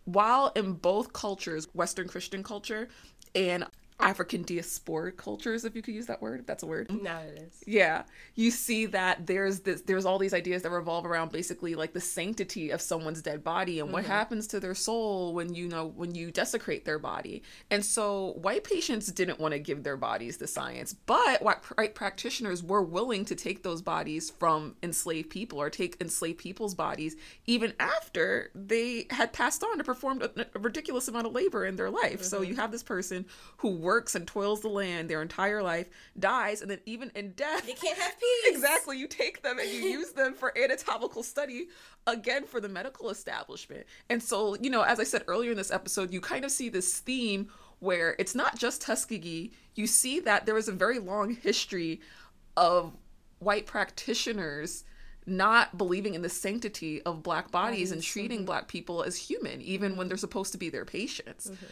while 0.06 0.52
in 0.56 0.74
both 0.74 1.12
cultures 1.12 1.68
western 1.74 2.08
christian 2.08 2.42
culture 2.42 2.88
and 3.36 3.66
african 4.00 4.44
diasporic 4.44 5.18
cultures 5.18 5.66
if 5.66 5.76
you 5.76 5.82
could 5.82 5.94
use 5.94 6.06
that 6.06 6.22
word 6.22 6.40
if 6.40 6.46
that's 6.46 6.64
a 6.64 6.68
word. 6.68 6.90
Now 7.02 7.20
it 7.20 7.40
is. 7.48 7.64
Yeah. 7.66 8.04
You 8.36 8.52
see 8.52 8.86
that 8.88 9.26
there's 9.26 9.62
this 9.62 9.82
there's 9.82 10.06
all 10.06 10.20
these 10.20 10.34
ideas 10.34 10.62
that 10.62 10.70
revolve 10.70 11.06
around 11.06 11.32
basically 11.32 11.74
like 11.76 11.94
the 11.94 12.02
sanctity 12.02 12.70
of 12.70 12.82
someone's 12.82 13.22
dead 13.22 13.44
body 13.44 13.80
and 13.80 13.92
what 13.92 14.04
mm-hmm. 14.04 14.12
happens 14.12 14.48
to 14.48 14.60
their 14.60 14.76
soul 14.76 15.34
when 15.34 15.54
you 15.56 15.68
know 15.68 15.88
when 15.88 16.14
you 16.14 16.32
desecrate 16.32 16.86
their 16.86 17.00
body. 17.00 17.42
And 17.72 17.84
so 17.84 18.34
white 18.42 18.64
patients 18.64 19.12
didn't 19.12 19.40
want 19.40 19.54
to 19.54 19.60
give 19.60 19.84
their 19.84 19.98
bodies 19.98 20.38
to 20.38 20.48
science 20.48 20.94
but 20.94 21.42
white 21.42 21.96
practitioners 21.96 22.64
were 22.64 22.84
willing 22.84 23.26
to 23.26 23.36
take 23.36 23.64
those 23.64 23.82
bodies 23.82 24.30
from 24.30 24.76
enslaved 24.84 25.30
people 25.30 25.60
or 25.60 25.70
take 25.70 26.00
enslaved 26.00 26.38
people's 26.38 26.76
bodies 26.76 27.16
even 27.46 27.74
after 27.80 28.52
they 28.54 29.08
had 29.10 29.34
passed 29.34 29.64
on 29.64 29.78
to 29.78 29.84
perform 29.84 30.22
a, 30.22 30.46
a 30.54 30.60
ridiculous 30.60 31.08
amount 31.08 31.26
of 31.26 31.34
labor 31.34 31.66
in 31.66 31.76
their 31.76 31.90
life. 31.90 32.24
So 32.24 32.42
you 32.42 32.54
mm-hmm. 32.54 32.62
have 32.62 32.72
this 32.72 32.84
person 32.84 33.26
who 33.58 33.70
works 33.88 34.16
and 34.16 34.28
toils 34.28 34.62
the 34.62 34.68
land 34.68 35.10
their 35.10 35.22
entire 35.22 35.64
life 35.64 35.88
dies 36.20 36.62
and 36.62 36.70
then 36.70 36.80
even 36.86 37.12
in 37.16 37.32
death 37.32 37.66
they 37.66 37.74
can't 37.74 37.98
have 37.98 38.14
peace 38.20 38.28
Exactly. 38.58 38.98
You 38.98 39.08
take 39.08 39.42
them 39.44 39.60
and 39.60 39.70
you 39.70 39.82
use 39.82 40.12
them 40.12 40.34
for 40.34 40.58
anatomical 40.58 41.24
study, 41.24 41.68
again, 42.06 42.46
for 42.46 42.60
the 42.60 42.70
medical 42.70 43.10
establishment. 43.10 43.86
And 44.10 44.22
so, 44.22 44.56
you 44.56 44.70
know, 44.70 44.82
as 44.82 45.00
I 45.00 45.04
said 45.04 45.24
earlier 45.28 45.52
in 45.52 45.58
this 45.58 45.72
episode, 45.72 46.12
you 46.12 46.22
kind 46.22 46.46
of 46.46 46.52
see 46.52 46.70
this 46.70 47.00
theme 47.00 47.50
where 47.80 48.16
it's 48.18 48.36
not 48.36 48.58
just 48.58 48.82
Tuskegee. 48.82 49.52
You 49.76 49.88
see 49.88 50.20
that 50.22 50.46
there 50.46 50.58
is 50.58 50.68
a 50.68 50.72
very 50.72 51.00
long 51.00 51.36
history 51.36 52.02
of 52.56 52.96
white 53.40 53.68
practitioners 53.68 54.84
not 55.26 55.78
believing 55.78 56.16
in 56.16 56.22
the 56.22 56.30
sanctity 56.30 57.02
of 57.04 57.22
black 57.22 57.52
bodies 57.52 57.92
and 57.92 58.02
treating 58.02 58.40
mm-hmm. 58.40 58.46
black 58.46 58.68
people 58.68 59.04
as 59.04 59.18
human, 59.18 59.62
even 59.62 59.98
when 59.98 60.08
they're 60.08 60.18
supposed 60.18 60.54
to 60.54 60.58
be 60.58 60.70
their 60.70 60.86
patients. 60.86 61.48
Mm-hmm. 61.52 61.66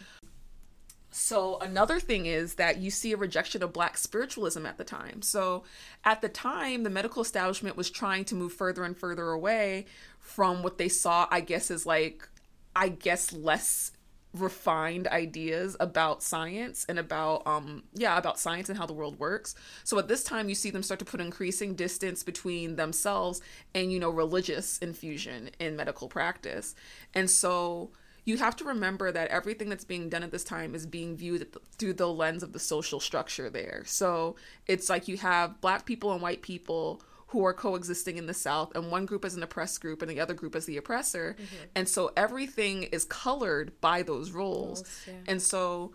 So 1.16 1.58
another 1.60 1.98
thing 1.98 2.26
is 2.26 2.56
that 2.56 2.76
you 2.76 2.90
see 2.90 3.12
a 3.12 3.16
rejection 3.16 3.62
of 3.62 3.72
black 3.72 3.96
spiritualism 3.96 4.66
at 4.66 4.76
the 4.76 4.84
time. 4.84 5.22
So 5.22 5.64
at 6.04 6.20
the 6.20 6.28
time, 6.28 6.82
the 6.82 6.90
medical 6.90 7.22
establishment 7.22 7.74
was 7.74 7.88
trying 7.88 8.26
to 8.26 8.34
move 8.34 8.52
further 8.52 8.84
and 8.84 8.94
further 8.94 9.30
away 9.30 9.86
from 10.20 10.62
what 10.62 10.76
they 10.76 10.90
saw, 10.90 11.26
I 11.30 11.40
guess, 11.40 11.70
as 11.70 11.86
like, 11.86 12.28
I 12.76 12.90
guess, 12.90 13.32
less 13.32 13.92
refined 14.34 15.08
ideas 15.08 15.74
about 15.80 16.22
science 16.22 16.84
and 16.90 16.98
about 16.98 17.46
um 17.46 17.84
yeah 17.94 18.18
about 18.18 18.38
science 18.38 18.68
and 18.68 18.76
how 18.76 18.84
the 18.84 18.92
world 18.92 19.18
works 19.18 19.54
so 19.82 19.98
at 19.98 20.08
this 20.08 20.22
time 20.22 20.50
you 20.50 20.54
see 20.54 20.68
them 20.68 20.82
start 20.82 20.98
to 20.98 21.06
put 21.06 21.22
increasing 21.22 21.74
distance 21.74 22.22
between 22.22 22.76
themselves 22.76 23.40
and 23.74 23.90
you 23.90 23.98
know 23.98 24.10
religious 24.10 24.76
infusion 24.80 25.48
in 25.58 25.74
medical 25.74 26.06
practice 26.06 26.74
and 27.14 27.30
so 27.30 27.90
you 28.26 28.36
have 28.36 28.56
to 28.56 28.64
remember 28.64 29.10
that 29.12 29.28
everything 29.28 29.68
that's 29.70 29.84
being 29.84 30.10
done 30.10 30.22
at 30.22 30.32
this 30.32 30.44
time 30.44 30.74
is 30.74 30.84
being 30.84 31.16
viewed 31.16 31.46
through 31.78 31.94
the 31.94 32.08
lens 32.08 32.42
of 32.42 32.52
the 32.52 32.58
social 32.58 33.00
structure 33.00 33.48
there. 33.48 33.84
So 33.86 34.36
it's 34.66 34.90
like 34.90 35.08
you 35.08 35.16
have 35.16 35.60
black 35.60 35.86
people 35.86 36.12
and 36.12 36.20
white 36.20 36.42
people 36.42 37.00
who 37.28 37.44
are 37.44 37.54
coexisting 37.54 38.18
in 38.18 38.26
the 38.26 38.34
South, 38.34 38.74
and 38.74 38.90
one 38.90 39.06
group 39.06 39.24
is 39.24 39.34
an 39.34 39.42
oppressed 39.42 39.80
group 39.80 40.02
and 40.02 40.10
the 40.10 40.20
other 40.20 40.34
group 40.34 40.54
is 40.54 40.66
the 40.66 40.76
oppressor. 40.76 41.36
Mm-hmm. 41.38 41.64
And 41.76 41.88
so 41.88 42.12
everything 42.16 42.84
is 42.84 43.04
colored 43.04 43.80
by 43.80 44.02
those 44.02 44.32
roles. 44.32 44.80
Roles, 44.80 45.00
yeah. 45.06 45.14
And 45.32 45.40
so 45.42 45.92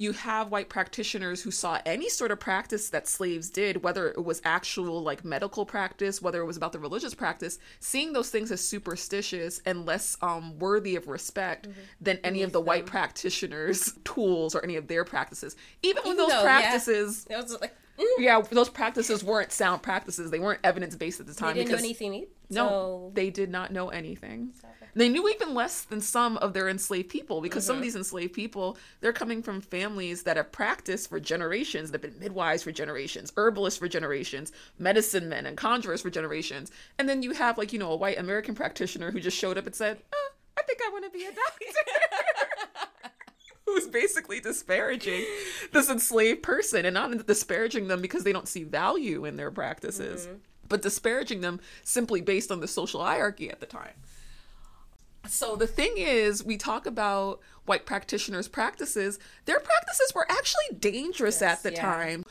you 0.00 0.12
have 0.12 0.50
white 0.50 0.68
practitioners 0.70 1.42
who 1.42 1.50
saw 1.50 1.78
any 1.84 2.08
sort 2.08 2.30
of 2.30 2.40
practice 2.40 2.88
that 2.90 3.06
slaves 3.06 3.50
did, 3.50 3.82
whether 3.84 4.08
it 4.08 4.24
was 4.24 4.40
actual 4.44 5.02
like 5.02 5.24
medical 5.24 5.66
practice, 5.66 6.22
whether 6.22 6.40
it 6.40 6.46
was 6.46 6.56
about 6.56 6.72
the 6.72 6.78
religious 6.78 7.14
practice, 7.14 7.58
seeing 7.80 8.12
those 8.14 8.30
things 8.30 8.50
as 8.50 8.60
superstitious 8.66 9.60
and 9.66 9.84
less 9.86 10.16
um, 10.22 10.58
worthy 10.58 10.96
of 10.96 11.06
respect 11.06 11.68
Mm-hmm. 11.68 11.80
than 12.00 12.18
any 12.24 12.42
of 12.42 12.52
the 12.52 12.60
white 12.60 12.86
practitioners' 12.86 13.92
tools 14.04 14.54
or 14.54 14.64
any 14.64 14.76
of 14.76 14.88
their 14.88 15.04
practices. 15.04 15.54
Even 15.82 16.02
when 16.04 16.14
Even 16.14 16.16
those 16.16 16.30
though, 16.30 16.36
yeah. 16.38 16.42
practices, 16.42 17.26
It 17.28 17.36
was 17.36 17.60
like 17.60 17.74
yeah. 18.18 18.40
those 18.50 18.68
practices 18.68 19.22
weren't 19.24 19.52
sound 19.52 19.82
practices. 19.82 20.30
They 20.30 20.38
weren't 20.38 20.60
evidence 20.64 20.96
based 20.96 21.20
at 21.20 21.26
the 21.26 21.34
time. 21.34 21.54
they 21.54 21.64
didn't 21.64 21.72
know 21.72 21.78
anything. 21.78 22.26
no, 22.50 22.68
So 22.68 23.10
they 23.14 23.30
did 23.30 23.50
not 23.50 23.72
know 23.72 23.88
anything. 23.88 24.52
They 24.94 25.08
knew 25.08 25.28
even 25.28 25.54
less 25.54 25.82
than 25.82 26.00
some 26.00 26.36
of 26.38 26.52
their 26.52 26.68
enslaved 26.68 27.10
people 27.10 27.40
because 27.40 27.64
some 27.64 27.76
of 27.76 27.82
these 27.82 27.94
enslaved 27.94 28.32
people, 28.32 28.76
they're 29.00 29.12
coming 29.12 29.40
from 29.42 29.60
families 29.60 30.24
that 30.24 30.36
have 30.36 30.50
practiced 30.50 31.08
for 31.08 31.20
generations, 31.20 31.92
that 31.92 32.02
have 32.02 32.12
been 32.12 32.20
midwives 32.20 32.64
for 32.64 32.72
generations, 32.72 33.32
herbalists 33.36 33.78
for 33.78 33.86
generations, 33.88 34.50
medicine 34.78 35.28
men 35.28 35.46
and 35.46 35.56
conjurers 35.56 36.02
for 36.02 36.10
generations. 36.10 36.72
And 36.98 37.08
then 37.08 37.22
you 37.22 37.32
have, 37.32 37.56
like, 37.56 37.72
you 37.72 37.78
know, 37.78 37.92
a 37.92 37.96
white 37.96 38.18
American 38.18 38.54
practitioner 38.56 39.12
who 39.12 39.20
just 39.20 39.36
showed 39.36 39.56
up 39.58 39.66
and 39.66 39.74
said, 39.74 40.02
"Uh, 40.12 40.32
I 40.58 40.62
think 40.62 40.80
I 40.84 40.90
want 40.90 41.04
to 41.04 41.10
be 41.10 41.24
a 41.24 41.30
doctor. 41.32 42.98
Who's 43.74 43.86
basically 43.86 44.40
disparaging 44.40 45.24
this 45.72 45.88
enslaved 45.88 46.42
person 46.42 46.84
and 46.84 46.94
not 46.94 47.26
disparaging 47.26 47.88
them 47.88 48.00
because 48.00 48.24
they 48.24 48.32
don't 48.32 48.48
see 48.48 48.64
value 48.64 49.24
in 49.24 49.36
their 49.36 49.50
practices, 49.50 50.26
mm-hmm. 50.26 50.36
but 50.68 50.82
disparaging 50.82 51.40
them 51.40 51.60
simply 51.84 52.20
based 52.20 52.50
on 52.50 52.60
the 52.60 52.68
social 52.68 53.02
hierarchy 53.02 53.50
at 53.50 53.60
the 53.60 53.66
time. 53.66 53.94
So 55.28 55.54
the 55.54 55.66
thing 55.66 55.94
is, 55.96 56.42
we 56.42 56.56
talk 56.56 56.86
about 56.86 57.40
white 57.66 57.86
practitioners' 57.86 58.48
practices. 58.48 59.18
Their 59.44 59.60
practices 59.60 60.12
were 60.14 60.26
actually 60.30 60.78
dangerous 60.78 61.40
Yes, 61.40 61.58
at 61.58 61.62
the 61.62 61.72
yeah. 61.72 61.82
time. 61.82 62.24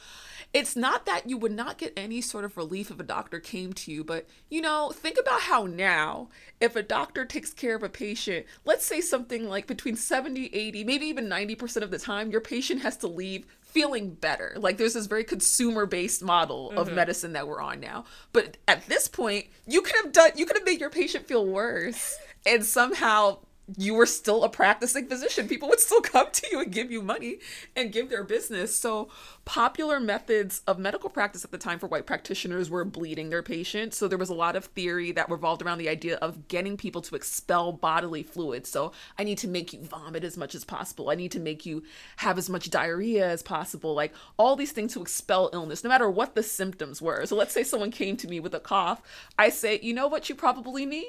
It's 0.52 0.76
not 0.76 1.06
that 1.06 1.30
you 1.30 1.38
would 1.38 1.52
not 1.52 1.78
get 1.78 1.94
any 1.96 2.22
sort 2.22 2.44
of 2.44 2.58
relief 2.58 2.90
if 2.90 3.00
a 3.00 3.04
doctor 3.04 3.40
came 3.40 3.72
to 3.74 3.92
you, 3.92 4.04
but 4.04 4.28
you 4.50 4.62
know, 4.62 4.92
think 4.92 5.18
about 5.20 5.42
how 5.42 5.66
now, 5.66 6.30
if 6.60 6.76
a 6.76 6.82
doctor 6.82 7.24
takes 7.24 7.54
care 7.54 7.76
of 7.76 7.84
a 7.84 7.90
patient, 7.90 8.48
let's 8.66 8.86
say 8.86 9.00
something 9.00 9.48
like 9.48 9.68
between 9.68 9.96
70, 9.96 10.48
80, 10.48 10.84
maybe 10.84 11.06
even 11.06 11.28
90% 11.30 11.84
of 11.84 11.92
the 11.92 12.00
time, 12.00 12.32
your 12.32 12.42
patient 12.42 12.82
has 12.82 12.98
to 12.98 13.08
leave 13.08 13.46
feeling 13.62 14.10
better. 14.16 14.56
Like 14.58 14.78
there's 14.78 14.96
this 14.96 15.06
very 15.06 15.24
consumer 15.24 15.86
based 15.86 16.24
model 16.24 16.72
of 16.72 16.88
mm-hmm. 16.88 16.96
medicine 16.96 17.34
that 17.34 17.48
we're 17.48 17.62
on 17.62 17.80
now. 17.80 18.06
But 18.34 18.58
at 18.68 18.88
this 18.88 19.08
point, 19.08 19.46
you 19.68 19.84
could 19.84 19.96
have 20.04 20.12
done 20.12 20.32
you 20.36 20.48
could 20.48 20.58
have 20.58 20.66
made 20.66 20.80
your 20.80 20.90
patient 20.90 21.28
feel 21.28 21.46
worse 21.46 22.18
and 22.46 22.66
somehow 22.66 23.40
you 23.78 23.94
were 23.94 24.06
still 24.06 24.44
a 24.44 24.50
practicing 24.50 25.08
physician. 25.08 25.48
People 25.48 25.70
would 25.70 25.80
still 25.80 26.02
come 26.02 26.28
to 26.32 26.48
you 26.52 26.62
and 26.62 26.72
give 26.72 26.92
you 26.92 27.02
money 27.02 27.40
and 27.76 27.92
give 27.92 28.10
their 28.10 28.24
business. 28.24 28.76
So, 28.76 29.10
popular 29.46 30.00
methods 30.00 30.62
of 30.68 30.80
medical 30.80 31.10
practice 31.10 31.44
at 31.44 31.52
the 31.52 31.58
time 31.58 31.80
for 31.80 31.88
white 31.88 32.06
practitioners 32.06 32.70
were 32.70 32.86
bleeding 32.86 33.30
their 33.30 33.44
patients. 33.44 33.98
So, 33.98 34.08
there 34.08 34.18
was 34.18 34.30
a 34.30 34.34
lot 34.34 34.56
of 34.56 34.66
theory 34.66 35.12
that 35.14 35.30
revolved 35.30 35.62
around 35.62 35.78
the 35.78 35.90
idea 35.90 36.18
of 36.18 36.48
getting 36.48 36.78
people 36.78 37.02
to 37.04 37.16
expel 37.16 37.72
bodily 37.72 38.24
fluids. 38.24 38.70
So, 38.70 38.92
I 39.18 39.24
need 39.24 39.38
to 39.40 39.48
make 39.48 39.74
you 39.74 39.84
vomit 39.84 40.24
as 40.24 40.38
much 40.38 40.56
as 40.56 40.64
possible. 40.64 41.10
I 41.10 41.16
need 41.16 41.32
to 41.32 41.40
make 41.40 41.66
you 41.66 41.84
have 42.18 42.38
as 42.38 42.50
much 42.50 42.70
diarrhea 42.70 43.28
as 43.28 43.44
possible. 43.44 43.94
Like 43.94 44.14
all 44.38 44.56
these 44.56 44.72
things 44.72 44.94
to 44.94 45.02
expel 45.02 45.50
illness, 45.54 45.84
no 45.84 45.90
matter 45.90 46.10
what 46.10 46.36
the 46.36 46.44
symptoms 46.44 47.02
were. 47.02 47.26
So, 47.26 47.36
let's 47.36 47.54
say 47.54 47.64
someone 47.64 47.92
came 47.92 48.18
to 48.18 48.28
me 48.28 48.40
with 48.40 48.54
a 48.54 48.60
cough. 48.60 49.02
I 49.38 49.50
say, 49.50 49.80
you 49.82 49.94
know 49.94 50.08
what 50.08 50.30
you 50.30 50.36
probably 50.36 50.86
need? 50.86 51.08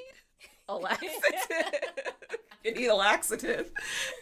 a 0.76 0.76
laxative. 0.76 1.80
you 2.64 2.74
need 2.74 2.87
a 2.87 2.94
laxative. 2.94 3.70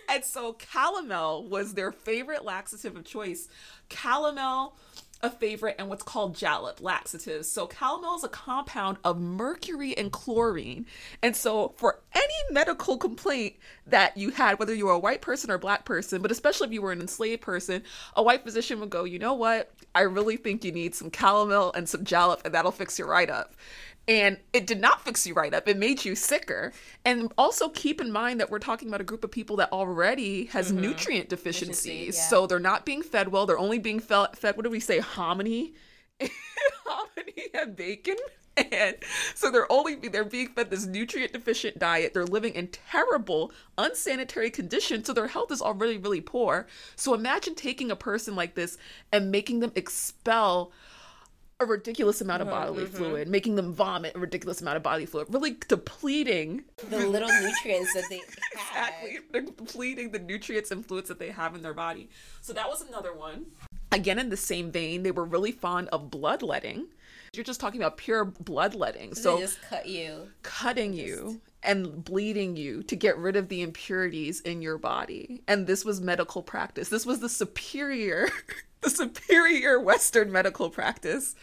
And 0.09 0.25
so 0.25 0.55
calomel 0.55 1.49
was 1.49 1.75
their 1.75 1.93
favorite 1.93 2.45
laxative 2.45 2.97
of 2.97 3.05
choice. 3.05 3.49
Calomel, 3.91 4.73
a 5.21 5.31
favorite, 5.31 5.75
and 5.79 5.89
what's 5.89 6.05
called 6.05 6.37
jalap 6.37 6.81
laxatives. 6.81 7.51
So 7.51 7.67
calomel 7.67 8.17
is 8.17 8.25
a 8.25 8.29
compound 8.29 8.99
of 9.05 9.19
mercury 9.19 9.97
and 9.99 10.13
chlorine. 10.13 10.87
And 11.23 11.35
so 11.35 11.75
for 11.77 12.01
any 12.15 12.35
medical 12.51 12.97
complaint 12.97 13.57
that 13.87 14.17
you 14.17 14.31
had, 14.31 14.59
whether 14.59 14.75
you 14.75 14.87
were 14.87 14.93
a 14.93 14.99
white 14.99 15.21
person 15.21 15.51
or 15.51 15.55
a 15.55 15.59
black 15.59 15.85
person, 15.85 16.23
but 16.23 16.31
especially 16.31 16.69
if 16.69 16.73
you 16.73 16.83
were 16.83 16.93
an 16.93 17.01
enslaved 17.01 17.43
person, 17.43 17.83
a 18.15 18.23
white 18.23 18.45
physician 18.45 18.79
would 18.81 18.91
go, 18.91 19.05
you 19.05 19.19
know 19.19 19.35
what? 19.35 19.73
I 19.95 20.03
really 20.03 20.37
think 20.37 20.65
you 20.65 20.71
need 20.71 20.95
some 20.95 21.11
calomel 21.11 21.75
and 21.75 21.89
some 21.89 22.05
jalap, 22.05 22.45
and 22.45 22.55
that'll 22.55 22.71
fix 22.71 22.99
your 22.99 23.09
right 23.09 23.29
up 23.29 23.55
and 24.09 24.39
it 24.55 24.67
did 24.67 24.81
not 24.81 25.05
fix 25.05 25.27
you 25.27 25.35
right 25.35 25.53
up. 25.53 25.69
It 25.69 25.77
made 25.77 26.05
you 26.05 26.15
sicker. 26.15 26.73
And 27.05 27.31
also 27.37 27.69
keep 27.69 28.01
in 28.01 28.11
mind 28.11 28.41
that 28.41 28.51
we're 28.51 28.59
talking 28.59 28.89
about 28.89 29.03
a 29.03 29.05
group 29.05 29.23
of 29.23 29.31
people 29.31 29.57
that 29.57 29.71
already 29.71 30.47
has 30.47 30.73
mm-hmm. 30.73 30.81
nutrient 30.81 31.29
deficiencies. 31.29 32.17
Yeah. 32.17 32.23
so 32.23 32.47
they're 32.47 32.59
not 32.59 32.87
being 32.87 33.03
fed 33.03 33.29
well. 33.29 33.45
They're 33.45 33.59
only 33.59 33.79
being 33.79 34.01
fed, 34.01 34.29
fed 34.37 34.57
what 34.57 34.65
do 34.65 34.71
we 34.71 34.81
say 34.81 34.99
hominy? 34.99 35.75
Hominy 36.87 37.45
and 37.55 37.77
bacon. 37.77 38.17
And 38.73 38.97
so 39.37 39.53
they're 39.53 39.71
only 39.71 39.95
they're 39.95 40.25
being 40.25 40.49
fed 40.49 40.71
this 40.71 40.85
nutrient 40.85 41.33
deficient 41.33 41.79
diet. 41.79 42.13
They're 42.13 42.25
living 42.25 42.55
in 42.55 42.69
terrible 42.69 43.53
unsanitary 43.77 44.51
conditions. 44.51 45.07
So 45.07 45.13
their 45.13 45.29
health 45.29 45.53
is 45.53 45.63
already 45.63 45.97
really 45.97 46.21
poor. 46.21 46.67
So 46.97 47.15
imagine 47.15 47.55
taking 47.55 47.93
a 47.93 47.97
person 47.97 48.35
like 48.35 48.57
this 48.57 48.77
and 49.13 49.31
making 49.31 49.61
them 49.61 49.71
expel 49.77 50.73
a 51.61 51.67
ridiculous 51.67 52.21
amount 52.21 52.43
of 52.43 52.49
uh-huh, 52.49 52.61
bodily 52.61 52.85
uh-huh. 52.85 52.97
fluid, 52.97 53.29
making 53.29 53.57
them 53.57 53.73
vomit 53.73 54.15
a 54.15 54.19
ridiculous 54.19 54.61
amount 54.61 54.77
of 54.77 54.83
bodily 54.83 55.07
fluid, 55.07 55.27
really 55.31 55.57
depleting 55.67 56.65
the 56.89 57.07
little 57.07 57.29
nutrients 57.29 57.93
that 57.95 58.05
they 58.09 58.19
had. 58.55 58.89
exactly 58.91 59.19
they're 59.33 59.43
depleting 59.43 60.11
the 60.13 60.19
nutrients 60.19 60.71
and 60.71 60.87
fluids 60.87 61.09
that 61.09 61.19
they 61.19 61.31
have 61.31 61.55
in 61.55 61.63
their 61.63 61.75
body. 61.75 62.09
So 62.41 62.53
that 62.53 62.69
was 62.69 62.83
another 62.83 63.13
one. 63.13 63.47
Again, 63.91 64.19
in 64.19 64.29
the 64.29 64.37
same 64.37 64.71
vein, 64.71 65.03
they 65.03 65.11
were 65.11 65.25
really 65.25 65.53
fond 65.53 65.89
of 65.89 66.11
bloodletting. 66.11 66.87
You're 67.35 67.45
just 67.45 67.61
talking 67.61 67.81
about 67.81 67.97
pure 67.97 68.25
bloodletting. 68.25 69.15
So 69.15 69.23
So 69.23 69.35
they 69.37 69.43
just 69.43 69.63
cut 69.63 69.87
you. 69.87 70.29
cutting 70.43 70.93
you 70.93 71.41
and 71.63 72.05
bleeding 72.05 72.57
you 72.57 72.83
to 72.85 72.97
get 72.97 73.19
rid 73.19 73.37
of 73.37 73.49
the 73.49 73.63
impurities 73.63 74.41
in 74.41 74.63
your 74.63 74.79
body. 74.79 75.43
And 75.49 75.67
this 75.67 75.85
was 75.85 76.01
medical 76.01 76.43
practice. 76.43 76.89
This 76.89 77.05
was 77.05 77.21
the 77.21 77.29
superior, 77.29 78.29
the 78.83 78.91
superior 78.91 79.81
Western 79.81 80.31
medical 80.33 80.71
practice 80.71 81.35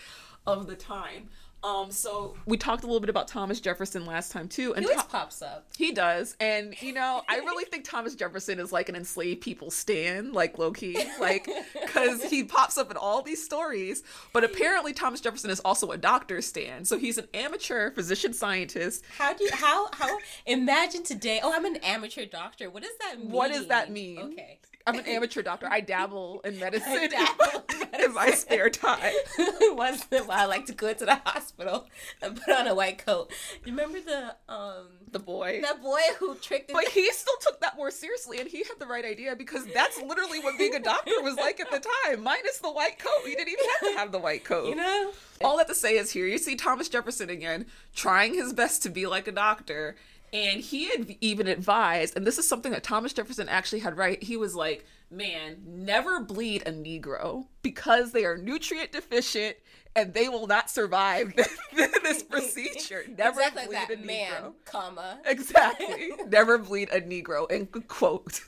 of 0.46 0.68
the 0.68 0.76
time. 0.76 1.30
Um, 1.64 1.90
so 1.90 2.36
we 2.46 2.58
talked 2.58 2.84
a 2.84 2.86
little 2.86 3.00
bit 3.00 3.10
about 3.10 3.28
Thomas 3.28 3.60
Jefferson 3.60 4.06
last 4.06 4.32
time 4.32 4.48
too, 4.48 4.76
and 4.76 4.86
He 4.86 4.92
always 4.92 5.04
Tho- 5.06 5.10
pops 5.10 5.42
up. 5.42 5.66
he 5.76 5.92
does, 5.92 6.36
and 6.40 6.80
you 6.80 6.94
know, 6.94 7.24
I 7.28 7.38
really 7.38 7.66
think 7.66 7.86
Thomas 7.86 8.14
Jefferson 8.14 8.60
is 8.60 8.72
like 8.72 8.88
an 8.88 8.96
enslaved 8.96 9.42
people 9.42 9.72
stand, 9.72 10.34
like 10.34 10.60
low 10.60 10.72
key, 10.72 11.04
like 11.20 11.50
because 11.74 12.24
he 12.26 12.44
pops 12.44 12.78
up 12.78 12.92
in 12.92 12.98
all 12.98 13.24
these 13.24 13.44
stories. 13.44 14.04
But 14.32 14.44
apparently, 14.44 14.94
Thomas 14.94 15.22
Jefferson 15.22 15.50
is 15.50 15.60
also 15.62 15.90
a 15.90 15.98
doctor 15.98 16.40
stand, 16.44 16.88
so 16.88 17.00
he's 17.00 17.18
an 17.18 17.28
amateur 17.34 17.90
physician 17.90 18.34
scientist 18.34 19.04
How 19.18 19.34
do 19.34 19.46
you 19.46 19.50
how 19.52 19.88
how 19.94 20.20
imagine 20.46 21.02
today? 21.02 21.40
Oh, 21.42 21.52
I'm 21.52 21.66
an 21.66 21.78
amateur 21.78 22.26
doctor. 22.28 22.70
What 22.70 22.84
does 22.84 22.96
that 23.00 23.20
mean? 23.20 23.32
What 23.32 23.52
does 23.52 23.66
that 23.68 23.92
mean? 23.92 24.20
Okay. 24.20 24.60
I'm 24.88 25.00
an 25.00 25.06
amateur 25.08 25.42
doctor. 25.42 25.68
I 25.70 25.80
dabble 25.82 26.42
in 26.46 26.60
medicine, 26.60 27.10
dabble 27.10 27.64
in 27.96 28.02
in 28.06 28.14
my 28.14 28.30
spare 28.32 28.70
time. 28.70 29.14
Once 29.72 30.06
in 30.12 30.20
a 30.20 30.24
while, 30.26 30.38
I 30.42 30.46
like 30.46 30.68
to 30.68 30.74
go 30.74 30.94
to 30.94 31.06
the 31.06 31.16
hospital 31.26 31.88
and 32.22 32.40
put 32.40 32.54
on 32.56 32.68
a 32.68 32.76
white 32.76 33.04
coat. 33.04 33.32
You 33.66 33.72
remember 33.72 34.00
the 34.00 34.36
um 34.48 34.86
The 35.12 35.18
boy. 35.20 35.60
that 35.64 35.82
boy 35.82 36.00
who 36.20 36.36
tricked 36.36 36.72
But 36.72 36.88
he 36.90 37.12
still 37.12 37.34
took 37.42 37.60
that 37.62 37.78
more 37.78 37.90
seriously, 37.90 38.40
and 38.40 38.48
he 38.48 38.60
had 38.60 38.78
the 38.80 38.86
right 38.86 39.06
idea 39.06 39.36
because 39.36 39.66
that's 39.74 40.00
literally 40.02 40.40
what 40.40 40.58
being 40.60 40.76
a 40.76 40.80
doctor 40.80 41.20
was 41.24 41.36
like 41.36 41.60
at 41.60 41.72
the 41.72 41.80
time. 42.06 42.22
Minus 42.24 42.60
the 42.60 42.72
white 42.72 43.00
coat, 43.00 43.26
he 43.26 43.32
didn't 43.34 43.50
even 43.50 43.66
have 43.82 43.92
to 43.94 43.98
have 43.98 44.12
the 44.12 44.20
white 44.20 44.44
coat. 44.44 44.68
you 44.70 44.76
know? 44.76 45.12
All 45.42 45.58
that 45.58 45.68
to 45.68 45.76
say 45.76 45.98
is 45.98 46.12
here 46.12 46.28
you 46.28 46.38
see 46.38 46.56
Thomas 46.56 46.88
Jefferson 46.90 47.30
again 47.30 47.66
trying 47.96 48.36
his 48.36 48.54
best 48.54 48.84
to 48.84 48.90
be 48.90 49.08
like 49.08 49.28
a 49.28 49.32
doctor. 49.32 49.96
And 50.36 50.60
he 50.60 50.90
had 50.90 51.16
even 51.22 51.48
advised, 51.48 52.18
and 52.18 52.28
this 52.28 52.38
is 52.38 52.46
something 52.46 52.74
that 52.74 52.84
Thomas 52.84 53.14
Jefferson 53.14 53.48
actually 53.48 53.80
had 53.80 53.96
right. 53.96 54.22
He 54.22 54.36
was 54.36 54.54
like, 54.54 54.86
man, 55.10 55.64
never 55.66 56.20
bleed 56.20 56.64
a 56.68 56.74
Negro 56.74 57.46
because 57.62 58.12
they 58.12 58.26
are 58.26 58.38
nutrient 58.38 58.92
deficient 58.92 59.56
and 59.96 60.14
they 60.14 60.28
will 60.28 60.46
not 60.46 60.70
survive 60.70 61.34
this 62.04 62.22
procedure. 62.30 63.06
Never 63.18 63.40
exactly 63.40 63.68
bleed 63.68 63.76
like 63.76 63.90
a 63.92 63.96
Negro. 63.96 64.06
man, 64.06 64.54
comma. 64.66 65.20
Exactly. 65.26 66.12
Never 66.28 66.58
bleed 66.58 66.90
a 66.90 67.00
Negro. 67.00 67.50
And 67.50 67.72
quote, 67.88 68.42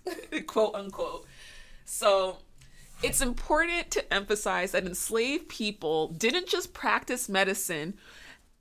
quote 0.45 0.75
unquote. 0.75 1.25
So 1.85 2.39
it's 3.01 3.21
important 3.21 3.91
to 3.91 4.13
emphasize 4.13 4.73
that 4.73 4.85
enslaved 4.85 5.47
people 5.47 6.09
didn't 6.09 6.47
just 6.47 6.73
practice 6.73 7.29
medicine 7.29 7.93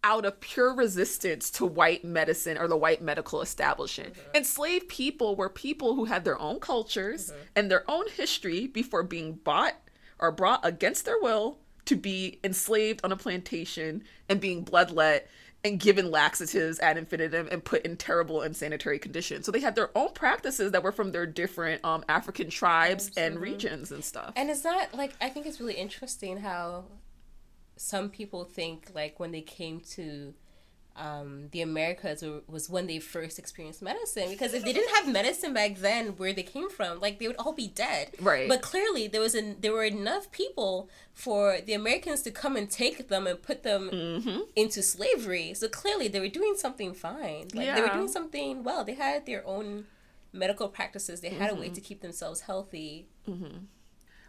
out 0.05 0.25
of 0.25 0.41
pure 0.41 0.75
resistance 0.75 1.51
to 1.51 1.67
white 1.67 2.05
medicine 2.05 2.59
or 2.59 2.69
the 2.69 2.77
white 2.77 3.03
medical 3.03 3.43
establishment. 3.43 4.15
Mm-hmm. 4.15 4.37
Enslaved 4.37 4.89
people 4.89 5.35
were 5.37 5.49
people 5.49 5.95
who 5.95 6.05
had 6.05 6.25
their 6.25 6.41
own 6.41 6.61
cultures 6.61 7.31
mm-hmm. 7.31 7.41
and 7.57 7.71
their 7.71 7.89
own 7.91 8.05
history 8.17 8.67
before 8.67 9.03
being 9.03 9.35
bought 9.35 9.75
or 10.19 10.31
brought 10.31 10.65
against 10.65 11.05
their 11.05 11.21
will 11.21 11.59
to 11.87 11.97
be 11.97 12.39
enslaved 12.45 13.01
on 13.05 13.13
a 13.13 13.17
plantation 13.17 14.03
and 14.29 14.41
being 14.41 14.65
bloodlet 14.65 15.23
and 15.65 15.81
given 15.81 16.11
laxatives 16.11 16.79
ad 16.79 16.97
infinitum 16.97 17.49
and 17.51 17.65
put 17.65 17.85
in 17.85 17.97
terrible 17.97 18.43
and 18.43 18.57
sanitary 18.57 18.99
conditions. 18.99 19.47
So 19.47 19.53
they 19.53 19.61
had 19.61 19.75
their 19.75 19.91
own 19.97 20.13
practices 20.13 20.73
that 20.73 20.83
were 20.83 20.93
from 20.93 21.11
their 21.11 21.27
different 21.27 21.85
um, 21.85 22.05
African 22.09 22.51
tribes 22.51 23.11
and 23.17 23.35
mm-hmm. 23.35 23.43
regions 23.43 23.91
and 23.91 24.05
stuff. 24.05 24.33
And 24.37 24.51
it's 24.51 24.63
not 24.63 24.95
like 24.95 25.15
I 25.21 25.29
think 25.29 25.47
it's 25.47 25.59
really 25.59 25.75
interesting 25.75 26.37
how 26.39 26.85
some 27.77 28.09
people 28.11 28.45
think 28.45 28.91
like 28.95 29.19
when 29.21 29.33
they 29.33 29.43
came 29.43 29.81
to 29.97 30.35
um, 30.99 31.49
the 31.53 31.61
Americas 31.61 32.25
was 32.49 32.71
when 32.71 32.87
they 32.87 32.99
first 33.01 33.39
experienced 33.39 33.83
medicine. 33.83 34.31
Because 34.31 34.55
if 34.55 34.65
they 34.65 34.73
didn't 34.73 34.95
have 34.97 35.07
medicine 35.13 35.53
back 35.53 35.77
then 35.77 36.17
where 36.17 36.33
they 36.33 36.43
came 36.43 36.71
from 36.71 37.01
like 37.01 37.19
they 37.19 37.27
would 37.27 37.37
all 37.37 37.53
be 37.53 37.69
dead. 37.69 38.13
Right. 38.19 38.49
but 38.49 38.63
clearly 38.63 39.07
there 39.07 39.21
was 39.21 39.35
an, 39.35 39.57
there 39.61 39.73
were 39.75 39.85
enough 39.85 40.33
people 40.33 40.89
for 41.13 41.59
the 41.67 41.75
Americans 41.75 42.23
to 42.23 42.31
come 42.31 42.57
and 42.57 42.71
take 42.71 43.09
them 43.09 43.27
and 43.27 43.43
put 43.43 43.63
them 43.63 43.91
Mm-hmm. 43.93 44.41
into 44.57 44.83
slavery. 44.83 45.53
So 45.53 45.69
clearly 45.69 46.09
they 46.09 46.19
were 46.21 46.29
doing 46.29 46.55
something 46.57 46.95
fine. 46.95 47.49
Like 47.53 47.75
they 47.75 47.83
were 47.83 47.89
doing 47.93 48.09
something 48.09 48.63
well. 48.65 48.83
They 48.83 48.95
had 48.95 49.27
their 49.27 49.47
own 49.47 49.85
medical 50.33 50.69
practices. 50.69 51.21
They 51.21 51.29
had 51.29 51.51
Mm-hmm. 51.51 51.59
a 51.59 51.61
way 51.61 51.69
to 51.69 51.81
keep 51.83 52.01
themselves 52.01 52.41
healthy 52.43 53.07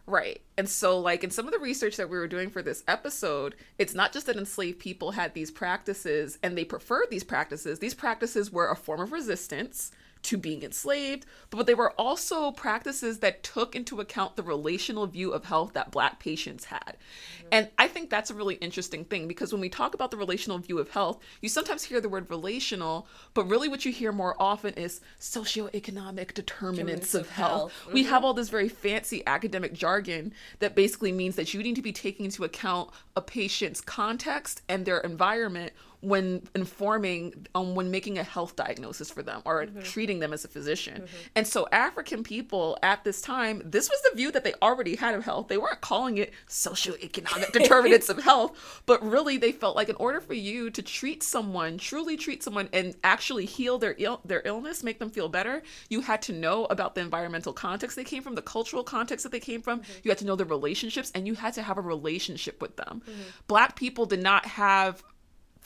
Right. 0.08 0.42
And 0.58 0.70
so, 0.70 0.98
like, 1.00 1.26
in 1.26 1.32
some 1.32 1.48
of 1.48 1.52
the 1.52 1.60
research 1.60 1.98
that 1.98 2.10
we 2.10 2.18
were 2.18 2.30
doing 2.30 2.50
for 2.50 2.62
this 2.62 2.82
episode, 2.88 3.56
it's 3.78 3.94
not 3.94 4.14
just 4.14 4.26
that 4.28 4.38
enslaved 4.38 4.80
people 4.80 5.12
had 5.12 5.34
these 5.34 5.52
practices 5.52 6.40
and 6.42 6.58
they 6.58 6.64
preferred 6.64 7.08
these 7.12 7.26
practices. 7.26 7.80
These 7.80 7.94
practices 7.94 8.50
were 8.50 8.70
a 8.70 8.76
form 8.76 9.02
of 9.02 9.12
resistance 9.12 9.92
to 10.28 10.38
being 10.38 10.64
enslaved, 10.64 11.26
but 11.50 11.66
they 11.66 11.74
were 11.74 11.92
also 11.92 12.52
practices 12.52 13.20
that 13.20 13.44
took 13.44 13.76
into 13.76 14.02
account 14.02 14.36
the 14.36 14.44
relational 14.44 15.08
view 15.08 15.32
of 15.32 15.46
health 15.46 15.74
that 15.74 15.92
Black 15.92 16.20
patients 16.20 16.66
had. 16.66 16.98
Mm-hmm. 16.98 17.48
And 17.52 17.70
I 17.78 17.88
think 17.88 18.10
that's 18.10 18.30
a 18.30 18.34
really 18.34 18.56
interesting 18.56 19.06
thing 19.06 19.28
because 19.28 19.52
when 19.52 19.62
we 19.62 19.70
talk 19.70 19.94
about 19.94 20.12
the 20.12 20.18
relational 20.18 20.58
view 20.58 20.80
of 20.80 20.90
health, 20.90 21.20
you 21.42 21.50
sometimes 21.50 21.84
hear 21.84 22.02
the 22.02 22.10
word 22.10 22.30
relational, 22.30 23.08
but 23.34 23.48
really 23.48 23.70
what 23.70 23.86
you 23.86 23.92
hear 23.92 24.12
more 24.12 24.36
often 24.38 24.74
is 24.74 25.00
socioeconomic 25.20 26.34
determinants 26.34 27.14
of 27.16 27.22
of 27.22 27.30
health. 27.30 27.72
health. 27.72 27.94
We 27.94 28.04
have 28.04 28.18
mm-hmm. 28.18 28.26
all 28.26 28.34
this 28.34 28.50
very 28.50 28.70
fancy 28.70 29.24
academic 29.26 29.74
jargon 29.74 30.34
that 30.60 30.76
basically 30.76 31.12
means 31.12 31.36
that 31.36 31.54
you 31.54 31.64
need 31.64 31.76
to 31.76 31.82
be 31.82 31.94
taking 31.94 32.26
into 32.26 32.44
account 32.44 32.90
a 33.16 33.22
patient's 33.22 33.82
context 33.82 34.62
and 34.68 34.86
their 34.86 35.00
environment 35.00 35.74
when 36.08 36.42
informing 36.56 37.46
um, 37.54 37.76
when 37.76 37.92
making 37.92 38.18
a 38.18 38.24
health 38.24 38.56
diagnosis 38.56 39.12
for 39.12 39.22
them 39.22 39.42
or 39.44 39.66
mm-hmm. 39.66 39.82
treating 39.82 40.20
them 40.20 40.32
as 40.32 40.46
a 40.46 40.48
physician. 40.48 41.02
Mm-hmm. 41.02 41.18
And 41.36 41.46
so 41.46 41.68
African 41.72 42.24
people 42.24 42.78
at 42.82 43.04
this 43.04 43.22
time, 43.22 43.62
this 43.66 43.90
was 43.90 44.02
the 44.04 44.16
view 44.16 44.32
that 44.32 44.46
they 44.46 44.54
already 44.62 44.96
had 44.96 45.16
of 45.16 45.26
health. 45.26 45.50
They 45.50 45.58
weren't 45.58 45.82
calling 45.82 46.18
it 46.18 46.34
socioeconomic 46.48 47.52
determinants 47.60 48.08
of 48.08 48.24
health, 48.24 48.82
but 48.86 49.04
really 49.04 49.38
they 49.38 49.52
felt 49.52 49.76
like 49.76 49.90
in 49.90 49.96
order 49.98 50.22
for 50.22 50.34
you 50.34 50.70
to 50.70 50.82
treat 50.82 51.24
someone, 51.24 51.78
truly 51.78 52.16
treat 52.16 52.42
someone 52.42 52.70
and 52.72 52.96
actually 53.04 53.46
heal 53.46 53.78
their 53.78 53.96
Ill- 53.98 54.22
their 54.24 54.42
illness, 54.46 54.84
make 54.84 55.00
them 55.00 55.10
feel 55.10 55.28
better, 55.28 55.64
you 55.90 56.02
had 56.02 56.22
to 56.24 56.34
know 56.34 56.66
about 56.66 56.96
the 56.96 57.02
environmental 57.02 57.52
context 57.52 57.96
they 57.96 58.04
came 58.04 58.24
from, 58.24 58.36
the 58.36 58.42
cultural 58.42 58.84
context 58.84 59.24
that 59.24 59.32
they 59.32 59.40
came 59.40 59.62
from. 59.62 59.80
Mm-hmm. 59.80 59.92
You 60.04 60.12
had 60.12 60.18
to 60.20 60.26
know 60.26 60.36
their 60.36 60.46
relationships 60.46 61.12
and 61.16 61.28
you 61.28 61.34
had 61.34 61.54
to 61.56 61.64
have 61.64 61.78
a 61.78 61.82
relationship 61.82 62.62
with 62.62 62.76
them. 62.78 63.02
Black 63.48 63.76
people 63.76 64.06
did 64.06 64.22
not 64.22 64.46
have 64.46 65.04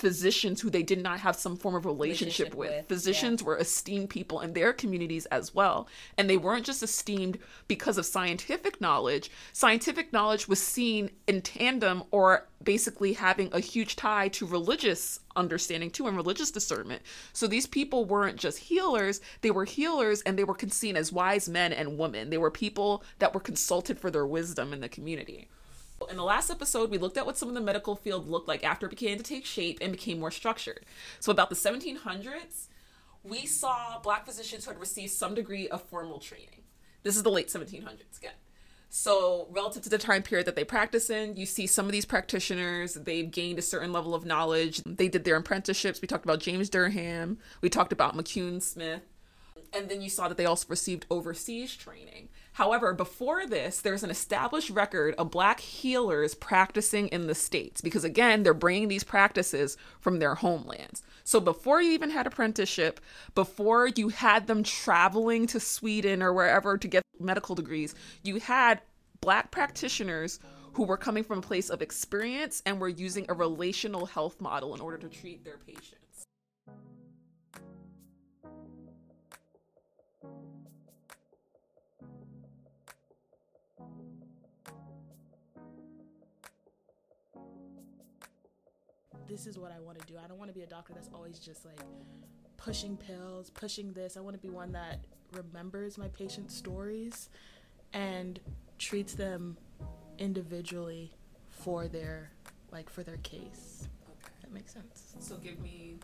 physicians 0.01 0.59
who 0.59 0.71
they 0.71 0.81
did 0.81 0.99
not 0.99 1.19
have 1.19 1.35
some 1.35 1.55
form 1.55 1.75
of 1.75 1.85
relationship, 1.85 2.53
Relationship 2.53 2.55
with. 2.55 2.71
with, 2.71 2.87
Physicians 2.87 3.43
were 3.43 3.57
esteemed 3.57 4.09
people 4.09 4.41
in 4.41 4.53
their 4.53 4.73
communities 4.73 5.27
as 5.27 5.53
well. 5.53 5.87
And 6.17 6.27
they 6.27 6.37
weren't 6.37 6.65
just 6.65 6.81
esteemed 6.81 7.37
because 7.67 7.99
of 7.99 8.05
scientific 8.07 8.81
knowledge. 8.81 9.29
Scientific 9.53 10.11
knowledge 10.11 10.47
was 10.47 10.59
seen 10.59 11.11
in 11.27 11.43
tandem 11.43 12.03
or 12.09 12.47
basically 12.63 13.13
having 13.13 13.49
a 13.53 13.59
huge 13.59 13.95
tie 13.95 14.27
to 14.29 14.47
religious 14.47 15.19
understanding 15.35 15.91
too 15.91 16.07
and 16.07 16.17
religious 16.17 16.49
discernment. 16.49 17.03
So 17.31 17.45
these 17.45 17.67
people 17.67 18.05
weren't 18.05 18.37
just 18.37 18.57
healers, 18.57 19.21
they 19.41 19.51
were 19.51 19.65
healers 19.65 20.21
and 20.23 20.37
they 20.37 20.43
were 20.43 20.57
seen 20.69 20.97
as 20.97 21.11
wise 21.11 21.47
men 21.47 21.73
and 21.73 21.99
women. 21.99 22.31
They 22.31 22.39
were 22.39 22.49
people 22.49 23.03
that 23.19 23.35
were 23.35 23.39
consulted 23.39 23.99
for 23.99 24.09
their 24.09 24.25
wisdom 24.25 24.73
in 24.73 24.79
the 24.81 24.89
community. 24.89 25.47
In 26.09 26.17
the 26.17 26.23
last 26.23 26.49
episode, 26.49 26.89
we 26.89 26.97
looked 26.97 27.17
at 27.17 27.25
what 27.25 27.37
some 27.37 27.49
of 27.49 27.55
the 27.55 27.61
medical 27.61 27.95
field 27.95 28.27
looked 28.27 28.47
like 28.47 28.63
after 28.63 28.85
it 28.85 28.89
began 28.89 29.17
to 29.17 29.23
take 29.23 29.45
shape 29.45 29.79
and 29.81 29.91
became 29.91 30.19
more 30.19 30.31
structured. 30.31 30.85
So, 31.19 31.31
about 31.31 31.49
the 31.49 31.55
1700s, 31.55 32.67
we 33.23 33.45
saw 33.45 33.99
black 33.99 34.25
physicians 34.25 34.65
who 34.65 34.71
had 34.71 34.79
received 34.79 35.11
some 35.11 35.35
degree 35.35 35.67
of 35.69 35.81
formal 35.83 36.19
training. 36.19 36.63
This 37.03 37.15
is 37.15 37.23
the 37.23 37.31
late 37.31 37.47
1700s 37.47 38.17
again. 38.17 38.33
So, 38.89 39.47
relative 39.51 39.83
to 39.83 39.89
the 39.89 39.97
time 39.97 40.23
period 40.23 40.47
that 40.47 40.55
they 40.55 40.63
practice 40.63 41.09
in, 41.09 41.37
you 41.37 41.45
see 41.45 41.67
some 41.67 41.85
of 41.85 41.91
these 41.91 42.05
practitioners, 42.05 42.95
they've 42.95 43.29
gained 43.29 43.59
a 43.59 43.61
certain 43.61 43.93
level 43.93 44.13
of 44.13 44.25
knowledge. 44.25 44.81
They 44.85 45.07
did 45.07 45.23
their 45.23 45.37
apprenticeships. 45.37 46.01
We 46.01 46.07
talked 46.07 46.25
about 46.25 46.39
James 46.39 46.69
Durham, 46.69 47.37
we 47.61 47.69
talked 47.69 47.93
about 47.93 48.17
McCune 48.17 48.61
Smith 48.61 49.01
and 49.73 49.89
then 49.89 50.01
you 50.01 50.09
saw 50.09 50.27
that 50.27 50.37
they 50.37 50.45
also 50.45 50.65
received 50.69 51.05
overseas 51.09 51.75
training. 51.75 52.29
However, 52.53 52.93
before 52.93 53.47
this, 53.47 53.79
there's 53.79 54.03
an 54.03 54.09
established 54.09 54.69
record 54.69 55.15
of 55.17 55.31
black 55.31 55.61
healers 55.61 56.35
practicing 56.35 57.07
in 57.07 57.27
the 57.27 57.35
States 57.35 57.81
because, 57.81 58.03
again, 58.03 58.43
they're 58.43 58.53
bringing 58.53 58.89
these 58.89 59.05
practices 59.05 59.77
from 59.99 60.19
their 60.19 60.35
homelands. 60.35 61.01
So, 61.23 61.39
before 61.39 61.81
you 61.81 61.91
even 61.91 62.09
had 62.09 62.27
apprenticeship, 62.27 62.99
before 63.35 63.87
you 63.87 64.09
had 64.09 64.47
them 64.47 64.63
traveling 64.63 65.47
to 65.47 65.59
Sweden 65.59 66.21
or 66.21 66.33
wherever 66.33 66.77
to 66.77 66.87
get 66.87 67.03
medical 67.19 67.55
degrees, 67.55 67.95
you 68.23 68.39
had 68.39 68.81
black 69.21 69.51
practitioners 69.51 70.39
who 70.73 70.83
were 70.83 70.97
coming 70.97 71.23
from 71.23 71.39
a 71.39 71.43
place 71.43 71.69
of 71.69 71.81
experience 71.81 72.61
and 72.65 72.79
were 72.79 72.89
using 72.89 73.25
a 73.29 73.33
relational 73.33 74.05
health 74.05 74.41
model 74.41 74.73
in 74.73 74.81
order 74.81 74.97
to 74.97 75.07
treat 75.07 75.43
their 75.45 75.57
patients. 75.57 76.00
This 89.31 89.47
is 89.47 89.57
what 89.57 89.71
I 89.71 89.79
want 89.79 89.97
to 89.99 90.05
do. 90.05 90.19
I 90.23 90.27
don't 90.27 90.37
want 90.37 90.49
to 90.49 90.53
be 90.53 90.63
a 90.63 90.67
doctor 90.67 90.93
that's 90.93 91.09
always 91.13 91.39
just 91.39 91.65
like 91.65 91.79
pushing 92.57 92.97
pills, 92.97 93.49
pushing 93.49 93.93
this. 93.93 94.17
I 94.17 94.19
want 94.19 94.35
to 94.35 94.41
be 94.41 94.49
one 94.49 94.73
that 94.73 95.05
remembers 95.31 95.97
my 95.97 96.09
patient's 96.09 96.53
stories 96.53 97.29
and 97.93 98.39
treats 98.77 99.13
them 99.13 99.57
individually 100.19 101.13
for 101.49 101.87
their 101.87 102.31
like 102.71 102.89
for 102.89 103.03
their 103.03 103.17
case. 103.17 103.87
Okay. 104.09 104.33
That 104.41 104.51
makes 104.51 104.73
sense. 104.73 105.15
So 105.19 105.37
give 105.37 105.59
me 105.59 105.95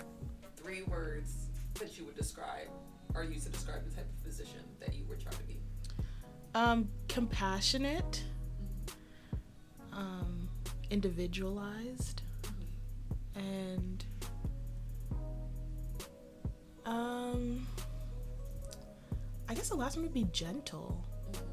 three 0.55 0.83
words 0.83 1.49
that 1.75 1.97
you 1.97 2.05
would 2.05 2.15
describe 2.15 2.69
or 3.13 3.23
use 3.23 3.43
to 3.43 3.49
describe 3.49 3.83
the 3.87 3.95
type 3.95 4.07
of 4.17 4.23
physician 4.23 4.61
that 4.79 4.93
you 4.95 5.05
were 5.07 5.15
trying 5.15 5.37
to 5.37 5.43
be. 5.43 5.59
Um, 6.55 6.89
compassionate, 7.07 8.23
um, 9.91 10.49
individualized, 10.89 12.23
and 13.37 14.05
um, 16.85 17.67
I 19.47 19.53
guess 19.53 19.69
the 19.69 19.75
last 19.75 19.95
one 19.95 20.03
would 20.03 20.13
be 20.13 20.27
gentle, 20.31 21.05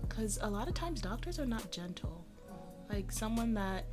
because 0.08 0.38
a 0.42 0.48
lot 0.48 0.68
of 0.68 0.74
times 0.74 1.00
doctors 1.00 1.38
are 1.38 1.46
not 1.46 1.70
gentle. 1.70 2.24
Like 2.88 3.10
someone 3.10 3.54
that 3.54 3.84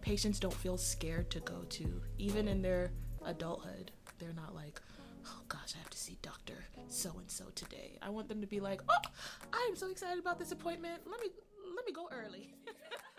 patients 0.00 0.38
don't 0.38 0.54
feel 0.54 0.76
scared 0.76 1.30
to 1.30 1.40
go 1.40 1.62
to, 1.70 2.02
even 2.18 2.48
in 2.48 2.62
their 2.62 2.90
adulthood. 3.24 3.90
They're 4.18 4.32
not 4.34 4.54
like, 4.54 4.80
oh 5.26 5.40
gosh, 5.48 5.74
I 5.74 5.78
have 5.78 5.90
to 5.90 5.98
see 5.98 6.18
Doctor 6.22 6.64
so 6.88 7.12
and 7.18 7.30
so 7.30 7.44
today. 7.54 7.98
I 8.02 8.10
want 8.10 8.28
them 8.28 8.40
to 8.40 8.46
be 8.46 8.60
like, 8.60 8.82
oh, 8.88 9.08
I 9.52 9.66
am 9.68 9.76
so 9.76 9.90
excited 9.90 10.18
about 10.18 10.38
this 10.38 10.52
appointment. 10.52 11.02
Let 11.10 11.20
me 11.20 11.28
let 11.76 11.86
me 11.86 11.92
go 11.92 12.08
early. 12.12 12.54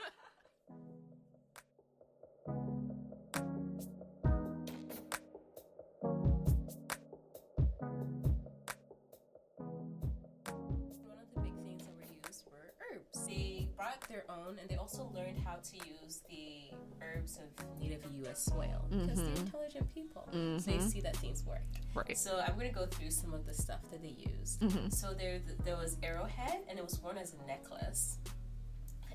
their 14.12 14.24
own, 14.30 14.58
and 14.60 14.70
they 14.70 14.76
also 14.76 15.10
learned 15.16 15.38
how 15.46 15.56
to 15.56 15.76
use 16.04 16.22
the 16.30 16.76
herbs 17.02 17.38
of 17.38 17.80
native 17.80 18.04
U.S. 18.24 18.44
soil 18.44 18.86
because 18.90 19.20
they're 19.20 19.26
mm-hmm. 19.28 19.46
intelligent 19.46 19.94
people. 19.94 20.28
So 20.32 20.38
they 20.38 20.78
mm-hmm. 20.78 20.88
see 20.88 21.02
that 21.02 21.16
things 21.18 21.44
work. 21.46 21.62
Right. 21.94 22.18
So 22.18 22.40
I'm 22.46 22.56
going 22.56 22.68
to 22.68 22.76
go 22.76 22.86
through 22.86 23.12
some 23.12 23.34
of 23.34 23.46
the 23.46 23.54
stuff 23.54 23.80
that 23.92 24.02
they 24.02 24.16
used. 24.38 24.62
Mm-hmm. 24.62 24.90
So 24.90 25.14
there, 25.14 25.40
there 25.64 25.78
was 25.78 25.98
arrowhead, 26.04 26.60
and 26.70 26.78
it 26.78 26.84
was 26.84 27.00
worn 27.02 27.18
as 27.18 27.34
a 27.34 27.48
necklace. 27.48 28.18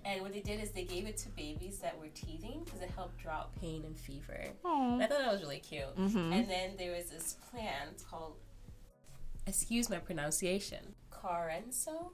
And 0.05 0.23
what 0.23 0.33
they 0.33 0.41
did 0.41 0.63
is 0.63 0.71
they 0.71 0.85
gave 0.85 1.07
it 1.07 1.17
to 1.19 1.29
babies 1.31 1.81
that 1.81 1.99
were 1.99 2.07
teething 2.15 2.63
because 2.65 2.81
it 2.81 2.91
helped 2.95 3.19
draw 3.19 3.33
out 3.33 3.61
pain 3.61 3.83
and 3.85 3.99
fever. 3.99 4.45
And 4.65 5.03
I 5.03 5.07
thought 5.09 5.19
that 5.19 5.33
was 5.33 5.43
really 5.43 5.59
cute. 5.59 5.97
And 5.97 6.49
then 6.49 6.77
there 6.79 6.93
was 6.93 7.11
this 7.11 7.37
plant 7.51 8.05
called, 8.09 8.37
excuse 9.49 9.91
my 9.91 9.99
pronunciation, 9.99 10.95
Carenso. 11.11 12.13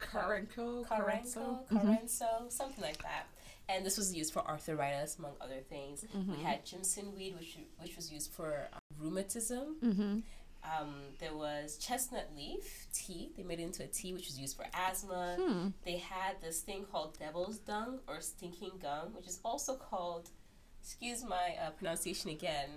Karenko, 0.00 0.86
Carenco, 0.86 1.66
Carenso, 1.68 2.46
something 2.48 2.82
like 2.82 2.98
that. 3.02 3.26
And 3.68 3.84
this 3.84 3.98
was 3.98 4.14
used 4.14 4.32
for 4.32 4.46
arthritis, 4.46 5.16
among 5.18 5.32
other 5.40 5.60
things. 5.68 6.04
We 6.36 6.42
had 6.42 6.64
Jimson 6.64 7.14
weed, 7.16 7.34
which 7.38 7.58
which 7.80 7.96
was 7.96 8.12
used 8.12 8.32
for 8.32 8.68
um, 8.72 8.78
rheumatism. 9.00 9.76
Um, 10.64 10.94
there 11.20 11.34
was 11.34 11.76
chestnut 11.78 12.28
leaf 12.36 12.86
tea. 12.92 13.30
They 13.36 13.42
made 13.44 13.60
it 13.60 13.64
into 13.64 13.82
a 13.84 13.86
tea, 13.86 14.12
which 14.12 14.26
was 14.26 14.38
used 14.38 14.56
for 14.56 14.66
asthma. 14.74 15.36
They 15.84 15.96
had 15.98 16.40
this 16.40 16.60
thing 16.60 16.84
called 16.90 17.18
devil's 17.18 17.58
dung 17.58 18.00
or 18.08 18.20
stinking 18.20 18.78
gum, 18.82 19.14
which 19.14 19.26
is 19.28 19.38
also 19.44 19.74
called, 19.76 20.30
excuse 20.82 21.24
my 21.24 21.54
uh, 21.64 21.70
pronunciation 21.70 22.30
again, 22.30 22.68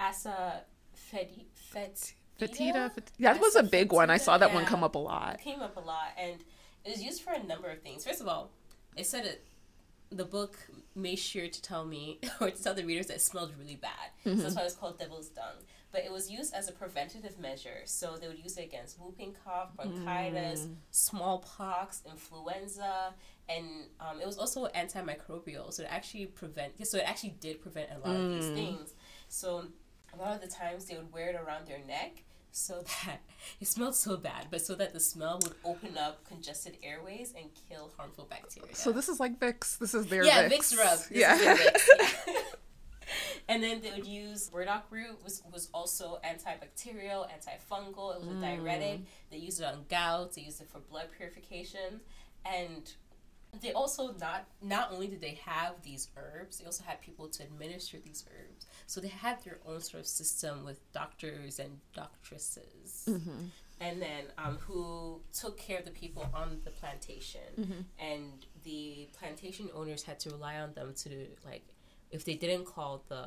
asa 0.00 0.62
fedi, 0.94 1.44
fet, 1.54 2.12
Fatita. 2.38 2.92
fat- 2.92 3.12
That 3.18 3.40
was 3.40 3.56
a 3.56 3.62
big 3.62 3.92
one. 3.92 4.10
I 4.10 4.16
saw 4.16 4.38
that 4.38 4.54
one 4.54 4.64
come 4.64 4.84
up 4.84 4.94
a 4.94 4.98
lot. 4.98 5.34
It 5.34 5.42
came 5.42 5.60
up 5.60 5.76
a 5.76 5.80
lot, 5.80 6.12
and 6.16 6.36
it 6.84 6.90
was 6.90 7.02
used 7.02 7.22
for 7.22 7.32
a 7.32 7.42
number 7.42 7.68
of 7.68 7.82
things. 7.82 8.04
First 8.04 8.20
of 8.20 8.28
all, 8.28 8.50
it 8.96 9.06
said 9.06 9.24
it. 9.24 9.44
The 10.10 10.24
book 10.24 10.56
made 10.94 11.18
sure 11.18 11.48
to 11.48 11.62
tell 11.62 11.84
me 11.84 12.18
or 12.40 12.50
to 12.50 12.62
tell 12.62 12.74
the 12.74 12.84
readers 12.84 13.08
that 13.08 13.16
it 13.16 13.20
smelled 13.20 13.52
really 13.58 13.76
bad. 13.76 13.90
So 14.24 14.30
mm-hmm. 14.30 14.40
that's 14.40 14.54
why 14.54 14.62
it 14.62 14.64
was 14.64 14.74
called 14.74 14.98
devil's 14.98 15.28
dung. 15.28 15.64
But 15.92 16.04
it 16.04 16.12
was 16.12 16.30
used 16.30 16.54
as 16.54 16.68
a 16.68 16.72
preventative 16.72 17.38
measure. 17.38 17.80
So 17.84 18.16
they 18.16 18.28
would 18.28 18.38
use 18.38 18.56
it 18.56 18.64
against 18.64 18.98
whooping 18.98 19.36
cough, 19.44 19.74
bronchitis, 19.74 20.62
mm. 20.62 20.74
smallpox, 20.90 22.02
influenza, 22.06 23.14
and 23.48 23.66
um, 24.00 24.20
it 24.20 24.26
was 24.26 24.38
also 24.38 24.66
antimicrobial. 24.68 25.72
So 25.72 25.82
it 25.82 25.88
actually 25.90 26.26
prevent. 26.26 26.86
So 26.86 26.98
it 26.98 27.04
actually 27.06 27.36
did 27.40 27.60
prevent 27.62 27.88
a 27.90 28.06
lot 28.06 28.16
of 28.16 28.28
these 28.30 28.44
mm. 28.44 28.54
things. 28.54 28.94
So 29.28 29.64
a 30.12 30.16
lot 30.16 30.34
of 30.34 30.40
the 30.40 30.48
times 30.48 30.86
they 30.86 30.96
would 30.96 31.12
wear 31.12 31.30
it 31.30 31.36
around 31.36 31.66
their 31.66 31.80
neck 31.86 32.22
so 32.50 32.82
that 32.82 33.20
it 33.60 33.68
smelled 33.68 33.94
so 33.94 34.16
bad, 34.16 34.46
but 34.50 34.60
so 34.60 34.74
that 34.74 34.92
the 34.92 35.00
smell 35.00 35.40
would 35.42 35.54
open 35.64 35.96
up 35.98 36.24
congested 36.24 36.76
airways 36.82 37.34
and 37.36 37.50
kill 37.68 37.90
harmful 37.96 38.26
bacteria. 38.28 38.74
So 38.74 38.92
this 38.92 39.08
is 39.08 39.20
like 39.20 39.38
Vicks. 39.38 39.78
This 39.78 39.94
is 39.94 40.06
their 40.06 40.24
yeah, 40.24 40.48
Vicks. 40.48 40.74
Vicks 40.74 40.78
rub. 40.78 40.98
This 40.98 41.10
yeah. 41.10 41.38
Vicks, 41.38 41.88
yeah. 41.98 42.34
and 43.48 43.62
then 43.62 43.80
they 43.80 43.90
would 43.90 44.06
use 44.06 44.50
burdock 44.50 44.86
root 44.90 45.22
was 45.22 45.42
was 45.52 45.68
also 45.72 46.18
antibacterial, 46.24 47.26
antifungal. 47.28 48.14
It 48.14 48.20
was 48.20 48.28
a 48.28 48.32
mm. 48.32 48.40
diuretic. 48.40 49.00
They 49.30 49.38
used 49.38 49.60
it 49.60 49.64
on 49.64 49.84
gout. 49.88 50.34
They 50.34 50.42
used 50.42 50.60
it 50.60 50.68
for 50.68 50.80
blood 50.80 51.08
purification, 51.16 52.00
and 52.44 52.92
they 53.60 53.72
also 53.72 54.14
not 54.20 54.46
not 54.62 54.92
only 54.92 55.06
did 55.06 55.20
they 55.20 55.38
have 55.44 55.82
these 55.82 56.08
herbs, 56.16 56.58
they 56.58 56.66
also 56.66 56.84
had 56.84 57.00
people 57.00 57.28
to 57.28 57.42
administer 57.42 57.98
these 57.98 58.24
herbs. 58.28 58.66
So 58.90 59.00
they 59.00 59.08
had 59.08 59.44
their 59.44 59.58
own 59.66 59.80
sort 59.82 60.00
of 60.00 60.06
system 60.06 60.64
with 60.64 60.78
doctors 60.92 61.58
and 61.58 61.72
doctresses, 61.94 63.04
and 63.80 64.00
then 64.00 64.24
um, 64.38 64.56
who 64.66 65.20
took 65.32 65.58
care 65.58 65.78
of 65.78 65.84
the 65.84 65.90
people 66.02 66.24
on 66.32 66.48
the 66.64 66.70
plantation. 66.70 67.40
And 68.00 68.46
the 68.64 69.08
plantation 69.18 69.68
owners 69.74 70.02
had 70.02 70.18
to 70.20 70.30
rely 70.30 70.56
on 70.56 70.72
them 70.72 70.94
to 71.02 71.10
like, 71.44 71.66
if 72.10 72.24
they 72.24 72.34
didn't 72.34 72.64
call 72.64 73.04
the 73.08 73.24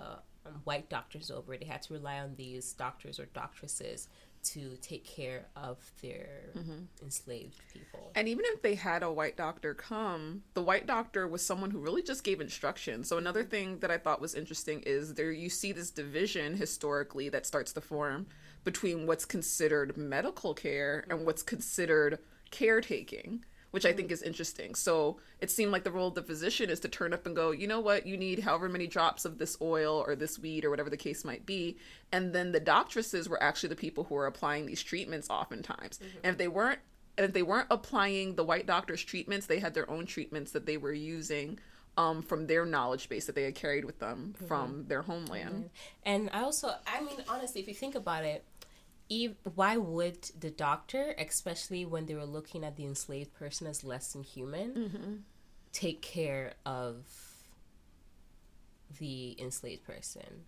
um, 0.48 0.62
white 0.64 0.90
doctors 0.90 1.30
over, 1.30 1.56
they 1.56 1.66
had 1.66 1.84
to 1.84 1.94
rely 1.94 2.18
on 2.20 2.34
these 2.36 2.74
doctors 2.74 3.20
or 3.20 3.28
doctresses 3.28 4.08
to 4.44 4.78
take 4.82 5.06
care 5.06 5.46
of 5.56 5.78
their 6.02 6.50
mm-hmm. 6.58 6.84
enslaved 7.02 7.62
people. 7.72 8.12
And 8.16 8.28
even 8.28 8.44
if 8.48 8.62
they 8.62 8.76
had 8.76 9.04
a 9.04 9.12
white 9.12 9.38
doctor 9.38 9.74
come, 9.74 10.44
the 10.54 10.64
white 10.64 10.88
doctor 10.88 11.28
was 11.28 11.46
someone 11.46 11.72
who 11.72 11.80
really 11.80 12.02
just 12.02 12.24
gave 12.24 12.42
instructions. 12.42 13.08
So 13.08 13.18
another 13.18 13.42
mm-hmm. 13.42 13.50
thing 13.50 13.80
that 13.80 13.92
I 13.92 13.98
thought 13.98 14.22
was 14.22 14.36
interesting 14.36 14.82
is 14.86 15.14
there 15.14 15.32
you 15.32 15.50
see 15.50 15.72
this 15.72 15.92
division 15.92 16.58
historically 16.58 17.30
that 17.30 17.46
starts 17.46 17.74
to 17.74 17.82
form 17.82 18.28
between 18.64 19.08
what's 19.08 19.26
considered 19.26 19.98
medical 19.98 20.54
care 20.54 21.06
and 21.10 21.20
mm-hmm. 21.20 21.26
what's 21.26 21.44
considered 21.44 22.20
caretaking, 22.52 23.46
which 23.72 23.86
I 23.86 23.94
mm. 23.94 23.98
think 23.98 24.12
is 24.12 24.22
interesting. 24.22 24.76
So 24.76 25.18
it 25.40 25.50
seemed 25.50 25.72
like 25.72 25.84
the 25.84 25.92
role 25.92 26.10
of 26.10 26.16
the 26.16 26.24
physician 26.24 26.70
is 26.70 26.80
to 26.82 26.90
turn 26.90 27.14
up 27.14 27.26
and 27.26 27.36
go, 27.36 27.52
you 27.52 27.68
know 27.68 27.80
what, 27.80 28.06
you 28.06 28.18
need 28.18 28.40
however 28.40 28.70
many 28.70 28.88
drops 28.88 29.26
of 29.26 29.38
this 29.38 29.58
oil 29.62 30.04
or 30.06 30.16
this 30.16 30.38
weed 30.38 30.64
or 30.64 30.70
whatever 30.70 30.90
the 30.90 30.98
case 30.98 31.26
might 31.26 31.46
be. 31.46 31.78
And 32.12 32.34
then 32.34 32.52
the 32.52 32.60
doctresses 32.60 33.28
were 33.28 33.42
actually 33.42 33.70
the 33.70 33.76
people 33.76 34.04
who 34.04 34.16
were 34.16 34.28
applying 34.28 34.66
these 34.66 34.84
treatments 34.84 35.30
oftentimes. 35.30 35.98
Mm-hmm. 35.98 36.18
And 36.24 36.32
if 36.34 36.38
they 36.38 36.48
weren't 36.48 36.80
and 37.18 37.26
if 37.26 37.34
they 37.34 37.44
weren't 37.44 37.68
applying 37.70 38.36
the 38.36 38.44
white 38.44 38.66
doctor's 38.66 39.04
treatments, 39.04 39.46
they 39.46 39.60
had 39.60 39.74
their 39.74 39.90
own 39.90 40.06
treatments 40.06 40.52
that 40.52 40.66
they 40.66 40.78
were 40.78 40.94
using 40.94 41.60
um, 41.98 42.22
from 42.22 42.48
their 42.48 42.66
knowledge 42.66 43.10
base 43.10 43.26
that 43.26 43.36
they 43.36 43.44
had 43.44 43.56
carried 43.56 43.86
with 43.86 44.00
them 44.00 44.34
mm-hmm. 44.36 44.48
from 44.48 44.86
their 44.88 45.02
homeland. 45.02 45.56
Mm-hmm. 45.56 45.68
And 46.06 46.30
I 46.34 46.44
also, 46.44 46.74
I 46.88 47.02
mean, 47.02 47.18
honestly, 47.28 47.62
if 47.62 47.68
you 47.68 47.74
think 47.74 47.96
about 47.96 48.24
it, 48.24 48.46
ev- 49.12 49.36
why 49.56 49.78
would 49.78 50.30
the 50.40 50.50
doctor, 50.50 51.14
especially 51.18 51.86
when 51.86 52.06
they 52.06 52.16
were 52.16 52.26
looking 52.26 52.64
at 52.64 52.76
the 52.78 52.86
enslaved 52.86 53.34
person 53.34 53.68
as 53.68 53.84
less 53.84 54.14
than 54.14 54.24
human, 54.24 54.74
mm-hmm. 54.74 55.14
take 55.74 56.02
care 56.02 56.54
of 56.66 57.06
the 59.00 59.36
enslaved 59.40 59.84
person? 59.86 60.46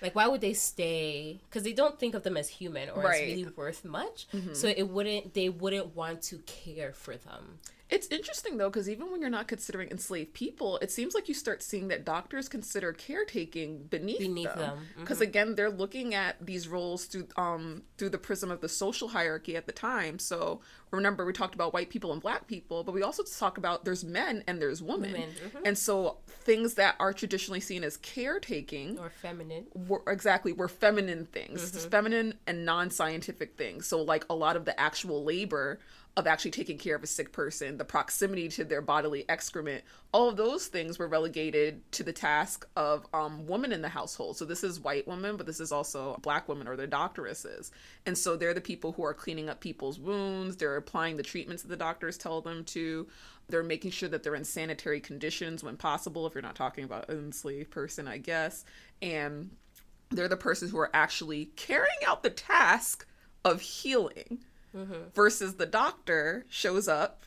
Like, 0.00 0.16
why 0.16 0.26
would 0.26 0.40
they 0.40 0.52
stay? 0.52 1.40
Because 1.48 1.62
they 1.62 1.72
don't 1.72 1.98
think 1.98 2.14
of 2.14 2.24
them 2.24 2.36
as 2.36 2.48
human 2.48 2.90
or 2.90 3.02
Right. 3.02 3.22
as 3.22 3.36
really 3.36 3.52
worth 3.54 3.84
much. 3.84 4.26
Mm-hmm. 4.34 4.54
So 4.54 4.66
it 4.66 4.88
wouldn't. 4.88 5.34
They 5.34 5.48
wouldn't 5.48 5.94
want 5.94 6.22
to 6.22 6.38
care 6.38 6.92
for 6.92 7.16
them. 7.16 7.60
It's 7.92 8.08
interesting 8.08 8.56
though, 8.56 8.70
because 8.70 8.88
even 8.88 9.10
when 9.12 9.20
you're 9.20 9.28
not 9.30 9.46
considering 9.48 9.90
enslaved 9.90 10.32
people, 10.32 10.78
it 10.78 10.90
seems 10.90 11.14
like 11.14 11.28
you 11.28 11.34
start 11.34 11.62
seeing 11.62 11.88
that 11.88 12.04
doctors 12.06 12.48
consider 12.48 12.92
caretaking 12.94 13.84
beneath, 13.84 14.18
Beneath 14.18 14.54
them. 14.54 14.78
Because 14.98 15.20
again, 15.20 15.54
they're 15.56 15.70
looking 15.70 16.14
at 16.14 16.44
these 16.44 16.66
roles 16.68 17.04
through 17.04 17.28
um 17.36 17.82
through 17.98 18.08
the 18.08 18.18
prism 18.18 18.50
of 18.50 18.60
the 18.62 18.68
social 18.68 19.08
hierarchy 19.08 19.56
at 19.56 19.66
the 19.66 19.72
time. 19.72 20.18
So 20.18 20.62
remember, 20.90 21.26
we 21.26 21.32
talked 21.34 21.54
about 21.54 21.74
white 21.74 21.90
people 21.90 22.12
and 22.12 22.20
black 22.22 22.46
people, 22.46 22.82
but 22.82 22.92
we 22.94 23.02
also 23.02 23.22
talk 23.24 23.58
about 23.58 23.84
there's 23.84 24.04
men 24.04 24.42
and 24.48 24.60
there's 24.60 24.82
women, 24.82 25.12
Women, 25.12 25.34
and 25.64 25.76
so 25.76 26.18
things 26.26 26.74
that 26.74 26.96
are 26.98 27.12
traditionally 27.12 27.60
seen 27.60 27.84
as 27.84 27.98
caretaking 27.98 28.98
Or 28.98 29.10
feminine. 29.10 29.66
were 29.74 30.02
exactly 30.06 30.52
were 30.54 30.68
feminine 30.68 31.26
things 31.26 31.60
Mm-hmm. 31.72 31.88
feminine 31.90 32.38
and 32.46 32.64
non-scientific 32.64 33.56
things 33.56 33.86
so 33.86 34.00
like 34.02 34.24
a 34.30 34.34
lot 34.34 34.56
of 34.56 34.64
the 34.64 34.78
actual 34.80 35.22
labor 35.24 35.78
of 36.16 36.26
actually 36.26 36.50
taking 36.50 36.76
care 36.76 36.94
of 36.94 37.02
a 37.02 37.06
sick 37.06 37.32
person 37.32 37.78
the 37.78 37.84
proximity 37.84 38.48
to 38.48 38.64
their 38.64 38.82
bodily 38.82 39.24
excrement 39.28 39.82
all 40.14 40.28
of 40.28 40.36
those 40.36 40.66
things 40.66 40.98
were 40.98 41.08
relegated 41.08 41.90
to 41.92 42.02
the 42.02 42.12
task 42.12 42.66
of 42.76 43.06
um, 43.14 43.46
women 43.46 43.72
in 43.72 43.80
the 43.80 43.88
household. 43.88 44.36
So 44.36 44.44
this 44.44 44.62
is 44.62 44.78
white 44.78 45.08
women 45.08 45.36
but 45.36 45.46
this 45.46 45.60
is 45.60 45.72
also 45.72 46.18
black 46.20 46.48
women 46.48 46.68
or 46.68 46.76
their 46.76 46.86
doctoresses. 46.86 47.70
And 48.04 48.16
so 48.16 48.36
they're 48.36 48.54
the 48.54 48.60
people 48.60 48.92
who 48.92 49.04
are 49.04 49.14
cleaning 49.14 49.48
up 49.48 49.60
people's 49.60 49.98
wounds. 49.98 50.56
They're 50.56 50.76
applying 50.76 51.16
the 51.16 51.22
treatments 51.22 51.62
that 51.62 51.68
the 51.68 51.76
doctors 51.76 52.18
tell 52.18 52.42
them 52.42 52.64
to. 52.66 53.08
They're 53.48 53.62
making 53.62 53.92
sure 53.92 54.08
that 54.10 54.22
they're 54.22 54.34
in 54.34 54.44
sanitary 54.44 55.00
conditions 55.00 55.64
when 55.64 55.76
possible 55.76 56.26
if 56.26 56.34
you're 56.34 56.42
not 56.42 56.56
talking 56.56 56.84
about 56.84 57.08
an 57.08 57.18
enslaved 57.18 57.70
person 57.70 58.06
i 58.06 58.18
guess. 58.18 58.64
And 59.00 59.50
they're 60.10 60.28
the 60.28 60.36
persons 60.36 60.70
who 60.70 60.78
are 60.78 60.90
actually 60.92 61.46
carrying 61.56 62.04
out 62.06 62.22
the 62.22 62.30
task 62.30 63.06
of 63.46 63.62
healing 63.62 64.44
Mm-hmm. 64.76 65.10
versus 65.14 65.56
the 65.56 65.66
doctor 65.66 66.46
shows 66.48 66.88
up 66.88 67.24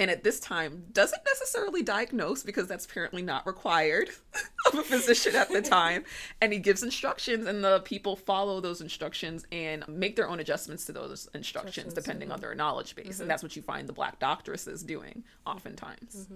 and 0.00 0.10
at 0.10 0.24
this 0.24 0.40
time 0.40 0.86
doesn't 0.92 1.22
necessarily 1.26 1.82
diagnose 1.82 2.42
because 2.42 2.66
that's 2.66 2.86
apparently 2.86 3.20
not 3.20 3.46
required 3.46 4.08
of 4.66 4.78
a 4.78 4.82
physician 4.82 5.36
at 5.36 5.50
the 5.50 5.60
time. 5.60 6.04
And 6.40 6.54
he 6.54 6.58
gives 6.58 6.82
instructions, 6.82 7.46
and 7.46 7.62
the 7.62 7.80
people 7.80 8.16
follow 8.16 8.62
those 8.62 8.80
instructions 8.80 9.44
and 9.52 9.86
make 9.86 10.16
their 10.16 10.26
own 10.26 10.40
adjustments 10.40 10.86
to 10.86 10.92
those 10.92 11.28
instructions 11.34 11.92
depending 11.92 12.28
mm-hmm. 12.28 12.34
on 12.34 12.40
their 12.40 12.54
knowledge 12.54 12.96
base. 12.96 13.06
And 13.06 13.14
mm-hmm. 13.14 13.28
that's 13.28 13.42
what 13.42 13.56
you 13.56 13.62
find 13.62 13.86
the 13.86 13.92
black 13.92 14.18
doctoresses 14.18 14.86
doing 14.86 15.22
oftentimes. 15.46 16.28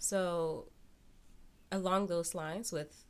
So, 0.00 0.66
along 1.70 2.08
those 2.08 2.34
lines, 2.34 2.72
with 2.72 3.05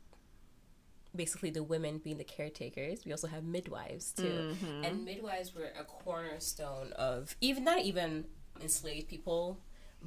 basically 1.17 1.49
the 1.49 1.63
women 1.63 1.97
being 1.97 2.17
the 2.17 2.23
caretakers, 2.23 3.05
we 3.05 3.11
also 3.11 3.27
have 3.27 3.43
midwives 3.43 4.11
too. 4.11 4.23
Mm-hmm. 4.23 4.83
And 4.85 5.03
midwives 5.03 5.53
were 5.53 5.71
a 5.79 5.83
cornerstone 5.83 6.93
of 6.93 7.35
even 7.41 7.63
not 7.63 7.81
even 7.81 8.25
enslaved 8.61 9.07
people, 9.07 9.59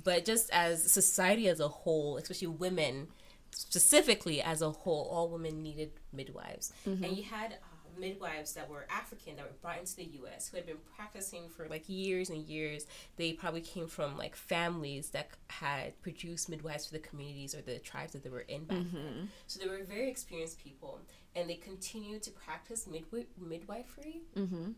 but 0.05 0.25
just 0.25 0.51
as 0.51 0.91
society 0.91 1.49
as 1.49 1.61
a 1.61 1.69
whole, 1.69 2.17
especially 2.17 2.49
women 2.49 3.09
specifically 3.51 4.41
as 4.41 4.63
a 4.63 4.71
whole, 4.71 5.09
all 5.11 5.29
women 5.29 5.63
needed 5.63 5.91
midwives. 6.13 6.73
And 6.85 6.99
mm-hmm. 6.99 7.15
you 7.15 7.23
had 7.25 7.59
midwives 7.99 8.55
that 8.55 8.69
were 8.69 8.87
African 8.91 9.37
that 9.37 9.45
were 9.45 9.57
brought 9.61 9.79
into 9.79 9.97
the 9.97 10.09
US 10.23 10.49
who 10.49 10.57
had 10.57 10.67
been 10.67 10.79
practicing 10.97 11.49
for 11.49 11.67
like 11.69 11.89
years 11.89 12.31
and 12.31 12.45
years. 12.45 12.87
They 13.17 13.33
probably 13.33 13.61
came 13.61 13.87
from 13.87 14.17
like 14.17 14.37
families 14.37 15.11
that 15.11 15.31
had 15.49 16.01
produced 16.03 16.49
midwives 16.49 16.87
for 16.87 16.93
the 16.93 17.01
communities 17.01 17.55
or 17.55 17.63
the 17.63 17.79
tribes 17.79 18.13
that 18.13 18.23
they 18.23 18.31
were 18.31 18.41
in 18.41 18.65
back 18.65 18.79
then. 18.79 18.87
Mm-hmm. 18.87 19.25
So 19.47 19.61
they 19.61 19.69
were 19.69 19.85
very 19.85 20.09
experienced 20.11 20.63
people 20.63 21.01
and 21.35 21.49
they 21.49 21.55
continued 21.55 22.23
to 22.25 22.31
practice 22.31 22.87
midwi- 22.91 23.27
midwifery 23.39 24.23
mm-hmm. 24.37 24.73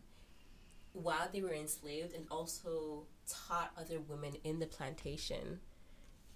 while 0.93 1.29
they 1.31 1.41
were 1.41 1.53
enslaved 1.53 2.13
and 2.13 2.25
also 2.29 3.03
taught 3.27 3.71
other 3.77 3.99
women 3.99 4.33
in 4.43 4.59
the 4.59 4.67
plantation 4.67 5.59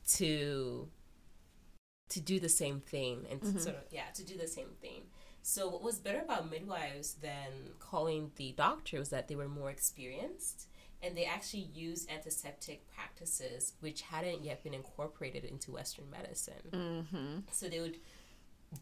to 0.08 0.88
to 2.10 2.22
do 2.22 2.40
the 2.40 2.50
same 2.50 2.80
thing 2.80 3.26
and 3.30 3.42
to 3.42 3.60
sort 3.60 3.76
of 3.76 3.84
yeah 3.92 4.06
to 4.14 4.24
do 4.24 4.38
the 4.38 4.48
same 4.48 4.70
thing 4.82 5.04
so 5.48 5.70
what 5.70 5.82
was 5.82 5.98
better 5.98 6.20
about 6.20 6.52
midwives 6.52 7.14
than 7.22 7.72
calling 7.80 8.32
the 8.36 8.52
doctor 8.58 9.00
was 9.00 9.08
that 9.12 9.30
they 9.30 9.36
were 9.36 9.48
more 9.48 9.70
experienced 9.70 10.68
and 11.02 11.16
they 11.16 11.24
actually 11.24 11.70
used 11.74 12.12
antiseptic 12.12 12.86
practices 12.94 13.72
which 13.80 14.02
hadn't 14.02 14.44
yet 14.44 14.62
been 14.62 14.74
incorporated 14.74 15.46
into 15.46 15.72
western 15.72 16.10
medicine. 16.12 16.54
Mm-hmm. 16.70 17.40
So 17.54 17.70
they 17.70 17.80
would 17.80 17.96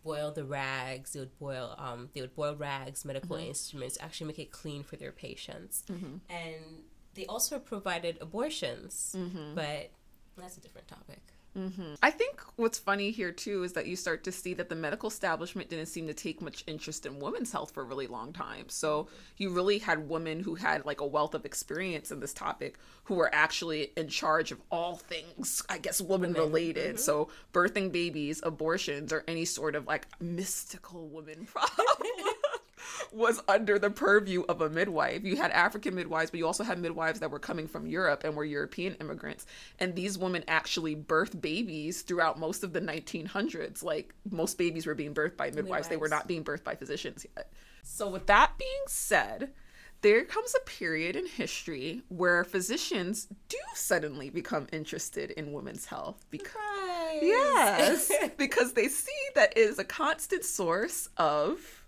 boil 0.04 0.32
the 0.32 0.44
rags 0.44 1.14
they 1.14 1.20
would 1.20 1.38
boil 1.38 1.76
um, 1.78 2.10
they 2.16 2.22
would 2.22 2.36
boil 2.36 2.56
rags 2.56 3.06
medical 3.06 3.38
mm-hmm. 3.38 3.50
instruments 3.50 4.00
actually 4.02 4.26
make 4.26 4.40
it 4.40 4.52
clean 4.52 4.82
for 4.82 4.96
their 4.96 5.12
patients. 5.12 5.84
Mm-hmm. 5.88 6.16
And 6.32 6.82
they 7.14 7.28
also 7.28 7.60
provided 7.60 8.18
abortions 8.22 9.16
but 9.54 9.92
that's 10.36 10.58
a 10.58 10.62
different 10.62 10.88
topic 10.88 11.35
Mm-hmm. 11.58 11.94
I 12.04 12.12
think 12.12 12.42
what's 12.58 12.78
funny 12.78 13.12
here 13.12 13.32
too 13.32 13.64
is 13.64 13.74
that 13.74 13.88
you 13.88 13.96
start 13.96 14.24
to 14.26 14.32
see 14.32 14.54
that 14.56 14.70
the 14.70 14.76
medical 14.76 15.08
establishment 15.08 15.70
didn't 15.70 15.86
seem 15.86 16.08
to 16.08 16.14
take 16.14 16.42
much 16.42 16.64
interest 16.68 17.06
in 17.06 17.20
women's 17.20 17.52
health 17.52 17.72
for 17.72 17.82
a 17.82 17.86
really 17.86 18.08
long 18.08 18.34
time. 18.34 18.66
So 18.68 19.08
you 19.38 19.52
really 19.52 19.80
had 19.80 20.10
women 20.10 20.42
who 20.42 20.56
had 20.56 20.86
like 20.86 21.02
a 21.02 21.06
wealth 21.06 21.34
of 21.34 21.46
experience 21.46 22.12
in 22.12 22.20
this 22.20 22.34
topic 22.34 22.78
who 23.06 23.16
were 23.16 23.34
actually 23.34 23.92
in 23.96 24.10
charge 24.10 24.52
of 24.52 24.62
all 24.70 24.96
things, 24.96 25.64
I 25.70 25.78
guess, 25.78 26.02
woman 26.02 26.34
related. 26.34 26.96
Mm-hmm. 26.96 26.98
So 26.98 27.30
birthing 27.54 27.92
babies, 27.92 28.42
abortions, 28.44 29.14
or 29.14 29.24
any 29.28 29.46
sort 29.46 29.76
of 29.76 29.88
like 29.88 30.08
mystical 30.20 31.08
woman 31.08 31.46
problem. 31.54 31.88
Was 33.12 33.42
under 33.48 33.80
the 33.80 33.90
purview 33.90 34.44
of 34.50 34.62
a 34.62 34.70
midwife. 34.70 35.24
You 35.24 35.36
had 35.36 35.52
African 35.52 35.96
midwives, 35.96 36.32
but 36.32 36.38
you 36.38 36.46
also 36.46 36.64
had 36.64 36.80
midwives 36.80 37.20
that 37.20 37.32
were 37.32 37.40
coming 37.40 37.68
from 37.68 37.88
Europe 37.88 38.24
and 38.24 38.36
were 38.36 38.46
European 38.46 38.96
immigrants. 38.96 39.46
And 39.80 39.96
these 39.96 40.18
women 40.18 40.44
actually 40.48 40.96
birthed 40.96 41.42
babies 41.42 42.02
throughout 42.02 42.40
most 42.40 42.64
of 42.64 42.74
the 42.74 42.82
1900s. 42.82 43.84
Like 43.84 44.14
most 44.30 44.58
babies 44.58 44.86
were 44.86 44.96
being 44.96 45.14
birthed 45.14 45.38
by 45.38 45.52
midwives, 45.52 45.88
they 45.88 45.98
were 45.98 46.10
not 46.10 46.28
being 46.28 46.44
birthed 46.44 46.64
by 46.64 46.76
physicians 46.76 47.26
yet. 47.36 47.52
So, 47.84 48.10
with 48.10 48.26
that 48.26 48.54
being 48.58 48.84
said, 48.88 49.52
there 50.02 50.24
comes 50.24 50.54
a 50.56 50.66
period 50.66 51.16
in 51.16 51.26
history 51.26 52.04
where 52.10 52.44
physicians 52.44 53.28
do 53.50 53.58
suddenly 53.74 54.30
become 54.30 54.68
interested 54.72 55.32
in 55.32 55.54
women's 55.54 55.86
health 55.86 56.26
because 56.30 56.52
yes, 57.22 58.12
because 58.38 58.74
they 58.74 58.88
see 58.88 59.12
that 59.36 59.54
it 59.56 59.62
is 59.62 59.80
a 59.80 59.84
constant 59.84 60.44
source 60.44 61.10
of 61.18 61.85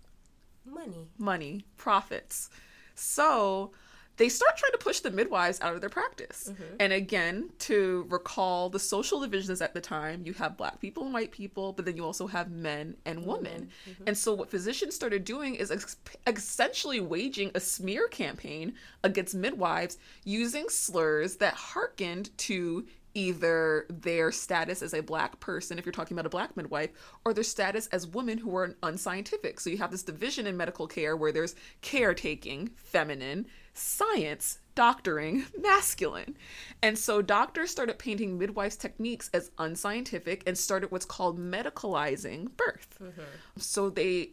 money 0.72 1.08
money, 1.18 1.64
profits. 1.76 2.50
So 2.94 3.72
they 4.18 4.28
start 4.28 4.56
trying 4.56 4.72
to 4.72 4.78
push 4.78 4.98
the 5.00 5.12
midwives 5.12 5.60
out 5.60 5.74
of 5.74 5.80
their 5.80 5.88
practice. 5.88 6.50
Mm-hmm. 6.52 6.74
And 6.80 6.92
again, 6.92 7.50
to 7.60 8.04
recall 8.10 8.68
the 8.68 8.78
social 8.78 9.20
divisions 9.20 9.62
at 9.62 9.74
the 9.74 9.80
time, 9.80 10.22
you 10.26 10.32
have 10.34 10.56
black 10.56 10.80
people 10.80 11.04
and 11.04 11.14
white 11.14 11.30
people, 11.30 11.72
but 11.72 11.84
then 11.84 11.96
you 11.96 12.04
also 12.04 12.26
have 12.26 12.50
men 12.50 12.96
and 13.06 13.20
mm-hmm. 13.20 13.30
women. 13.30 13.70
Mm-hmm. 13.88 14.02
And 14.08 14.18
so 14.18 14.34
what 14.34 14.50
physicians 14.50 14.96
started 14.96 15.24
doing 15.24 15.54
is 15.54 15.70
ex- 15.70 15.96
essentially 16.26 17.00
waging 17.00 17.52
a 17.54 17.60
smear 17.60 18.08
campaign 18.08 18.74
against 19.04 19.36
midwives 19.36 19.98
using 20.24 20.68
slurs 20.68 21.36
that 21.36 21.54
hearkened 21.54 22.36
to 22.38 22.86
either 23.18 23.84
their 23.90 24.30
status 24.30 24.80
as 24.80 24.94
a 24.94 25.02
black 25.02 25.40
person, 25.40 25.76
if 25.76 25.84
you're 25.84 25.92
talking 25.92 26.14
about 26.14 26.24
a 26.24 26.30
black 26.30 26.56
midwife, 26.56 26.90
or 27.24 27.34
their 27.34 27.42
status 27.42 27.88
as 27.88 28.06
women 28.06 28.38
who 28.38 28.54
are 28.56 28.76
unscientific. 28.84 29.58
So 29.58 29.70
you 29.70 29.78
have 29.78 29.90
this 29.90 30.04
division 30.04 30.46
in 30.46 30.56
medical 30.56 30.86
care 30.86 31.16
where 31.16 31.32
there's 31.32 31.56
caretaking, 31.82 32.70
feminine, 32.76 33.46
science, 33.74 34.60
doctoring, 34.76 35.46
masculine. 35.60 36.36
And 36.80 36.96
so 36.96 37.20
doctors 37.20 37.72
started 37.72 37.98
painting 37.98 38.38
midwives' 38.38 38.76
techniques 38.76 39.30
as 39.34 39.50
unscientific 39.58 40.44
and 40.46 40.56
started 40.56 40.92
what's 40.92 41.04
called 41.04 41.40
medicalizing 41.40 42.56
birth. 42.56 42.98
Mm-hmm. 43.02 43.22
So 43.56 43.90
they 43.90 44.30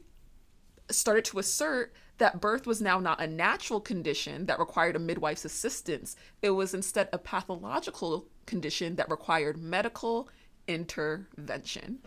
started 0.92 1.26
to 1.26 1.40
assert 1.40 1.92
that 2.18 2.42
birth 2.42 2.66
was 2.66 2.82
now 2.82 3.00
not 3.00 3.22
a 3.22 3.28
natural 3.28 3.82
condition 3.82 4.46
that 4.46 4.60
required 4.60 4.96
a 4.96 5.00
midwife's 5.00 5.46
assistance. 5.46 6.16
It 6.42 6.52
was 6.52 6.74
instead 6.74 7.10
a 7.12 7.18
pathological 7.18 8.28
condition 8.46 8.96
that 8.96 9.10
required 9.10 9.58
medical 9.58 10.30
intervention. 10.68 12.00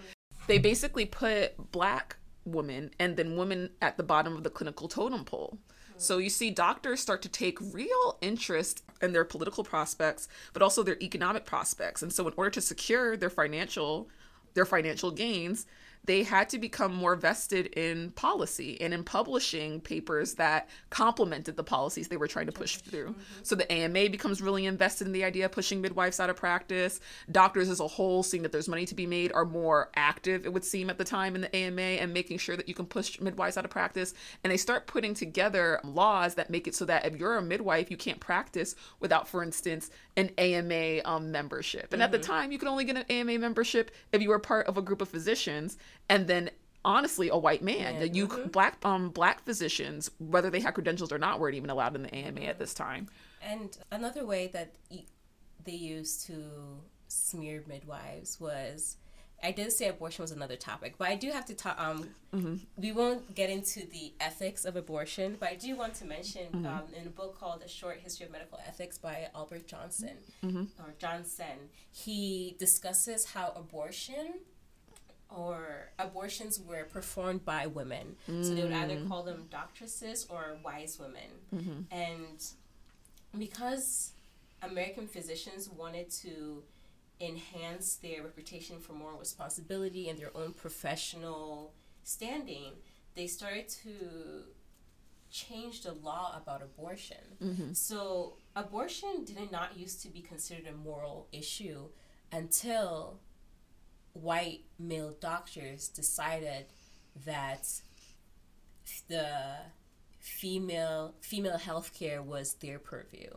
They 0.46 0.58
basically 0.58 1.04
put 1.04 1.72
black 1.72 2.16
women 2.44 2.90
and 2.98 3.16
then 3.16 3.36
women 3.36 3.70
at 3.82 3.96
the 3.96 4.02
bottom 4.02 4.36
of 4.36 4.42
the 4.42 4.50
clinical 4.50 4.88
totem 4.88 5.24
pole. 5.24 5.58
So 5.98 6.18
you 6.18 6.30
see 6.30 6.50
doctors 6.50 7.00
start 7.00 7.22
to 7.22 7.28
take 7.28 7.58
real 7.60 8.18
interest 8.20 8.84
in 9.02 9.12
their 9.12 9.24
political 9.24 9.64
prospects, 9.64 10.28
but 10.52 10.62
also 10.62 10.82
their 10.82 11.00
economic 11.02 11.44
prospects. 11.44 12.02
And 12.02 12.12
so 12.12 12.26
in 12.28 12.34
order 12.36 12.50
to 12.50 12.60
secure 12.60 13.16
their 13.16 13.30
financial 13.30 14.08
their 14.54 14.64
financial 14.64 15.10
gains, 15.10 15.66
they 16.08 16.22
had 16.22 16.48
to 16.48 16.58
become 16.58 16.94
more 16.94 17.14
vested 17.14 17.66
in 17.66 18.10
policy 18.12 18.80
and 18.80 18.94
in 18.94 19.04
publishing 19.04 19.78
papers 19.78 20.34
that 20.36 20.66
complemented 20.88 21.54
the 21.54 21.62
policies 21.62 22.08
they 22.08 22.16
were 22.16 22.26
trying 22.26 22.46
to 22.46 22.52
push 22.52 22.78
through. 22.78 23.14
So 23.42 23.54
the 23.54 23.70
AMA 23.70 24.08
becomes 24.08 24.40
really 24.40 24.64
invested 24.64 25.06
in 25.06 25.12
the 25.12 25.22
idea 25.22 25.44
of 25.44 25.52
pushing 25.52 25.82
midwives 25.82 26.18
out 26.18 26.30
of 26.30 26.36
practice. 26.36 26.98
Doctors 27.30 27.68
as 27.68 27.80
a 27.80 27.86
whole, 27.86 28.22
seeing 28.22 28.42
that 28.42 28.52
there's 28.52 28.68
money 28.68 28.86
to 28.86 28.94
be 28.94 29.04
made, 29.04 29.32
are 29.32 29.44
more 29.44 29.90
active, 29.96 30.46
it 30.46 30.52
would 30.54 30.64
seem, 30.64 30.88
at 30.88 30.96
the 30.96 31.04
time 31.04 31.34
in 31.34 31.42
the 31.42 31.54
AMA 31.54 31.82
and 31.82 32.14
making 32.14 32.38
sure 32.38 32.56
that 32.56 32.68
you 32.68 32.74
can 32.74 32.86
push 32.86 33.20
midwives 33.20 33.58
out 33.58 33.66
of 33.66 33.70
practice. 33.70 34.14
And 34.42 34.50
they 34.50 34.56
start 34.56 34.86
putting 34.86 35.12
together 35.12 35.78
laws 35.84 36.36
that 36.36 36.48
make 36.48 36.66
it 36.66 36.74
so 36.74 36.86
that 36.86 37.04
if 37.04 37.16
you're 37.16 37.36
a 37.36 37.42
midwife, 37.42 37.90
you 37.90 37.98
can't 37.98 38.18
practice 38.18 38.74
without, 38.98 39.28
for 39.28 39.42
instance, 39.42 39.90
an 40.16 40.30
AMA 40.38 41.02
um, 41.04 41.30
membership. 41.30 41.92
And 41.92 42.02
at 42.02 42.12
the 42.12 42.18
time, 42.18 42.50
you 42.50 42.58
could 42.58 42.68
only 42.68 42.86
get 42.86 42.96
an 42.96 43.04
AMA 43.10 43.38
membership 43.38 43.90
if 44.10 44.22
you 44.22 44.30
were 44.30 44.38
part 44.38 44.66
of 44.68 44.78
a 44.78 44.82
group 44.82 45.02
of 45.02 45.10
physicians 45.10 45.76
and 46.08 46.26
then 46.26 46.50
honestly 46.84 47.28
a 47.28 47.36
white 47.36 47.62
man. 47.62 47.98
that 48.00 48.14
you 48.14 48.26
black 48.52 48.78
um 48.84 49.10
black 49.10 49.44
physicians, 49.44 50.10
whether 50.18 50.50
they 50.50 50.60
had 50.60 50.74
credentials 50.74 51.12
or 51.12 51.18
not, 51.18 51.40
weren't 51.40 51.56
even 51.56 51.70
allowed 51.70 51.94
in 51.96 52.02
the 52.02 52.14
AMA 52.14 52.40
at 52.42 52.58
this 52.58 52.74
time. 52.74 53.08
And 53.42 53.76
another 53.90 54.24
way 54.26 54.48
that 54.48 54.74
they 55.64 55.72
used 55.72 56.26
to 56.26 56.34
smear 57.08 57.62
midwives 57.66 58.38
was 58.40 58.96
I 59.40 59.52
did 59.52 59.70
say 59.72 59.86
abortion 59.88 60.22
was 60.22 60.32
another 60.32 60.56
topic, 60.56 60.94
but 60.98 61.06
I 61.08 61.14
do 61.14 61.30
have 61.30 61.44
to 61.46 61.54
talk. 61.54 61.78
Um, 61.78 62.08
We 62.76 62.90
won't 62.90 63.36
get 63.36 63.50
into 63.50 63.86
the 63.86 64.12
ethics 64.20 64.64
of 64.64 64.74
abortion, 64.74 65.36
but 65.38 65.48
I 65.50 65.54
do 65.54 65.76
want 65.76 65.94
to 65.94 66.04
mention 66.04 66.66
um, 66.66 66.82
in 67.00 67.06
a 67.06 67.10
book 67.10 67.38
called 67.38 67.62
A 67.64 67.68
Short 67.68 68.00
History 68.00 68.26
of 68.26 68.32
Medical 68.32 68.58
Ethics 68.66 68.98
by 68.98 69.28
Albert 69.36 69.68
Jonsen 69.68 70.16
or 70.80 70.92
Johnson, 70.98 71.70
he 71.92 72.56
discusses 72.58 73.26
how 73.26 73.52
abortion 73.54 74.40
or 75.34 75.90
abortions 75.98 76.60
were 76.60 76.84
performed 76.84 77.44
by 77.44 77.66
women. 77.66 78.16
So 78.26 78.54
they 78.54 78.62
would 78.62 78.72
either 78.72 78.96
mm. 78.96 79.08
call 79.08 79.22
them 79.22 79.46
doctresses 79.50 80.26
or 80.30 80.56
wise 80.64 80.98
women. 80.98 81.30
Mm-hmm. 81.54 81.94
And 81.94 82.44
because 83.38 84.12
American 84.62 85.06
physicians 85.06 85.68
wanted 85.68 86.10
to 86.22 86.62
enhance 87.20 87.96
their 87.96 88.22
reputation 88.22 88.78
for 88.78 88.92
moral 88.92 89.18
responsibility 89.18 90.08
and 90.08 90.18
their 90.18 90.34
own 90.34 90.52
professional 90.52 91.72
standing, 92.04 92.72
they 93.14 93.26
started 93.26 93.68
to 93.68 94.44
change 95.30 95.82
the 95.82 95.92
law 95.92 96.40
about 96.40 96.62
abortion. 96.62 97.18
Mm-hmm. 97.42 97.72
So 97.72 98.34
abortion 98.56 99.24
did 99.24 99.52
not 99.52 99.76
used 99.76 100.02
to 100.02 100.08
be 100.08 100.20
considered 100.20 100.66
a 100.66 100.72
moral 100.72 101.28
issue 101.32 101.88
until 102.32 103.20
white 104.22 104.60
male 104.78 105.14
doctors 105.20 105.88
decided 105.88 106.66
that 107.24 107.66
the 109.08 109.28
female 110.18 111.14
female 111.20 111.58
healthcare 111.58 112.22
was 112.22 112.54
their 112.54 112.78
purview. 112.78 113.30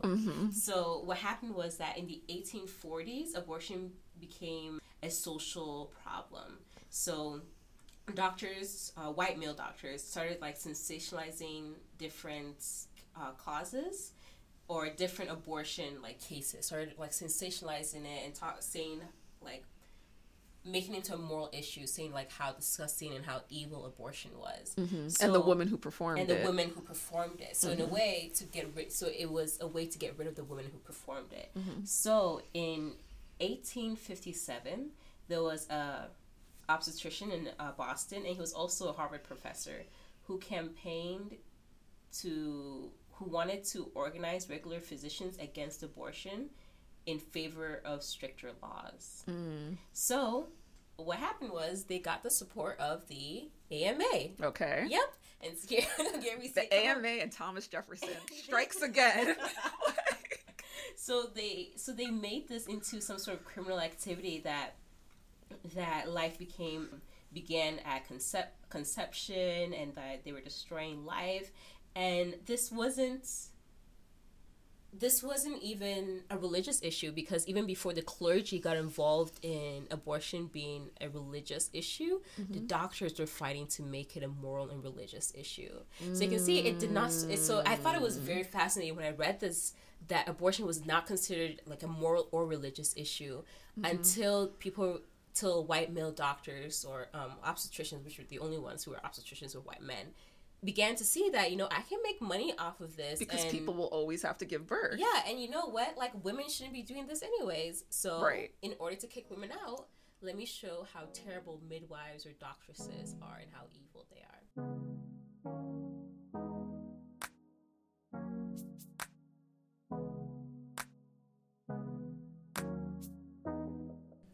So 0.52 1.02
what 1.04 1.18
happened 1.18 1.54
was 1.54 1.78
that 1.78 1.96
in 1.96 2.06
the 2.06 2.20
1840s, 2.28 3.36
abortion 3.36 3.92
became 4.20 4.80
a 5.02 5.10
social 5.10 5.92
problem. 6.04 6.58
So 6.90 7.40
doctors, 8.14 8.92
uh, 8.96 9.10
white 9.12 9.38
male 9.38 9.54
doctors, 9.54 10.02
started 10.02 10.40
like 10.40 10.58
sensationalizing 10.58 11.74
different 11.98 12.64
uh, 13.16 13.32
causes 13.32 14.12
or 14.68 14.88
different 14.90 15.30
abortion 15.30 16.02
like 16.02 16.20
cases. 16.20 16.66
Started 16.66 16.94
like 16.98 17.12
sensationalizing 17.12 18.04
it 18.04 18.24
and 18.24 18.34
talk, 18.34 18.56
saying 18.60 19.00
like 19.42 19.64
making 20.64 20.94
it 20.94 20.98
into 20.98 21.14
a 21.14 21.18
moral 21.18 21.50
issue, 21.52 21.86
saying 21.86 22.12
like 22.12 22.30
how 22.30 22.52
disgusting 22.52 23.14
and 23.14 23.24
how 23.24 23.42
evil 23.48 23.84
abortion 23.86 24.30
was. 24.38 24.74
Mm-hmm. 24.76 25.24
and 25.24 25.34
the 25.34 25.40
woman 25.40 25.68
who 25.68 25.76
performed 25.76 26.18
it. 26.18 26.20
and 26.22 26.30
the 26.30 26.40
it. 26.40 26.46
women 26.46 26.70
who 26.74 26.80
performed 26.80 27.40
it. 27.40 27.56
So 27.56 27.70
in 27.70 27.80
a 27.80 27.84
mm-hmm. 27.84 27.94
way 27.94 28.32
to 28.36 28.44
get 28.44 28.70
rid, 28.74 28.92
so 28.92 29.08
it 29.08 29.30
was 29.30 29.58
a 29.60 29.66
way 29.66 29.86
to 29.86 29.98
get 29.98 30.18
rid 30.18 30.28
of 30.28 30.36
the 30.36 30.44
women 30.44 30.66
who 30.72 30.78
performed 30.78 31.32
it. 31.32 31.50
Mm-hmm. 31.58 31.84
So 31.84 32.42
in 32.54 32.92
1857, 33.40 34.90
there 35.28 35.42
was 35.42 35.68
a 35.68 36.08
obstetrician 36.68 37.32
in 37.32 37.48
uh, 37.58 37.72
Boston, 37.76 38.18
and 38.18 38.34
he 38.34 38.40
was 38.40 38.52
also 38.52 38.88
a 38.88 38.92
Harvard 38.92 39.24
professor 39.24 39.82
who 40.24 40.38
campaigned 40.38 41.36
to 42.20 42.90
who 43.14 43.24
wanted 43.26 43.64
to 43.64 43.90
organize 43.94 44.48
regular 44.48 44.80
physicians 44.80 45.36
against 45.38 45.82
abortion 45.82 46.50
in 47.06 47.18
favor 47.18 47.82
of 47.84 48.02
stricter 48.02 48.50
laws. 48.62 49.24
Mm. 49.28 49.76
So 49.92 50.48
what 50.96 51.18
happened 51.18 51.50
was 51.52 51.84
they 51.84 51.98
got 51.98 52.22
the 52.22 52.30
support 52.30 52.78
of 52.78 53.06
the 53.08 53.48
AMA. 53.70 54.28
okay. 54.42 54.86
Yep. 54.88 55.14
And 55.44 55.52
Gary, 55.66 55.84
Gary 56.22 56.48
The 56.54 56.72
AMA 56.72 57.08
and 57.08 57.32
Thomas 57.32 57.66
Jefferson 57.66 58.08
strikes 58.44 58.82
again. 58.82 59.36
So 60.96 61.24
they 61.34 61.70
so 61.76 61.92
they 61.92 62.10
made 62.10 62.48
this 62.48 62.66
into 62.66 63.00
some 63.00 63.18
sort 63.18 63.36
of 63.36 63.44
criminal 63.44 63.80
activity 63.80 64.40
that 64.44 64.74
that 65.74 66.08
life 66.10 66.38
became 66.38 66.88
began 67.32 67.80
at 67.84 68.08
concep- 68.08 68.52
conception 68.70 69.74
and 69.74 69.94
that 69.96 70.24
they 70.24 70.30
were 70.30 70.40
destroying 70.40 71.04
life 71.04 71.50
and 71.96 72.36
this 72.46 72.70
wasn't 72.70 73.26
this 74.92 75.22
wasn't 75.22 75.62
even 75.62 76.20
a 76.28 76.36
religious 76.36 76.82
issue 76.82 77.12
because 77.12 77.46
even 77.48 77.66
before 77.66 77.94
the 77.94 78.02
clergy 78.02 78.58
got 78.58 78.76
involved 78.76 79.38
in 79.42 79.86
abortion 79.90 80.50
being 80.52 80.90
a 81.00 81.08
religious 81.08 81.70
issue, 81.72 82.20
the 82.36 82.42
mm-hmm. 82.42 82.66
doctors 82.66 83.18
were 83.18 83.26
fighting 83.26 83.66
to 83.68 83.82
make 83.82 84.16
it 84.16 84.22
a 84.22 84.28
moral 84.28 84.68
and 84.68 84.82
religious 84.82 85.32
issue. 85.34 85.72
So 86.12 86.24
you 86.24 86.30
can 86.30 86.38
see 86.38 86.58
it 86.58 86.78
did 86.78 86.92
not. 86.92 87.10
It, 87.30 87.38
so 87.38 87.62
I 87.64 87.76
thought 87.76 87.94
it 87.94 88.02
was 88.02 88.18
mm. 88.18 88.22
very 88.22 88.42
fascinating 88.42 88.94
when 88.94 89.06
I 89.06 89.10
read 89.10 89.40
this 89.40 89.72
that 90.08 90.28
abortion 90.28 90.66
was 90.66 90.84
not 90.84 91.06
considered 91.06 91.62
like 91.64 91.82
a 91.82 91.88
moral 91.88 92.28
or 92.30 92.46
religious 92.46 92.94
issue 92.96 93.38
mm-hmm. 93.78 93.84
until 93.84 94.48
people. 94.48 95.00
Till 95.34 95.64
white 95.64 95.90
male 95.90 96.12
doctors 96.12 96.84
or 96.84 97.08
um, 97.14 97.32
obstetricians, 97.42 98.04
which 98.04 98.18
were 98.18 98.24
the 98.28 98.38
only 98.38 98.58
ones 98.58 98.84
who 98.84 98.90
were 98.90 98.98
obstetricians 98.98 99.54
were 99.54 99.62
white 99.62 99.80
men, 99.80 100.08
began 100.64 100.94
to 100.96 101.04
see 101.04 101.28
that 101.30 101.50
you 101.50 101.56
know 101.56 101.66
I 101.70 101.82
can 101.82 101.98
make 102.02 102.20
money 102.22 102.54
off 102.58 102.80
of 102.80 102.96
this 102.96 103.18
because 103.18 103.42
and- 103.42 103.50
people 103.50 103.74
will 103.74 103.86
always 103.86 104.22
have 104.22 104.38
to 104.38 104.44
give 104.44 104.66
birth. 104.66 104.98
yeah, 104.98 105.22
and 105.28 105.40
you 105.40 105.50
know 105.50 105.66
what? 105.66 105.96
Like 105.96 106.12
women 106.24 106.48
shouldn't 106.48 106.74
be 106.74 106.82
doing 106.82 107.06
this 107.06 107.22
anyways. 107.22 107.84
So 107.90 108.22
Right. 108.22 108.54
in 108.62 108.74
order 108.78 108.96
to 108.96 109.06
kick 109.06 109.30
women 109.30 109.50
out, 109.66 109.88
let 110.20 110.36
me 110.36 110.46
show 110.46 110.86
how 110.92 111.02
terrible 111.12 111.60
midwives 111.68 112.26
or 112.26 112.32
doctresses 112.32 113.16
are 113.22 113.38
and 113.40 113.50
how 113.52 113.64
evil 113.74 114.06
they 114.10 114.20
are. 114.20 115.72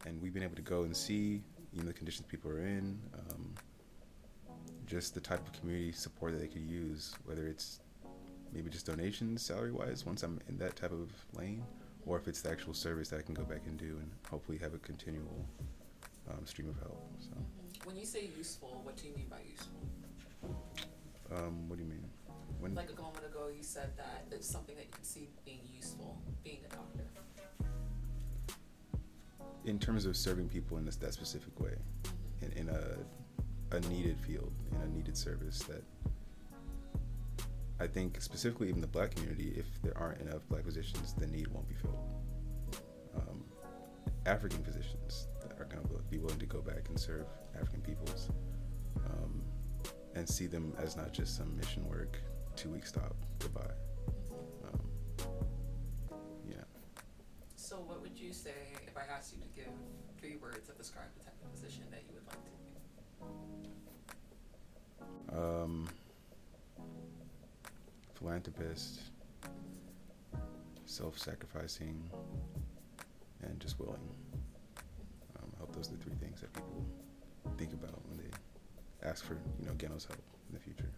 and 0.05 0.21
we've 0.21 0.33
been 0.33 0.43
able 0.43 0.55
to 0.55 0.61
go 0.61 0.83
and 0.83 0.95
see 0.95 1.41
you 1.71 1.81
know 1.81 1.87
the 1.87 1.93
conditions 1.93 2.25
people 2.27 2.49
are 2.51 2.61
in 2.65 2.99
um, 3.31 3.53
just 4.89 5.13
the 5.13 5.21
type 5.21 5.39
of 5.45 5.53
community 5.59 5.91
support 5.91 6.31
that 6.33 6.39
they 6.39 6.47
could 6.47 6.63
use 6.65 7.13
whether 7.25 7.45
it's 7.47 7.79
maybe 8.51 8.69
just 8.71 8.87
donations 8.87 9.41
salary 9.43 9.71
wise 9.71 10.03
once 10.05 10.23
i'm 10.23 10.39
in 10.49 10.57
that 10.57 10.75
type 10.75 10.91
of 10.91 11.09
lane 11.37 11.63
or 12.07 12.17
if 12.17 12.27
it's 12.27 12.41
the 12.41 12.49
actual 12.49 12.73
service 12.73 13.07
that 13.09 13.19
i 13.19 13.21
can 13.21 13.35
go 13.35 13.43
back 13.43 13.61
and 13.67 13.77
do 13.77 13.97
and 14.01 14.09
hopefully 14.29 14.57
have 14.57 14.73
a 14.73 14.79
continual 14.79 15.45
um, 16.31 16.43
stream 16.45 16.67
of 16.69 16.77
help 16.79 16.99
so 17.19 17.29
When 17.85 17.95
you 17.95 18.05
say 18.05 18.29
useful, 18.35 18.81
what 18.83 18.97
do 18.97 19.07
you 19.07 19.13
mean 19.15 19.27
by 19.29 19.37
useful? 19.49 19.79
um, 21.37 21.69
what 21.69 21.77
do 21.77 21.83
you 21.83 21.89
mean 21.89 22.03
when 22.59 22.73
Like 22.75 22.89
a 22.91 23.01
moment 23.01 23.23
ago, 23.25 23.47
you 23.55 23.63
said 23.63 23.91
that 23.97 24.25
it's 24.31 24.49
something 24.49 24.75
that 24.75 24.85
you 24.85 24.91
can 24.91 25.03
see 25.03 25.29
being 25.45 25.61
useful, 25.73 26.17
being 26.43 26.59
a 26.65 26.75
doctor. 26.75 27.05
in 29.65 29.77
terms 29.79 30.05
of 30.05 30.17
serving 30.17 30.49
people 30.49 30.77
in 30.77 30.85
this 30.85 30.95
that 30.97 31.13
specific 31.13 31.57
way 31.59 31.73
in, 32.41 32.51
in 32.53 32.69
a 32.69 32.81
a 33.71 33.79
needed 33.81 34.19
field 34.19 34.51
and 34.71 34.83
a 34.83 34.95
needed 34.95 35.17
service 35.17 35.59
that 35.63 35.83
I 37.79 37.87
think 37.87 38.19
specifically 38.21 38.67
even 38.67 38.81
the 38.81 38.87
black 38.87 39.15
community 39.15 39.53
if 39.55 39.65
there 39.81 39.97
aren't 39.97 40.21
enough 40.21 40.41
black 40.49 40.65
physicians 40.65 41.13
the 41.13 41.27
need 41.27 41.47
won't 41.47 41.67
be 41.67 41.75
filled. 41.75 41.99
Um, 43.15 43.43
African 44.25 44.63
physicians 44.63 45.27
that 45.41 45.59
are 45.59 45.65
going 45.65 45.87
to 45.87 46.03
be 46.09 46.17
willing 46.17 46.39
to 46.39 46.45
go 46.45 46.61
back 46.61 46.89
and 46.89 46.99
serve 46.99 47.25
African 47.55 47.81
peoples 47.81 48.29
um, 49.05 49.41
and 50.15 50.27
see 50.27 50.47
them 50.47 50.73
as 50.77 50.97
not 50.97 51.13
just 51.13 51.37
some 51.37 51.55
mission 51.55 51.87
work 51.87 52.17
two 52.55 52.69
week 52.69 52.85
stop 52.85 53.15
goodbye. 53.39 53.61
Um, 54.65 54.79
yeah. 56.47 56.55
So, 57.55 57.77
what 57.77 58.01
would 58.01 58.19
you 58.19 58.33
say 58.33 58.51
if 58.85 58.97
I 58.97 59.03
asked 59.15 59.33
you 59.33 59.41
to 59.41 59.47
give 59.55 59.71
three 60.19 60.35
words 60.41 60.67
that 60.67 60.77
describe 60.77 61.07
the 61.17 61.23
type 61.23 61.35
of 61.41 61.51
position 61.53 61.83
that 61.91 62.03
you 62.07 62.13
would 62.13 62.18
um, 65.35 65.87
philanthropist, 68.15 69.01
self-sacrificing, 70.85 72.09
and 73.43 73.59
just 73.59 73.79
willing. 73.79 73.99
Um, 75.37 75.49
I 75.55 75.59
hope 75.59 75.75
those 75.75 75.89
are 75.89 75.95
the 75.95 76.03
three 76.03 76.15
things 76.15 76.41
that 76.41 76.51
people 76.53 76.85
think 77.57 77.73
about 77.73 77.99
when 78.07 78.17
they 78.17 79.07
ask 79.07 79.23
for, 79.23 79.33
you 79.59 79.65
know, 79.65 79.73
Geno's 79.73 80.05
help 80.05 80.21
in 80.49 80.55
the 80.55 80.59
future. 80.59 80.89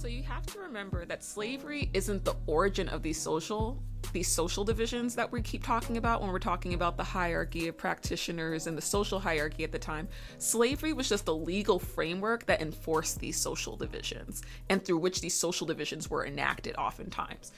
So 0.00 0.08
you 0.08 0.22
have 0.22 0.46
to 0.46 0.60
remember 0.60 1.04
that 1.04 1.22
slavery 1.22 1.90
isn't 1.92 2.24
the 2.24 2.34
origin 2.46 2.88
of 2.88 3.02
these 3.02 3.20
social 3.20 3.82
these 4.14 4.28
social 4.28 4.64
divisions 4.64 5.14
that 5.14 5.30
we 5.30 5.42
keep 5.42 5.62
talking 5.62 5.98
about 5.98 6.22
when 6.22 6.32
we're 6.32 6.38
talking 6.38 6.72
about 6.72 6.96
the 6.96 7.04
hierarchy 7.04 7.68
of 7.68 7.76
practitioners 7.76 8.66
and 8.66 8.78
the 8.78 8.82
social 8.82 9.20
hierarchy 9.20 9.62
at 9.62 9.72
the 9.72 9.78
time. 9.78 10.08
Slavery 10.38 10.94
was 10.94 11.06
just 11.06 11.26
the 11.26 11.34
legal 11.34 11.78
framework 11.78 12.46
that 12.46 12.62
enforced 12.62 13.20
these 13.20 13.36
social 13.36 13.76
divisions 13.76 14.42
and 14.70 14.82
through 14.82 14.96
which 14.96 15.20
these 15.20 15.34
social 15.34 15.66
divisions 15.66 16.08
were 16.08 16.24
enacted 16.24 16.74
oftentimes. 16.76 17.52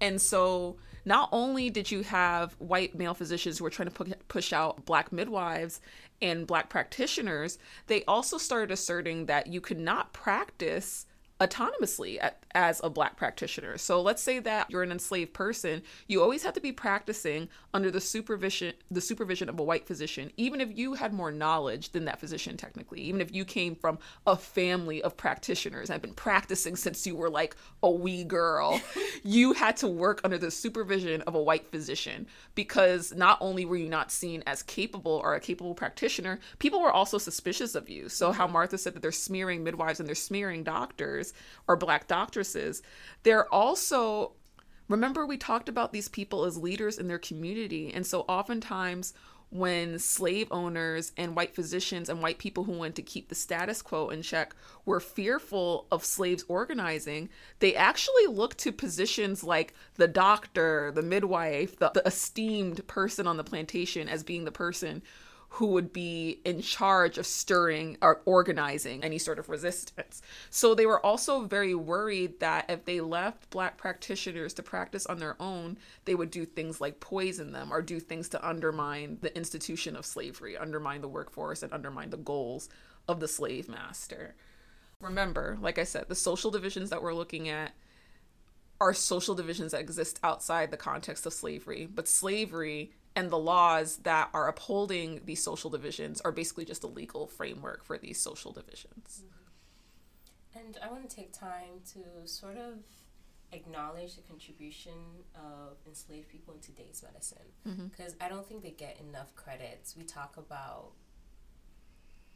And 0.00 0.22
so 0.22 0.76
not 1.04 1.28
only 1.32 1.68
did 1.68 1.90
you 1.90 2.04
have 2.04 2.54
white 2.60 2.94
male 2.94 3.12
physicians 3.12 3.58
who 3.58 3.64
were 3.64 3.70
trying 3.70 3.90
to 3.90 4.16
push 4.28 4.52
out 4.52 4.84
black 4.84 5.10
midwives 5.10 5.80
and 6.22 6.46
black 6.46 6.70
practitioners, 6.70 7.58
they 7.88 8.04
also 8.04 8.38
started 8.38 8.70
asserting 8.70 9.26
that 9.26 9.48
you 9.48 9.60
could 9.60 9.80
not 9.80 10.12
practice 10.12 11.04
autonomously 11.40 12.18
at, 12.20 12.42
as 12.54 12.80
a 12.82 12.90
black 12.90 13.16
practitioner. 13.16 13.78
So 13.78 14.02
let's 14.02 14.22
say 14.22 14.40
that 14.40 14.70
you're 14.70 14.82
an 14.82 14.90
enslaved 14.90 15.32
person, 15.32 15.82
you 16.08 16.20
always 16.20 16.42
have 16.42 16.54
to 16.54 16.60
be 16.60 16.72
practicing 16.72 17.48
under 17.72 17.90
the 17.90 18.00
supervision 18.00 18.74
the 18.90 19.00
supervision 19.00 19.48
of 19.48 19.58
a 19.58 19.62
white 19.62 19.86
physician, 19.86 20.32
even 20.36 20.60
if 20.60 20.76
you 20.76 20.94
had 20.94 21.12
more 21.12 21.30
knowledge 21.30 21.90
than 21.90 22.06
that 22.06 22.18
physician 22.18 22.56
technically, 22.56 23.00
even 23.00 23.20
if 23.20 23.32
you 23.32 23.44
came 23.44 23.76
from 23.76 23.98
a 24.26 24.36
family 24.36 25.02
of 25.02 25.16
practitioners 25.16 25.88
and 25.88 25.94
had 25.94 26.02
been 26.02 26.14
practicing 26.14 26.74
since 26.74 27.06
you 27.06 27.14
were 27.14 27.30
like 27.30 27.54
a 27.82 27.90
wee 27.90 28.24
girl, 28.24 28.80
you 29.22 29.52
had 29.52 29.76
to 29.76 29.86
work 29.86 30.20
under 30.24 30.38
the 30.38 30.50
supervision 30.50 31.22
of 31.22 31.34
a 31.34 31.42
white 31.42 31.70
physician 31.70 32.26
because 32.54 33.14
not 33.14 33.38
only 33.40 33.64
were 33.64 33.76
you 33.76 33.88
not 33.88 34.10
seen 34.10 34.42
as 34.46 34.62
capable 34.62 35.20
or 35.22 35.34
a 35.34 35.40
capable 35.40 35.74
practitioner, 35.74 36.40
people 36.58 36.80
were 36.80 36.92
also 36.92 37.18
suspicious 37.18 37.74
of 37.74 37.88
you. 37.88 38.08
So 38.08 38.32
how 38.32 38.44
mm-hmm. 38.44 38.54
Martha 38.54 38.78
said 38.78 38.94
that 38.94 39.02
they're 39.02 39.12
smearing 39.12 39.62
midwives 39.62 40.00
and 40.00 40.08
they're 40.08 40.14
smearing 40.16 40.64
doctors 40.64 41.27
or 41.66 41.76
black 41.76 42.06
doctresses, 42.06 42.82
they're 43.22 43.52
also 43.52 44.32
remember 44.88 45.26
we 45.26 45.36
talked 45.36 45.68
about 45.68 45.92
these 45.92 46.08
people 46.08 46.44
as 46.44 46.56
leaders 46.56 46.98
in 46.98 47.08
their 47.08 47.18
community 47.18 47.92
and 47.92 48.06
so 48.06 48.20
oftentimes 48.22 49.12
when 49.50 49.98
slave 49.98 50.48
owners 50.50 51.12
and 51.16 51.34
white 51.34 51.54
physicians 51.54 52.08
and 52.08 52.20
white 52.20 52.38
people 52.38 52.64
who 52.64 52.72
wanted 52.72 52.96
to 52.96 53.02
keep 53.02 53.28
the 53.28 53.34
status 53.34 53.80
quo 53.80 54.10
in 54.10 54.20
check 54.20 54.54
were 54.84 55.00
fearful 55.00 55.86
of 55.90 56.04
slaves 56.04 56.44
organizing, 56.48 57.28
they 57.60 57.74
actually 57.74 58.26
looked 58.26 58.58
to 58.58 58.72
positions 58.72 59.42
like 59.42 59.72
the 59.94 60.08
doctor, 60.08 60.92
the 60.94 61.02
midwife, 61.02 61.78
the, 61.78 61.90
the 61.94 62.06
esteemed 62.06 62.86
person 62.86 63.26
on 63.26 63.38
the 63.38 63.44
plantation 63.44 64.08
as 64.08 64.22
being 64.22 64.44
the 64.44 64.52
person 64.52 65.02
who 65.52 65.66
would 65.66 65.92
be 65.92 66.40
in 66.44 66.60
charge 66.60 67.16
of 67.16 67.26
stirring 67.26 67.96
or 68.02 68.20
organizing 68.26 69.02
any 69.02 69.18
sort 69.18 69.38
of 69.38 69.48
resistance. 69.48 70.20
So 70.50 70.74
they 70.74 70.84
were 70.84 71.04
also 71.04 71.46
very 71.46 71.74
worried 71.74 72.40
that 72.40 72.66
if 72.68 72.84
they 72.84 73.00
left 73.00 73.48
black 73.50 73.78
practitioners 73.78 74.52
to 74.54 74.62
practice 74.62 75.06
on 75.06 75.18
their 75.18 75.40
own, 75.40 75.78
they 76.04 76.14
would 76.14 76.30
do 76.30 76.44
things 76.44 76.80
like 76.80 77.00
poison 77.00 77.52
them 77.52 77.72
or 77.72 77.80
do 77.80 77.98
things 77.98 78.28
to 78.30 78.46
undermine 78.46 79.18
the 79.22 79.34
institution 79.36 79.96
of 79.96 80.04
slavery, 80.04 80.56
undermine 80.56 81.00
the 81.00 81.08
workforce, 81.08 81.62
and 81.62 81.72
undermine 81.72 82.10
the 82.10 82.18
goals 82.18 82.68
of 83.08 83.20
the 83.20 83.28
slave 83.28 83.68
master. 83.68 84.34
Remember, 85.00 85.56
like 85.62 85.78
I 85.78 85.84
said, 85.84 86.08
the 86.08 86.14
social 86.14 86.50
divisions 86.50 86.90
that 86.90 87.02
we're 87.02 87.14
looking 87.14 87.48
at 87.48 87.72
are 88.80 88.92
social 88.92 89.34
divisions 89.34 89.72
that 89.72 89.80
exist 89.80 90.20
outside 90.22 90.70
the 90.70 90.76
context 90.76 91.24
of 91.24 91.32
slavery, 91.32 91.88
but 91.92 92.06
slavery 92.06 92.92
and 93.18 93.30
the 93.30 93.38
laws 93.38 93.96
that 94.04 94.30
are 94.32 94.46
upholding 94.46 95.22
these 95.24 95.42
social 95.42 95.70
divisions 95.70 96.20
are 96.20 96.30
basically 96.30 96.64
just 96.64 96.84
a 96.84 96.86
legal 96.86 97.26
framework 97.26 97.82
for 97.84 97.98
these 97.98 98.20
social 98.20 98.52
divisions. 98.52 99.24
Mm-hmm. 99.24 100.58
And 100.60 100.78
I 100.84 100.88
want 100.88 101.08
to 101.08 101.14
take 101.14 101.32
time 101.32 101.82
to 101.94 102.28
sort 102.28 102.56
of 102.56 102.74
acknowledge 103.50 104.14
the 104.14 104.22
contribution 104.22 104.92
of 105.34 105.78
enslaved 105.86 106.28
people 106.28 106.54
in 106.54 106.60
today's 106.60 107.02
medicine 107.04 107.48
mm-hmm. 107.66 107.86
because 107.86 108.14
I 108.20 108.28
don't 108.28 108.46
think 108.46 108.62
they 108.62 108.70
get 108.70 109.00
enough 109.00 109.34
credits. 109.34 109.96
We 109.96 110.04
talk 110.04 110.36
about 110.36 110.92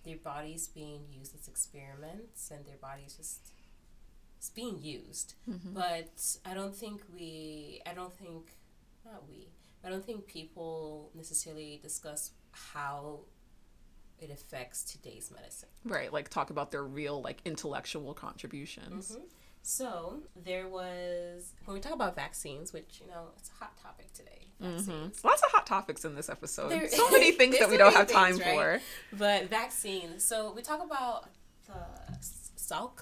their 0.05 0.17
bodies 0.17 0.67
being 0.67 1.03
used 1.17 1.33
as 1.39 1.47
experiments 1.47 2.51
and 2.51 2.67
their 2.67 2.77
bodies 2.77 3.15
just 3.17 3.53
it's 4.37 4.51
being 4.51 4.81
used. 4.83 5.35
Mm-hmm. 5.49 5.75
But 5.75 6.39
I 6.45 6.55
don't 6.55 6.75
think 6.75 7.03
we 7.15 7.83
I 7.87 7.95
don't 7.95 8.13
think 8.13 8.57
not 9.05 9.29
we. 9.29 9.47
I 9.85 9.89
don't 9.89 10.05
think 10.05 10.27
people 10.27 11.11
necessarily 11.15 11.81
discuss 11.83 12.31
how 12.53 13.21
it 14.19 14.31
affects 14.31 14.85
today's 14.85 15.31
medicine. 15.35 15.69
Right, 15.85 16.13
like 16.13 16.29
talk 16.29 16.51
about 16.51 16.71
their 16.71 16.85
real 16.85 17.21
like 17.21 17.41
intellectual 17.45 18.15
contributions. 18.15 19.17
So 19.63 20.21
there 20.37 20.69
was 20.69 21.53
when 21.65 21.75
we 21.75 21.81
talk 21.81 21.93
about 21.95 22.15
vaccines, 22.17 22.73
which 22.73 23.01
you 23.01 23.07
know 23.09 23.29
it's 23.39 23.51
a 23.51 23.65
hot 23.65 23.77
topic 23.83 24.13
today. 24.13 24.47
Vaccines, 24.61 25.25
Lots 25.25 25.43
of 25.43 25.51
hot 25.51 25.67
topics 25.67 26.05
in 26.05 26.15
this 26.15 26.29
episode. 26.29 26.71
There- 26.71 26.89
so 26.89 27.11
many 27.11 27.33
things 27.41 27.59
that 27.59 27.69
we 27.69 27.77
so 27.77 27.85
don't 27.85 27.95
have 27.97 28.07
time 28.07 28.35
things, 28.35 28.47
right? 28.47 28.81
for. 29.11 29.17
but 29.17 29.49
vaccines. 29.51 30.23
So 30.25 30.53
we 30.53 30.63
talk 30.63 30.83
about 30.85 31.29
the 31.67 31.75
Salk 32.57 33.01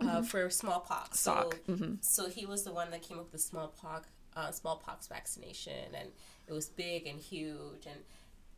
uh, 0.00 0.22
for 0.22 0.50
smallpox. 0.50 1.18
Salk, 1.24 1.54
So, 1.66 1.72
mhm. 1.72 2.04
so 2.04 2.28
he 2.28 2.46
was 2.46 2.64
the 2.64 2.72
one 2.72 2.90
that 2.90 3.02
came 3.02 3.18
up 3.18 3.24
with 3.24 3.32
the 3.32 3.38
smallpox 3.38 4.08
uh, 4.36 4.50
smallpox 4.50 5.06
vaccination, 5.08 5.94
and 5.94 6.08
it 6.46 6.52
was 6.52 6.68
big 6.68 7.06
and 7.06 7.18
huge. 7.18 7.86
And 7.86 8.00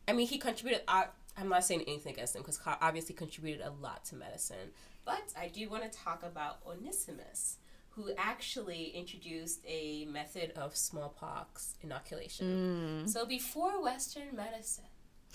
I 0.07 0.13
mean, 0.13 0.27
he 0.27 0.37
contributed. 0.37 0.83
I, 0.87 1.05
I'm 1.37 1.49
not 1.49 1.63
saying 1.65 1.83
anything 1.87 2.13
against 2.13 2.35
him 2.35 2.41
because 2.41 2.59
obviously 2.81 3.15
contributed 3.15 3.65
a 3.65 3.71
lot 3.81 4.05
to 4.05 4.15
medicine. 4.15 4.71
But 5.05 5.33
I 5.37 5.47
do 5.49 5.69
want 5.69 5.89
to 5.91 5.97
talk 5.97 6.23
about 6.23 6.59
Onesimus, 6.65 7.57
who 7.91 8.11
actually 8.17 8.85
introduced 8.95 9.59
a 9.67 10.05
method 10.05 10.51
of 10.55 10.75
smallpox 10.75 11.75
inoculation. 11.81 13.03
Mm. 13.05 13.09
So 13.09 13.25
before 13.25 13.83
Western 13.83 14.35
medicine, 14.35 14.85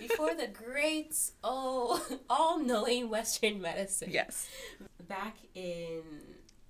before 0.00 0.34
the 0.34 0.48
great, 0.48 1.14
oh, 1.44 2.04
all-knowing 2.28 3.08
Western 3.08 3.60
medicine, 3.60 4.10
Yes. 4.10 4.48
back 5.08 5.36
in 5.54 6.02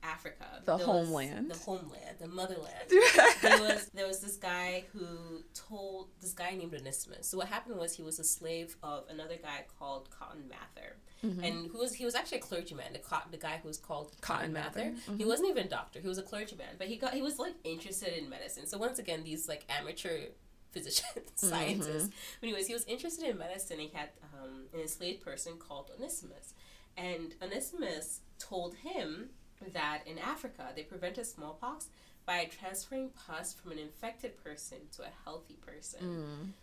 Africa, 0.03 0.47
The 0.65 0.77
there 0.77 0.87
was- 0.87 1.07
homeland. 1.07 1.51
the 1.51 1.57
homeland, 1.59 2.17
the 2.19 2.29
motherland. 2.29 2.89
there 3.43 3.61
was 3.61 3.91
there 3.95 4.07
was 4.07 4.21
this 4.21 4.37
guy 4.37 4.85
who 4.93 5.43
told 5.55 6.09
this 6.21 6.33
guy 6.33 6.51
named 6.55 6.75
Onesimus. 6.75 7.27
So 7.29 7.39
what 7.39 7.49
happened 7.49 7.77
was 7.79 7.95
he 7.95 8.03
was 8.03 8.19
a 8.19 8.25
slave 8.25 8.77
of 8.83 9.05
another 9.09 9.37
guy 9.37 9.65
called 9.79 10.09
Cotton 10.11 10.45
Mather, 10.49 10.97
Mm-hmm. 11.25 11.45
and 11.45 11.71
who 11.71 11.77
was 11.79 11.93
he 11.93 12.07
was 12.07 12.15
actually 12.15 12.39
a 12.39 12.41
clergyman. 12.41 12.95
The 12.95 13.01
the 13.31 13.37
guy 13.37 13.59
who 13.63 13.69
was 13.69 13.77
called 13.77 14.17
Cotton 14.23 14.23
Cotton, 14.23 14.53
Mather. 14.55 14.93
Mather. 14.93 15.17
He 15.19 15.27
wasn't 15.27 15.51
even 15.51 15.67
a 15.67 15.69
doctor. 15.69 16.01
He 16.01 16.09
was 16.09 16.17
a 16.17 16.23
clergyman, 16.23 16.77
but 16.79 16.87
he 16.87 16.97
got 16.97 17.13
he 17.13 17.21
was 17.21 17.39
like 17.39 17.55
interested 17.63 18.17
in 18.17 18.31
medicine. 18.31 18.67
So 18.67 18.79
once 18.79 18.99
again, 18.99 19.23
these 19.23 19.47
like 19.47 19.65
amateur 19.69 20.29
physicians, 20.73 21.05
scientists. 21.35 22.09
But 22.41 22.47
anyways, 22.47 22.69
he 22.69 22.73
was 22.73 22.85
interested 22.87 23.29
in 23.29 23.37
medicine. 23.37 23.79
He 23.81 23.89
had 23.93 24.09
um, 24.43 24.63
an 24.73 24.81
enslaved 24.81 25.21
person 25.23 25.59
called 25.59 25.91
Onesimus, 25.95 26.55
and 26.97 27.35
Onesimus 27.43 28.21
told 28.39 28.77
him 28.77 29.29
that 29.73 30.03
in 30.07 30.19
Africa 30.19 30.69
they 30.75 30.83
prevented 30.83 31.27
smallpox 31.27 31.89
by 32.27 32.45
transferring 32.45 33.11
pus 33.11 33.53
from 33.53 33.73
an 33.73 33.79
infected 33.79 34.43
person 34.43 34.79
to 34.97 35.03
a 35.03 35.11
healthy 35.25 35.55
person. 35.55 36.55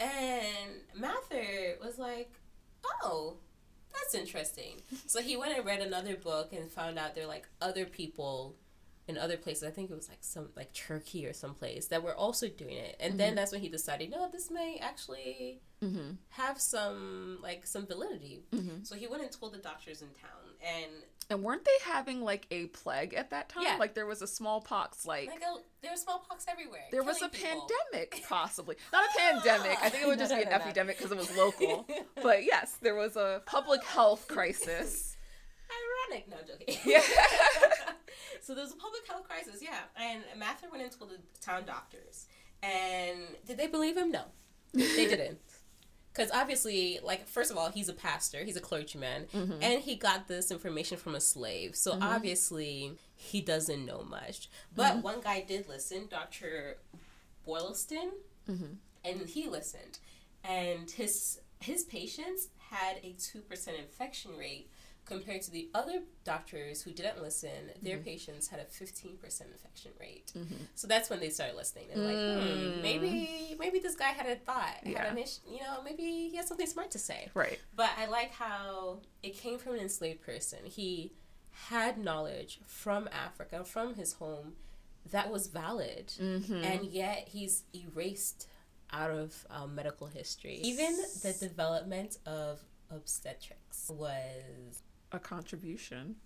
Mm. 0.00 0.06
And 0.06 1.00
Mather 1.00 1.76
was 1.82 1.98
like, 1.98 2.32
"Oh, 3.02 3.36
that's 3.92 4.14
interesting." 4.14 4.82
So 5.06 5.20
he 5.20 5.36
went 5.36 5.56
and 5.56 5.66
read 5.66 5.80
another 5.80 6.16
book 6.16 6.52
and 6.52 6.70
found 6.70 6.98
out 6.98 7.14
there 7.14 7.24
are 7.24 7.28
like 7.28 7.48
other 7.60 7.84
people 7.84 8.56
in 9.10 9.18
other 9.18 9.36
places. 9.36 9.64
I 9.64 9.70
think 9.70 9.90
it 9.90 9.94
was 9.94 10.08
like 10.08 10.18
some 10.22 10.48
like 10.56 10.72
Turkey 10.72 11.26
or 11.26 11.32
someplace 11.32 11.88
that 11.88 12.02
were 12.02 12.14
also 12.14 12.48
doing 12.48 12.76
it. 12.76 12.96
And 13.00 13.18
then 13.18 13.30
mm-hmm. 13.30 13.36
that's 13.36 13.52
when 13.52 13.60
he 13.60 13.68
decided, 13.68 14.10
no, 14.10 14.28
this 14.30 14.50
may 14.50 14.78
actually 14.80 15.60
Mm-hmm. 15.82 16.10
have 16.30 16.60
some 16.60 17.38
like 17.42 17.66
some 17.66 17.86
validity. 17.86 18.42
So 18.82 18.94
he 18.96 19.06
went 19.06 19.22
and 19.22 19.32
told 19.32 19.54
the 19.54 19.58
doctors 19.58 20.02
in 20.02 20.08
town, 20.08 20.54
and 20.62 20.90
And 21.30 21.42
weren't 21.42 21.64
they 21.64 21.70
having 21.84 22.22
like 22.22 22.46
a 22.50 22.66
plague 22.66 23.14
at 23.14 23.30
that 23.30 23.48
time? 23.48 23.62
Yeah. 23.62 23.76
Like 23.78 23.94
there 23.94 24.04
was 24.06 24.20
a 24.20 24.26
smallpox, 24.26 25.06
like, 25.06 25.28
like 25.28 25.40
a, 25.40 25.60
there 25.80 25.90
was 25.92 26.02
smallpox 26.02 26.44
everywhere. 26.48 26.84
there 26.90 27.02
was 27.02 27.22
a 27.22 27.28
people. 27.30 27.66
pandemic, 27.92 28.22
possibly. 28.28 28.76
Not 28.92 29.04
a 29.04 29.18
pandemic. 29.18 29.78
I 29.82 29.88
think 29.88 30.02
it 30.04 30.06
would 30.06 30.18
just 30.18 30.32
no, 30.32 30.36
be 30.36 30.42
an 30.42 30.50
no, 30.50 30.56
no. 30.58 30.62
epidemic 30.64 30.98
because 30.98 31.12
it 31.12 31.18
was 31.18 31.34
local. 31.36 31.86
but 32.22 32.44
yes, 32.44 32.76
there 32.82 32.94
was 32.94 33.16
a 33.16 33.40
public 33.46 33.82
health 33.84 34.28
crisis. 34.28 35.16
Ironic, 36.10 36.28
no 36.28 36.36
I'm 36.38 36.46
joking. 36.46 36.76
Yeah. 36.84 37.00
so 38.42 38.54
there 38.54 38.64
was 38.64 38.72
a 38.72 38.76
public 38.76 39.06
health 39.08 39.26
crisis, 39.28 39.62
yeah. 39.62 39.78
And 39.96 40.22
Mather 40.38 40.66
went 40.70 40.82
and 40.82 40.92
told 40.92 41.10
the 41.10 41.18
town 41.40 41.62
doctors, 41.64 42.26
and 42.62 43.18
did 43.46 43.56
they 43.56 43.68
believe 43.68 43.96
him? 43.96 44.10
No, 44.10 44.24
they 44.74 45.06
didn't. 45.06 45.38
Because 46.12 46.30
obviously, 46.32 46.98
like, 47.02 47.26
first 47.28 47.50
of 47.50 47.56
all, 47.56 47.70
he's 47.70 47.88
a 47.88 47.92
pastor, 47.92 48.44
he's 48.44 48.56
a 48.56 48.60
clergyman, 48.60 49.26
mm-hmm. 49.32 49.62
and 49.62 49.80
he 49.80 49.94
got 49.94 50.26
this 50.26 50.50
information 50.50 50.96
from 50.96 51.14
a 51.14 51.20
slave. 51.20 51.76
So 51.76 51.92
mm-hmm. 51.92 52.02
obviously, 52.02 52.92
he 53.14 53.40
doesn't 53.40 53.86
know 53.86 54.02
much. 54.02 54.48
But 54.74 54.94
mm-hmm. 54.94 55.02
one 55.02 55.20
guy 55.20 55.42
did 55.46 55.68
listen, 55.68 56.08
Dr. 56.10 56.78
Boylston, 57.46 58.10
and 59.04 59.20
he 59.28 59.48
listened. 59.48 59.98
And 60.42 60.90
his 60.90 61.40
his 61.60 61.84
patients 61.84 62.48
had 62.70 62.96
a 63.02 63.14
2% 63.14 63.78
infection 63.78 64.30
rate 64.38 64.70
compared 65.10 65.42
to 65.42 65.50
the 65.50 65.68
other 65.74 66.02
doctors 66.24 66.82
who 66.82 66.92
didn't 66.92 67.20
listen, 67.20 67.50
their 67.82 67.98
patients 67.98 68.48
had 68.48 68.60
a 68.60 68.64
15% 68.64 69.20
infection 69.22 69.90
rate. 69.98 70.32
So 70.76 70.86
that's 70.86 71.10
when 71.10 71.20
they 71.20 71.30
started 71.30 71.56
listening. 71.56 71.86
And 71.92 72.04
like, 72.04 72.16
hmm, 72.16 72.82
maybe 72.82 73.56
maybe 73.58 73.80
this 73.80 73.96
guy 73.96 74.08
had 74.08 74.26
a 74.26 74.36
thought. 74.36 74.76
Yeah. 74.84 75.02
Had 75.02 75.12
an 75.12 75.18
ish, 75.18 75.38
you 75.50 75.58
know, 75.58 75.82
maybe 75.84 76.02
he 76.30 76.36
has 76.36 76.46
something 76.46 76.66
smart 76.66 76.90
to 76.92 76.98
say. 76.98 77.28
Right. 77.34 77.58
But 77.74 77.90
I 77.98 78.06
like 78.06 78.32
how 78.32 79.00
it 79.22 79.36
came 79.36 79.58
from 79.58 79.74
an 79.74 79.80
enslaved 79.80 80.22
person. 80.22 80.60
He 80.64 81.12
had 81.68 81.98
knowledge 81.98 82.60
from 82.66 83.08
Africa, 83.12 83.64
from 83.64 83.94
his 83.94 84.14
home, 84.14 84.54
that 85.10 85.30
was 85.30 85.48
valid, 85.48 86.12
and 86.18 86.84
yet 86.84 87.28
he's 87.28 87.64
erased 87.74 88.46
out 88.92 89.10
of 89.10 89.46
um, 89.50 89.74
medical 89.74 90.06
history. 90.06 90.60
Even 90.62 90.96
the 91.22 91.32
development 91.32 92.18
of 92.26 92.60
obstetrics 92.90 93.88
was 93.88 94.82
A 95.12 95.18
contribution 95.18 96.16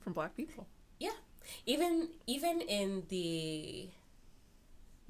from 0.00 0.12
black 0.12 0.36
people. 0.36 0.66
yeah. 0.98 1.10
Even 1.66 2.08
even 2.26 2.60
in 2.60 3.02
the 3.08 3.88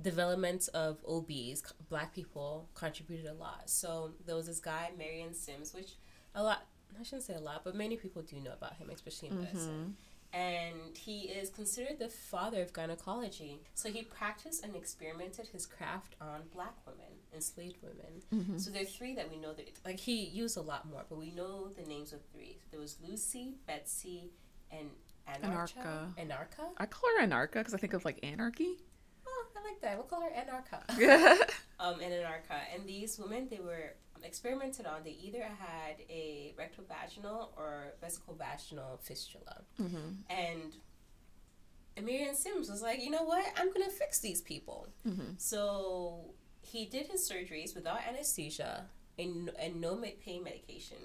development 0.00 0.68
of 0.74 0.98
OBs, 1.06 1.62
black 1.88 2.14
people 2.14 2.68
contributed 2.74 3.26
a 3.26 3.34
lot. 3.34 3.68
So 3.68 4.12
there 4.26 4.34
was 4.34 4.46
this 4.46 4.58
guy, 4.58 4.90
Marion 4.96 5.34
Sims, 5.34 5.74
which 5.74 5.92
a 6.34 6.42
lot 6.42 6.66
I 6.98 7.02
shouldn't 7.02 7.24
say 7.24 7.34
a 7.34 7.40
lot, 7.40 7.62
but 7.64 7.74
many 7.74 7.96
people 7.96 8.22
do 8.22 8.36
know 8.36 8.52
about 8.52 8.74
him, 8.74 8.90
especially 8.90 9.28
in 9.28 9.34
mm-hmm. 9.34 9.44
medicine. 9.44 9.96
And 10.32 10.96
he 10.96 11.22
is 11.22 11.50
considered 11.50 11.98
the 11.98 12.08
father 12.08 12.62
of 12.62 12.72
gynecology. 12.72 13.60
So 13.74 13.90
he 13.90 14.02
practiced 14.02 14.64
and 14.64 14.74
experimented 14.74 15.48
his 15.48 15.66
craft 15.66 16.16
on 16.20 16.42
black 16.54 16.74
women, 16.86 17.12
enslaved 17.34 17.76
women. 17.82 18.58
So 18.58 18.70
there 18.70 18.82
are 18.82 18.86
three 18.86 19.14
that 19.14 19.30
we 19.30 19.36
know 19.36 19.52
that, 19.52 19.68
like, 19.84 20.00
he 20.00 20.24
used 20.24 20.56
a 20.56 20.62
lot 20.62 20.88
more, 20.88 21.04
but 21.08 21.18
we 21.18 21.32
know 21.32 21.68
the 21.68 21.86
names 21.86 22.14
of 22.14 22.20
three. 22.32 22.56
There 22.70 22.80
was 22.80 22.96
Lucy, 23.06 23.56
Betsy, 23.66 24.30
and 24.70 24.88
Anarcha. 25.28 25.74
Anarcha. 25.76 26.14
Anarcha? 26.16 26.64
I 26.78 26.86
call 26.86 27.10
her 27.18 27.26
anarcha 27.26 27.54
because 27.54 27.74
I 27.74 27.76
think 27.76 27.92
of 27.92 28.04
like 28.04 28.18
anarchy. 28.22 28.78
Oh, 29.26 29.44
I 29.56 29.62
like 29.68 29.80
that. 29.80 29.96
We'll 29.96 30.06
call 30.06 30.22
her 30.22 30.30
Anarcha. 30.30 30.82
um, 31.80 32.00
and 32.00 32.12
Anarcha. 32.12 32.58
And 32.74 32.86
these 32.86 33.18
women, 33.18 33.48
they 33.50 33.60
were 33.60 33.94
experimented 34.24 34.86
on. 34.86 35.04
They 35.04 35.16
either 35.22 35.42
had 35.42 35.96
a 36.08 36.54
rectovaginal 36.58 37.48
or 37.56 37.94
vesicovaginal 38.02 39.00
fistula. 39.00 39.62
Mm-hmm. 39.80 40.30
And 40.30 40.72
Miriam 42.00 42.34
Sims 42.34 42.70
was 42.70 42.82
like, 42.82 43.02
you 43.02 43.10
know 43.10 43.24
what? 43.24 43.44
I'm 43.56 43.72
going 43.72 43.84
to 43.84 43.90
fix 43.90 44.18
these 44.20 44.40
people. 44.40 44.88
Mm-hmm. 45.06 45.34
So 45.38 46.34
he 46.62 46.86
did 46.86 47.08
his 47.08 47.28
surgeries 47.28 47.74
without 47.74 48.00
anesthesia 48.08 48.86
and, 49.18 49.50
and 49.58 49.80
no 49.80 50.02
pain 50.24 50.44
medication. 50.44 50.98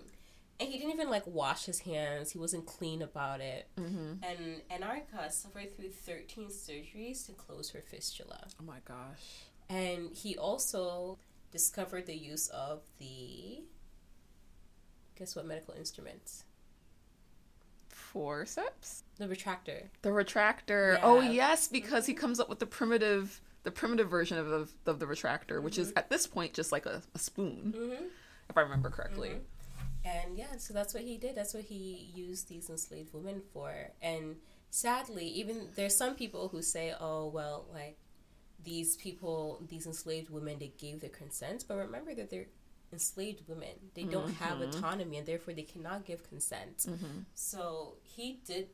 And 0.60 0.70
he 0.70 0.80
didn't 0.80 0.94
even 0.94 1.10
like 1.10 1.28
wash 1.28 1.66
his 1.66 1.80
hands. 1.80 2.32
He 2.32 2.40
wasn't 2.40 2.66
clean 2.66 3.02
about 3.02 3.42
it. 3.42 3.68
Mm-hmm. 3.78 4.24
And 4.24 4.62
Anarcha 4.72 5.32
suffered 5.32 5.76
through 5.76 5.90
13 5.90 6.48
surgeries 6.48 7.26
to 7.28 7.34
close 7.34 7.70
her 7.72 7.82
fistula. 7.82 8.48
oh 8.60 8.66
my 8.66 8.80
gosh. 8.86 9.44
And 9.70 10.16
he 10.16 10.38
also 10.38 11.18
discovered 11.52 12.06
the 12.06 12.16
use 12.16 12.48
of 12.50 12.82
the 13.00 13.64
guess 15.18 15.36
what 15.36 15.46
medical 15.46 15.74
instruments? 15.74 16.44
Forceps? 17.90 19.04
The 19.18 19.26
retractor. 19.26 19.84
The 20.02 20.10
retractor. 20.10 21.00
Oh 21.02 21.20
yes, 21.22 21.68
because 21.68 22.06
he 22.06 22.14
mm-hmm. 22.14 22.22
comes 22.22 22.40
up 22.40 22.50
with 22.50 22.60
the 22.60 22.66
primitive 22.66 23.42
the 23.64 23.72
primitive 23.72 24.10
version 24.10 24.38
of, 24.38 24.50
of, 24.50 24.72
of 24.86 25.00
the 25.00 25.06
retractor, 25.06 25.62
which 25.62 25.78
is 25.78 25.90
mm-hmm. 25.90 25.98
at 25.98 26.10
this 26.10 26.26
point 26.26 26.54
just 26.54 26.72
like 26.72 26.86
a, 26.86 27.02
a 27.14 27.20
spoon, 27.20 27.74
mm-hmm. 27.76 28.06
if 28.50 28.58
I 28.58 28.62
remember 28.62 28.90
correctly. 28.90 29.32
And 30.06 30.38
yeah, 30.38 30.56
so 30.58 30.74
that's 30.74 30.94
what 30.94 31.04
he 31.04 31.18
did. 31.18 31.36
That's 31.36 31.54
what 31.54 31.64
he 31.66 32.10
used 32.16 32.48
these 32.48 32.70
enslaved 32.70 33.14
women 33.14 33.42
for. 33.52 33.74
And 34.02 34.38
sadly, 34.70 35.28
even 35.28 35.68
there's 35.76 35.98
some 35.98 36.16
people 36.16 36.48
who 36.50 36.62
say, 36.62 36.94
"Oh, 36.98 37.28
well, 37.28 37.66
like 37.74 37.98
these 38.64 38.96
people, 38.96 39.64
these 39.68 39.86
enslaved 39.86 40.30
women, 40.30 40.60
they 40.60 40.74
gave 40.78 41.02
their 41.02 41.10
consent." 41.10 41.66
But 41.68 41.78
remember 41.78 42.14
that 42.16 42.30
they're 42.30 42.48
enslaved 42.92 43.48
women. 43.48 43.76
They 43.94 44.04
don't 44.04 44.34
have 44.36 44.60
mm-hmm. 44.60 44.78
autonomy, 44.78 45.18
and 45.18 45.28
therefore 45.28 45.54
they 45.54 45.64
cannot 45.64 46.06
give 46.06 46.24
consent. 46.24 46.78
Mm-hmm. 46.88 47.20
So 47.34 47.98
he 48.04 48.40
did 48.46 48.70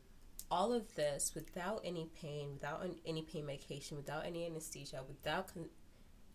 all 0.52 0.72
of 0.72 0.96
this 0.96 1.34
without 1.34 1.82
any 1.84 2.10
pain, 2.22 2.54
without 2.54 2.84
an- 2.84 3.00
any 3.06 3.24
pain 3.24 3.46
medication, 3.46 3.98
without 3.98 4.26
any 4.26 4.46
anesthesia, 4.46 5.02
without 5.08 5.54
con- 5.54 5.70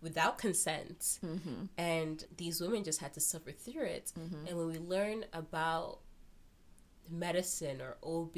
without 0.00 0.38
consent. 0.38 1.18
Mm-hmm. 1.24 1.64
And 1.76 2.24
these 2.36 2.60
women 2.60 2.84
just 2.84 3.00
had 3.00 3.14
to 3.14 3.20
suffer 3.20 3.52
through 3.52 3.84
it. 3.84 4.12
And 4.48 4.56
when 4.56 4.66
we 4.68 4.78
learn 4.78 5.24
about 5.32 6.00
medicine 7.10 7.80
or 7.80 7.96
OB, 8.02 8.36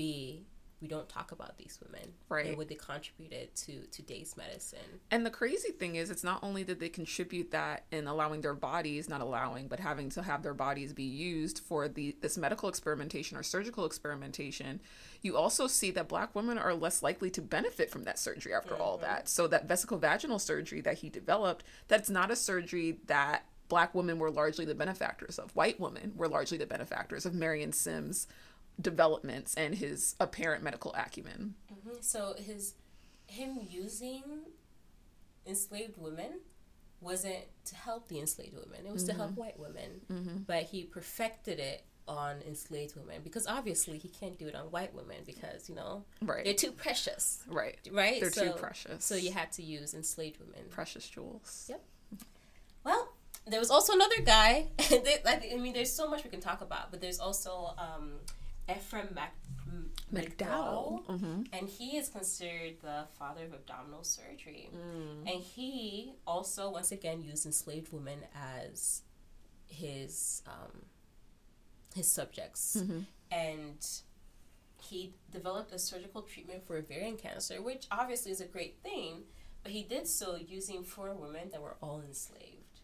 we 0.81 0.89
don't 0.89 1.09
talk 1.09 1.31
about 1.33 1.59
these 1.59 1.79
women 1.85 2.15
Right. 2.29 2.47
and 2.47 2.57
what 2.57 2.69
they 2.69 2.75
contributed 2.75 3.55
to 3.55 3.87
today's 3.91 4.37
medicine. 4.37 5.01
And 5.11 5.27
the 5.27 5.31
crazy 5.31 5.73
thing 5.73 5.97
is, 5.97 6.11
it's 6.11 6.25
not 6.25 6.43
only 6.43 6.65
did 6.65 6.81
they 6.81 6.89
contribute 6.89 7.51
that 7.51 7.85
in 7.91 8.07
allowing 8.07 8.41
their 8.41 8.55
bodies, 8.55 9.09
not 9.09 9.21
allowing, 9.21 9.69
but 9.69 9.81
having 9.81 10.09
to 10.11 10.23
have 10.23 10.43
their 10.43 10.55
bodies 10.55 10.93
be 10.93 11.05
used 11.05 11.59
for 11.59 11.89
the 11.89 12.17
this 12.21 12.39
medical 12.39 12.69
experimentation 12.69 13.37
or 13.37 13.43
surgical 13.43 13.85
experimentation. 13.85 14.81
You 15.23 15.37
also 15.37 15.67
see 15.67 15.91
that 15.93 16.09
black 16.09 16.35
women 16.35 16.57
are 16.57 16.75
less 16.75 17.03
likely 17.03 17.31
to 17.31 17.43
benefit 17.43 17.91
from 17.91 18.05
that 18.05 18.19
surgery 18.19 18.55
after 18.55 18.75
all 18.75 18.95
mm-hmm. 18.95 19.07
that. 19.07 19.29
So 19.29 19.47
that 19.49 19.69
vesicovaginal 19.69 20.41
surgery 20.41 20.81
that 20.81 20.99
he 20.99 21.11
developed, 21.11 21.65
that's 21.89 22.09
not 22.09 22.31
a 22.31 22.37
surgery 22.37 22.99
that 23.07 23.45
black 23.71 23.95
women 23.95 24.19
were 24.19 24.31
largely 24.31 24.67
the 24.67 24.75
benefactors 24.75 25.39
of. 25.39 25.55
White 25.57 25.81
women 25.81 26.13
were 26.17 26.29
largely 26.29 26.59
the 26.59 26.67
benefactors 26.67 27.25
of 27.25 27.33
Marion 27.33 27.73
Sims' 27.73 28.27
developments 28.81 29.55
and 29.55 29.75
his 29.75 30.15
apparent 30.21 30.63
medical 30.63 30.93
acumen. 30.95 31.55
Mm-hmm. 31.73 31.99
So 32.01 32.35
his 32.37 32.75
him 33.27 33.59
using 33.69 34.23
enslaved 35.47 35.97
women 35.97 36.41
wasn't 37.01 37.45
to 37.65 37.75
help 37.75 38.09
the 38.09 38.19
enslaved 38.19 38.55
women. 38.55 38.87
It 38.87 38.93
was 38.93 39.05
to 39.05 39.15
help 39.15 39.31
mm-hmm. 39.31 39.41
white 39.41 39.59
women. 39.59 40.01
Mm-hmm. 40.13 40.37
But 40.47 40.65
he 40.65 40.85
perfected 40.85 41.59
it 41.59 41.85
on 42.07 42.43
enslaved 42.47 42.97
women 42.97 43.21
because 43.23 43.47
obviously 43.47 43.97
he 43.97 44.09
can't 44.09 44.39
do 44.39 44.49
it 44.49 44.55
on 44.55 44.65
white 44.71 44.95
women 44.95 45.19
because, 45.25 45.69
you 45.69 45.75
know, 45.75 46.05
Right. 46.21 46.45
they're 46.45 46.55
too 46.55 46.73
precious. 46.73 47.43
Right. 47.49 47.79
Right? 47.91 48.21
They're 48.21 48.31
too 48.31 48.53
precious. 48.53 49.05
So 49.05 49.15
you 49.15 49.33
had 49.33 49.53
to 49.53 49.63
use 49.63 49.95
enslaved 49.95 50.41
women. 50.41 50.69
precious 50.71 51.09
jewels. 51.09 51.67
Yep. 51.69 51.83
Well, 52.85 53.13
there 53.47 53.61
was 53.61 53.71
also 53.71 53.95
another 53.95 54.21
guy. 54.25 54.69
I 54.81 55.57
mean, 55.59 55.73
there's 55.73 55.93
so 55.93 56.09
much 56.09 56.25
we 56.25 56.31
can 56.31 56.41
talk 56.41 56.61
about, 56.61 56.91
but 56.91 57.01
there's 57.01 57.21
also 57.21 57.75
um, 57.79 58.15
Ephraim 58.77 59.09
Mac- 59.15 59.35
M- 59.67 59.91
McDowell. 60.13 60.27
McDowell, 60.37 61.07
mm-hmm. 61.07 61.43
and 61.53 61.69
he 61.69 61.97
is 61.97 62.09
considered 62.09 62.81
the 62.83 63.05
father 63.19 63.45
of 63.45 63.53
abdominal 63.53 64.05
surgery. 64.05 64.69
Mm. 64.75 65.33
And 65.33 65.43
he 65.43 66.15
also, 66.27 66.71
once 66.71 66.93
again, 66.93 67.23
used 67.23 67.47
enslaved 67.47 67.93
women 67.93 68.21
as 68.35 69.03
his 69.67 70.43
um, 70.47 70.83
his 71.95 72.11
subjects, 72.11 72.77
mm-hmm. 72.81 73.01
and 73.31 73.87
he 74.83 75.15
developed 75.31 75.73
a 75.73 75.79
surgical 75.79 76.23
treatment 76.23 76.67
for 76.67 76.77
ovarian 76.77 77.17
cancer, 77.17 77.63
which 77.63 77.87
obviously 77.91 78.33
is 78.33 78.41
a 78.41 78.47
great 78.47 78.79
thing. 78.83 79.23
But 79.63 79.73
he 79.73 79.83
did 79.83 80.09
so 80.09 80.37
using 80.37 80.85
four 80.85 81.13
women 81.15 81.51
that 81.53 81.61
were 81.61 81.77
all 81.83 82.03
enslaved. 82.07 82.81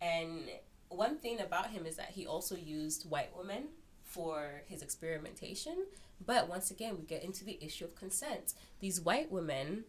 And 0.00 0.48
one 0.88 1.18
thing 1.18 1.40
about 1.40 1.70
him 1.70 1.84
is 1.84 1.96
that 1.96 2.10
he 2.10 2.26
also 2.26 2.56
used 2.56 3.08
white 3.08 3.36
women 3.36 3.68
for 4.16 4.62
his 4.66 4.82
experimentation. 4.82 5.86
But 6.24 6.48
once 6.48 6.70
again, 6.70 6.96
we 6.96 7.04
get 7.04 7.22
into 7.22 7.44
the 7.44 7.58
issue 7.60 7.84
of 7.84 7.94
consent. 7.94 8.54
These 8.80 9.00
white 9.00 9.30
women, 9.30 9.84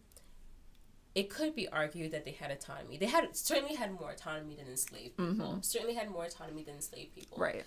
it 1.14 1.30
could 1.30 1.54
be 1.54 1.68
argued 1.68 2.12
that 2.12 2.24
they 2.24 2.32
had 2.32 2.50
autonomy. 2.50 2.98
They 2.98 3.06
had 3.06 3.34
certainly 3.34 3.74
had 3.74 3.98
more 3.98 4.12
autonomy 4.12 4.54
than 4.54 4.68
enslaved 4.68 5.16
people. 5.16 5.32
Mm-hmm. 5.32 5.60
Certainly 5.62 5.94
had 5.94 6.10
more 6.10 6.26
autonomy 6.26 6.62
than 6.62 6.74
enslaved 6.76 7.14
people. 7.14 7.38
Right. 7.38 7.64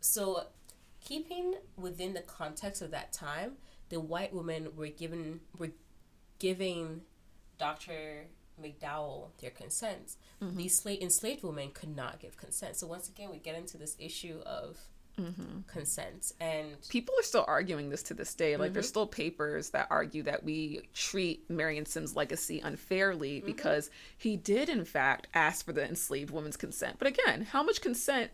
So, 0.00 0.44
keeping 1.04 1.54
within 1.76 2.14
the 2.14 2.20
context 2.20 2.80
of 2.82 2.92
that 2.92 3.12
time, 3.12 3.54
the 3.88 4.00
white 4.00 4.32
women 4.32 4.68
were 4.76 4.88
given 4.88 5.40
were 5.58 5.72
giving 6.38 7.02
Dr. 7.58 8.26
McDowell 8.62 9.30
their 9.40 9.50
consent. 9.50 10.12
Mm-hmm. 10.42 10.56
These 10.56 10.86
enslaved 10.86 11.42
women 11.42 11.70
could 11.72 11.94
not 11.94 12.20
give 12.20 12.36
consent. 12.36 12.76
So 12.76 12.86
once 12.86 13.08
again, 13.08 13.30
we 13.30 13.38
get 13.38 13.56
into 13.56 13.76
this 13.76 13.96
issue 13.98 14.40
of 14.46 14.78
Mm-hmm. 15.20 15.60
consent 15.68 16.32
and 16.40 16.66
People 16.88 17.14
are 17.16 17.22
still 17.22 17.44
arguing 17.46 17.88
this 17.88 18.02
to 18.04 18.14
this 18.14 18.34
day. 18.34 18.56
Like, 18.56 18.72
there's 18.72 18.86
mm-hmm. 18.86 18.90
still 18.90 19.06
papers 19.06 19.70
that 19.70 19.86
argue 19.88 20.24
that 20.24 20.42
we 20.42 20.88
treat 20.92 21.48
Marion 21.48 21.86
Sims' 21.86 22.16
legacy 22.16 22.60
unfairly 22.60 23.36
mm-hmm. 23.36 23.46
because 23.46 23.90
he 24.18 24.36
did, 24.36 24.68
in 24.68 24.84
fact, 24.84 25.28
ask 25.32 25.64
for 25.64 25.72
the 25.72 25.86
enslaved 25.86 26.30
woman's 26.30 26.56
consent. 26.56 26.96
But 26.98 27.06
again, 27.06 27.42
how 27.42 27.62
much 27.62 27.80
consent? 27.80 28.32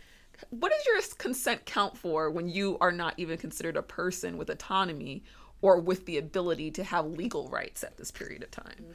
What 0.49 0.72
does 0.72 0.87
your 0.87 1.01
consent 1.18 1.66
count 1.66 1.99
for 1.99 2.31
when 2.31 2.49
you 2.49 2.78
are 2.81 2.93
not 2.93 3.12
even 3.18 3.37
considered 3.37 3.76
a 3.76 3.83
person 3.83 4.39
with 4.39 4.49
autonomy 4.49 5.22
or 5.61 5.78
with 5.78 6.07
the 6.07 6.16
ability 6.16 6.70
to 6.70 6.85
have 6.85 7.05
legal 7.07 7.49
rights 7.49 7.85
at 7.85 7.99
this 7.99 8.11
period 8.11 8.43
of 8.43 8.51
time? 8.51 8.87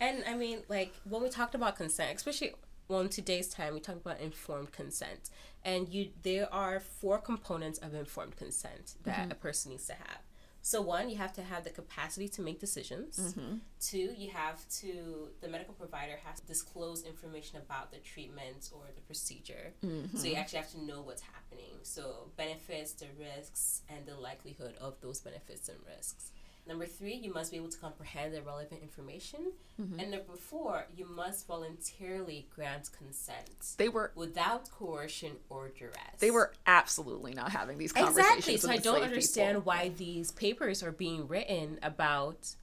And 0.00 0.22
I 0.28 0.34
mean, 0.34 0.60
like 0.68 0.94
when 1.04 1.22
we 1.22 1.28
talked 1.28 1.54
about 1.54 1.76
consent, 1.76 2.16
especially 2.16 2.52
well 2.88 3.00
in 3.00 3.08
today's 3.08 3.48
time, 3.48 3.74
we 3.74 3.80
talk 3.80 3.96
about 3.96 4.20
informed 4.20 4.72
consent, 4.72 5.30
and 5.64 5.88
you 5.88 6.10
there 6.22 6.52
are 6.52 6.80
four 6.80 7.18
components 7.18 7.78
of 7.78 7.94
informed 7.94 8.36
consent 8.36 8.94
that 9.04 9.20
mm-hmm. 9.20 9.32
a 9.32 9.34
person 9.34 9.70
needs 9.70 9.86
to 9.86 9.94
have. 9.94 10.22
So 10.60 10.82
one, 10.82 11.08
you 11.08 11.16
have 11.16 11.32
to 11.34 11.42
have 11.42 11.64
the 11.64 11.70
capacity 11.70 12.28
to 12.28 12.42
make 12.42 12.60
decisions. 12.60 13.18
Mm-hmm. 13.18 13.56
Two, 13.80 14.12
you 14.16 14.30
have 14.30 14.68
to 14.80 15.28
the 15.40 15.48
medical 15.48 15.72
provider 15.74 16.18
has 16.24 16.40
to 16.40 16.46
disclose 16.46 17.04
information 17.04 17.58
about 17.58 17.90
the 17.90 17.98
treatment 17.98 18.70
or 18.72 18.82
the 18.94 19.00
procedure. 19.02 19.72
So 19.80 19.86
you 19.88 19.92
mm-hmm. 19.92 20.36
actually 20.36 20.58
have 20.58 20.70
to 20.72 20.84
know 20.84 21.00
what's 21.00 21.22
happening. 21.22 21.78
So 21.82 22.30
benefits, 22.36 22.92
the 22.92 23.06
risks, 23.18 23.82
and 23.88 24.04
the 24.04 24.16
likelihood 24.16 24.74
of 24.80 25.00
those 25.00 25.20
benefits 25.20 25.68
and 25.68 25.78
risks. 25.96 26.32
Number 26.68 26.84
three, 26.86 27.14
you 27.14 27.32
must 27.32 27.50
be 27.50 27.56
able 27.56 27.70
to 27.70 27.78
comprehend 27.78 28.34
the 28.34 28.42
relevant 28.42 28.82
information. 28.82 29.52
And 29.78 30.10
number 30.10 30.36
four, 30.36 30.86
you 30.96 31.06
must 31.06 31.46
voluntarily 31.46 32.46
grant 32.54 32.90
consent 32.96 33.74
They 33.78 33.88
were 33.88 34.12
without 34.14 34.70
coercion 34.70 35.36
or 35.48 35.70
duress. 35.70 35.94
they 36.18 36.30
were 36.30 36.52
absolutely 36.66 37.32
not 37.32 37.52
having 37.52 37.78
these 37.78 37.92
conversations. 37.92 38.36
exactly. 38.48 38.56
So 38.58 38.70
I 38.70 38.76
don't 38.76 39.02
understand 39.02 39.56
people. 39.56 39.62
why 39.62 39.88
these 39.96 40.30
papers 40.32 40.82
are 40.82 40.92
being 40.92 41.26
written 41.28 41.78
about 41.82 42.54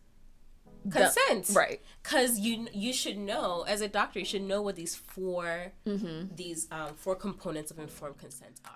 The- 0.83 0.91
consent. 1.15 1.49
right. 1.55 1.81
Because 2.03 2.37
you 2.39 2.67
you 2.73 2.93
should 2.93 3.17
know 3.17 3.63
as 3.63 3.81
a 3.81 3.87
doctor, 3.87 4.19
you 4.19 4.25
should 4.25 4.43
know 4.43 4.61
what 4.61 4.75
these 4.75 4.93
4 4.93 5.71
these 5.85 6.67
um, 6.71 6.93
four 6.95 7.15
components 7.15 7.71
of 7.71 7.79
informed 7.79 8.19
consent 8.19 8.59
are. 8.65 8.71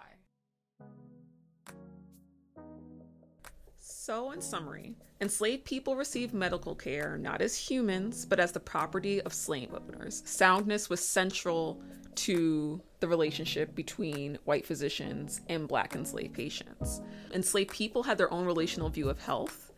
So, 3.78 4.32
in 4.32 4.42
summary, 4.42 4.96
enslaved 5.22 5.66
people 5.66 5.96
received 5.96 6.34
medical 6.34 6.76
care 6.76 7.18
not 7.18 7.42
as 7.42 7.58
humans, 7.58 8.26
but 8.26 8.40
as 8.40 8.52
the 8.52 8.60
property 8.60 9.22
of 9.22 9.34
slave 9.34 9.74
owners. 9.74 10.22
Soundness 10.26 10.90
was 10.90 11.06
central 11.06 11.82
to 12.16 12.82
the 13.00 13.08
relationship 13.08 13.76
between 13.76 14.38
white 14.44 14.66
physicians 14.66 15.42
and 15.48 15.68
black 15.68 15.96
enslaved 15.96 16.34
patients. 16.34 17.02
Enslaved 17.34 17.72
people 17.72 18.04
had 18.04 18.18
their 18.18 18.34
own 18.34 18.46
relational 18.46 18.90
view 18.90 19.10
of 19.10 19.20
health, 19.20 19.70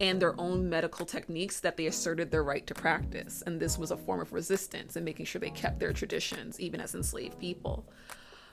and 0.00 0.20
their 0.20 0.38
own 0.40 0.68
medical 0.68 1.04
techniques 1.04 1.60
that 1.60 1.76
they 1.76 1.86
asserted 1.86 2.30
their 2.30 2.44
right 2.44 2.66
to 2.66 2.74
practice. 2.74 3.42
And 3.46 3.60
this 3.60 3.78
was 3.78 3.90
a 3.90 3.96
form 3.96 4.20
of 4.20 4.32
resistance 4.32 4.96
and 4.96 5.04
making 5.04 5.26
sure 5.26 5.40
they 5.40 5.50
kept 5.50 5.80
their 5.80 5.92
traditions, 5.92 6.60
even 6.60 6.80
as 6.80 6.94
enslaved 6.94 7.38
people. 7.38 7.86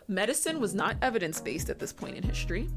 Medicine 0.09 0.59
was 0.59 0.73
not 0.73 0.97
evidence 1.03 1.39
based 1.39 1.69
at 1.69 1.77
this 1.77 1.93
point 1.93 2.15
in 2.15 2.23
history 2.23 2.67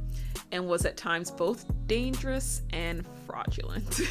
and 0.53 0.69
was 0.69 0.85
at 0.85 0.99
times 0.99 1.31
both 1.31 1.65
dangerous 1.87 2.61
and 2.75 3.07
fraudulent. 3.27 4.03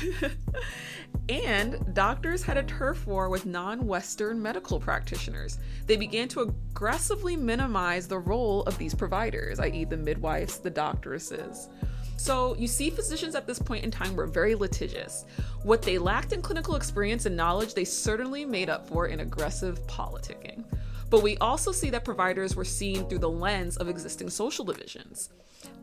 and 1.30 1.93
doctors 1.93 2.41
had 2.41 2.57
a 2.57 2.63
turf 2.63 3.05
war 3.05 3.30
with 3.30 3.45
non 3.45 3.86
Western 3.86 4.41
medical 4.41 4.80
practitioners. 4.80 5.59
They 5.86 5.97
began 5.97 6.30
to 6.30 6.41
aggressively 6.41 7.36
minimize 7.36 8.07
the 8.07 8.17
role 8.17 8.63
of 8.63 8.80
these 8.80 8.95
providers, 8.95 9.59
i.e., 9.59 9.86
the 9.86 9.97
midwives, 9.97 10.57
the 10.57 10.72
doctoresses. 10.72 11.69
So, 12.17 12.55
you 12.55 12.67
see, 12.67 12.89
physicians 12.89 13.36
at 13.36 13.45
this 13.45 13.59
point 13.59 13.84
in 13.84 13.91
time 13.91 14.15
were 14.15 14.26
very 14.26 14.55
litigious. 14.55 15.26
What 15.61 15.84
they 15.84 15.99
lacked 15.99 16.34
in 16.34 16.41
clinical 16.41 16.76
experience 16.76 17.28
and 17.28 17.38
knowledge, 17.38 17.76
they 17.76 17.86
certainly 17.86 18.45
made 18.45 18.69
up 18.69 18.88
for 18.88 19.07
in 19.07 19.19
aggressive 19.19 19.80
politicking. 19.86 20.63
But 21.12 21.24
we 21.24 21.36
also 21.39 21.74
see 21.74 21.89
that 21.89 22.05
providers 22.05 22.55
were 22.55 22.64
seen 22.64 23.05
through 23.07 23.20
the 23.20 23.30
lens 23.30 23.76
of 23.76 23.89
existing 23.89 24.30
social 24.30 24.64
divisions, 24.64 25.30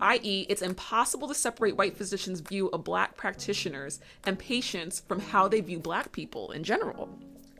i.e., 0.00 0.46
it's 0.48 0.62
impossible 0.62 1.28
to 1.28 1.34
separate 1.34 1.76
white 1.76 1.98
physicians' 1.98 2.40
view 2.40 2.68
of 2.68 2.82
black 2.82 3.14
practitioners 3.14 4.00
and 4.24 4.38
patients 4.38 5.02
from 5.06 5.20
how 5.20 5.46
they 5.46 5.60
view 5.60 5.78
black 5.78 6.12
people 6.12 6.50
in 6.52 6.64
general. 6.64 7.10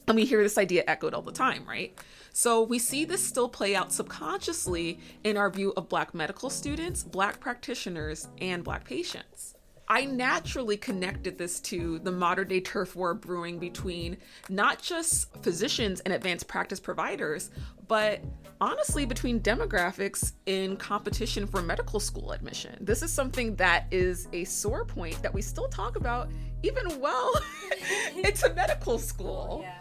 And 0.07 0.16
we 0.16 0.25
hear 0.25 0.43
this 0.43 0.57
idea 0.57 0.83
echoed 0.87 1.12
all 1.12 1.21
the 1.21 1.31
time, 1.31 1.66
right? 1.69 1.95
So 2.33 2.62
we 2.62 2.79
see 2.79 3.05
this 3.05 3.23
still 3.23 3.51
play 3.51 3.77
out 3.77 3.93
subconsciously 3.93 4.99
in 5.23 5.37
our 5.37 5.51
view 5.51 5.75
of 5.77 5.91
black 5.91 6.14
medical 6.14 6.49
students, 6.49 7.03
black 7.03 7.39
practitioners, 7.39 8.29
and 8.41 8.64
black 8.64 8.87
patients. 8.87 9.58
I 9.89 10.05
naturally 10.05 10.76
connected 10.76 11.39
this 11.39 11.61
to 11.61 11.99
the 12.01 12.12
modern 12.12 12.49
day 12.49 12.61
turf 12.61 12.95
war 12.95 13.14
brewing 13.14 13.59
between 13.59 14.18
not 14.51 14.82
just 14.82 15.34
physicians 15.43 16.01
and 16.01 16.12
advanced 16.12 16.47
practice 16.47 16.78
providers, 16.78 17.51
but 17.86 18.20
honestly 18.61 19.07
between 19.07 19.41
demographics 19.41 20.32
in 20.45 20.76
competition 20.76 21.47
for 21.47 21.62
medical 21.62 22.01
school 22.01 22.32
admission. 22.32 22.76
This 22.80 23.03
is 23.03 23.11
something 23.11 23.57
that 23.57 23.86
is 23.91 24.28
a 24.34 24.45
sore 24.45 24.84
point 24.84 25.22
that 25.22 25.32
we 25.32 25.41
still 25.41 25.68
talk 25.68 25.97
about 25.97 26.30
even 26.62 27.01
well 27.01 27.32
into 28.16 28.53
medical 28.55 28.99
school. 28.99 29.61
Yeah. 29.62 29.74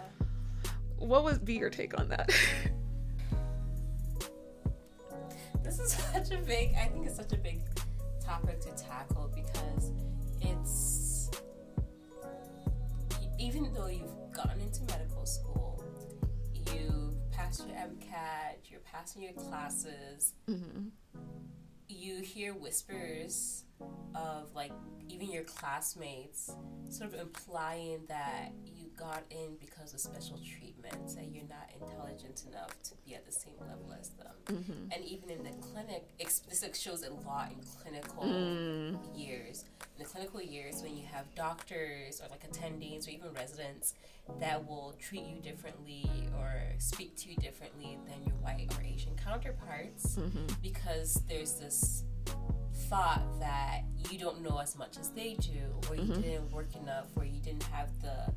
What 0.99 1.25
would 1.25 1.43
be 1.43 1.55
your 1.55 1.69
take 1.69 1.99
on 1.99 2.07
that? 2.09 2.31
This 5.67 5.79
is 5.79 5.91
such 6.13 6.31
a 6.31 6.37
big, 6.37 6.73
I 6.75 6.85
think 6.85 7.07
it's 7.07 7.17
such 7.17 7.33
a 7.33 7.37
big 7.37 7.59
topic 8.27 8.59
to 8.59 8.69
tackle 8.71 9.31
because 9.33 9.91
it's, 10.41 11.31
even 13.39 13.73
though 13.73 13.87
you've 13.87 14.11
gotten 14.33 14.59
into 14.59 14.83
medical 14.83 15.25
school, 15.25 15.81
you've 16.53 17.15
passed 17.31 17.65
your 17.65 17.77
MCAT, 17.77 18.69
you're 18.69 18.81
passing 18.81 19.23
your 19.23 19.31
classes, 19.31 20.33
mm-hmm. 20.49 20.89
you 21.87 22.21
hear 22.21 22.53
whispers 22.53 23.63
of 24.13 24.53
like 24.53 24.73
even 25.07 25.31
your 25.31 25.43
classmates 25.43 26.51
sort 26.89 27.13
of 27.13 27.19
implying 27.19 28.01
that 28.09 28.51
got 28.97 29.23
in 29.29 29.55
because 29.59 29.93
of 29.93 29.99
special 29.99 30.37
treatment, 30.37 31.15
that 31.15 31.31
you're 31.31 31.47
not 31.47 31.69
intelligent 31.79 32.43
enough 32.49 32.71
to 32.83 32.91
be 33.05 33.15
at 33.15 33.25
the 33.25 33.31
same 33.31 33.53
level 33.59 33.95
as 33.99 34.09
them. 34.09 34.33
Mm-hmm. 34.47 34.91
And 34.91 35.05
even 35.05 35.29
in 35.29 35.43
the 35.43 35.51
clinic, 35.61 36.07
ex- 36.19 36.39
this 36.39 36.65
shows 36.79 37.03
a 37.03 37.13
lot 37.27 37.51
in 37.51 37.63
clinical 37.81 38.23
mm. 38.23 38.97
years. 39.15 39.65
In 39.97 40.03
the 40.03 40.09
clinical 40.09 40.41
years, 40.41 40.81
when 40.81 40.97
you 40.97 41.03
have 41.11 41.33
doctors 41.35 42.21
or 42.21 42.27
like 42.29 42.49
attendings 42.49 43.07
or 43.07 43.11
even 43.11 43.33
residents 43.33 43.93
that 44.39 44.67
will 44.67 44.95
treat 44.99 45.23
you 45.23 45.39
differently 45.41 46.09
or 46.37 46.53
speak 46.79 47.15
to 47.17 47.29
you 47.29 47.35
differently 47.37 47.97
than 48.07 48.23
your 48.25 48.35
white 48.37 48.67
or 48.77 48.83
Asian 48.83 49.15
counterparts 49.15 50.17
mm-hmm. 50.17 50.45
because 50.61 51.21
there's 51.29 51.53
this 51.53 52.03
thought 52.89 53.21
that 53.39 53.81
you 54.09 54.17
don't 54.17 54.41
know 54.41 54.59
as 54.59 54.77
much 54.77 54.97
as 54.97 55.09
they 55.09 55.33
do, 55.35 55.59
or 55.89 55.95
you 55.95 56.03
mm-hmm. 56.03 56.21
didn't 56.21 56.51
work 56.51 56.73
enough, 56.75 57.05
or 57.15 57.25
you 57.25 57.39
didn't 57.39 57.63
have 57.63 57.89
the 58.01 58.31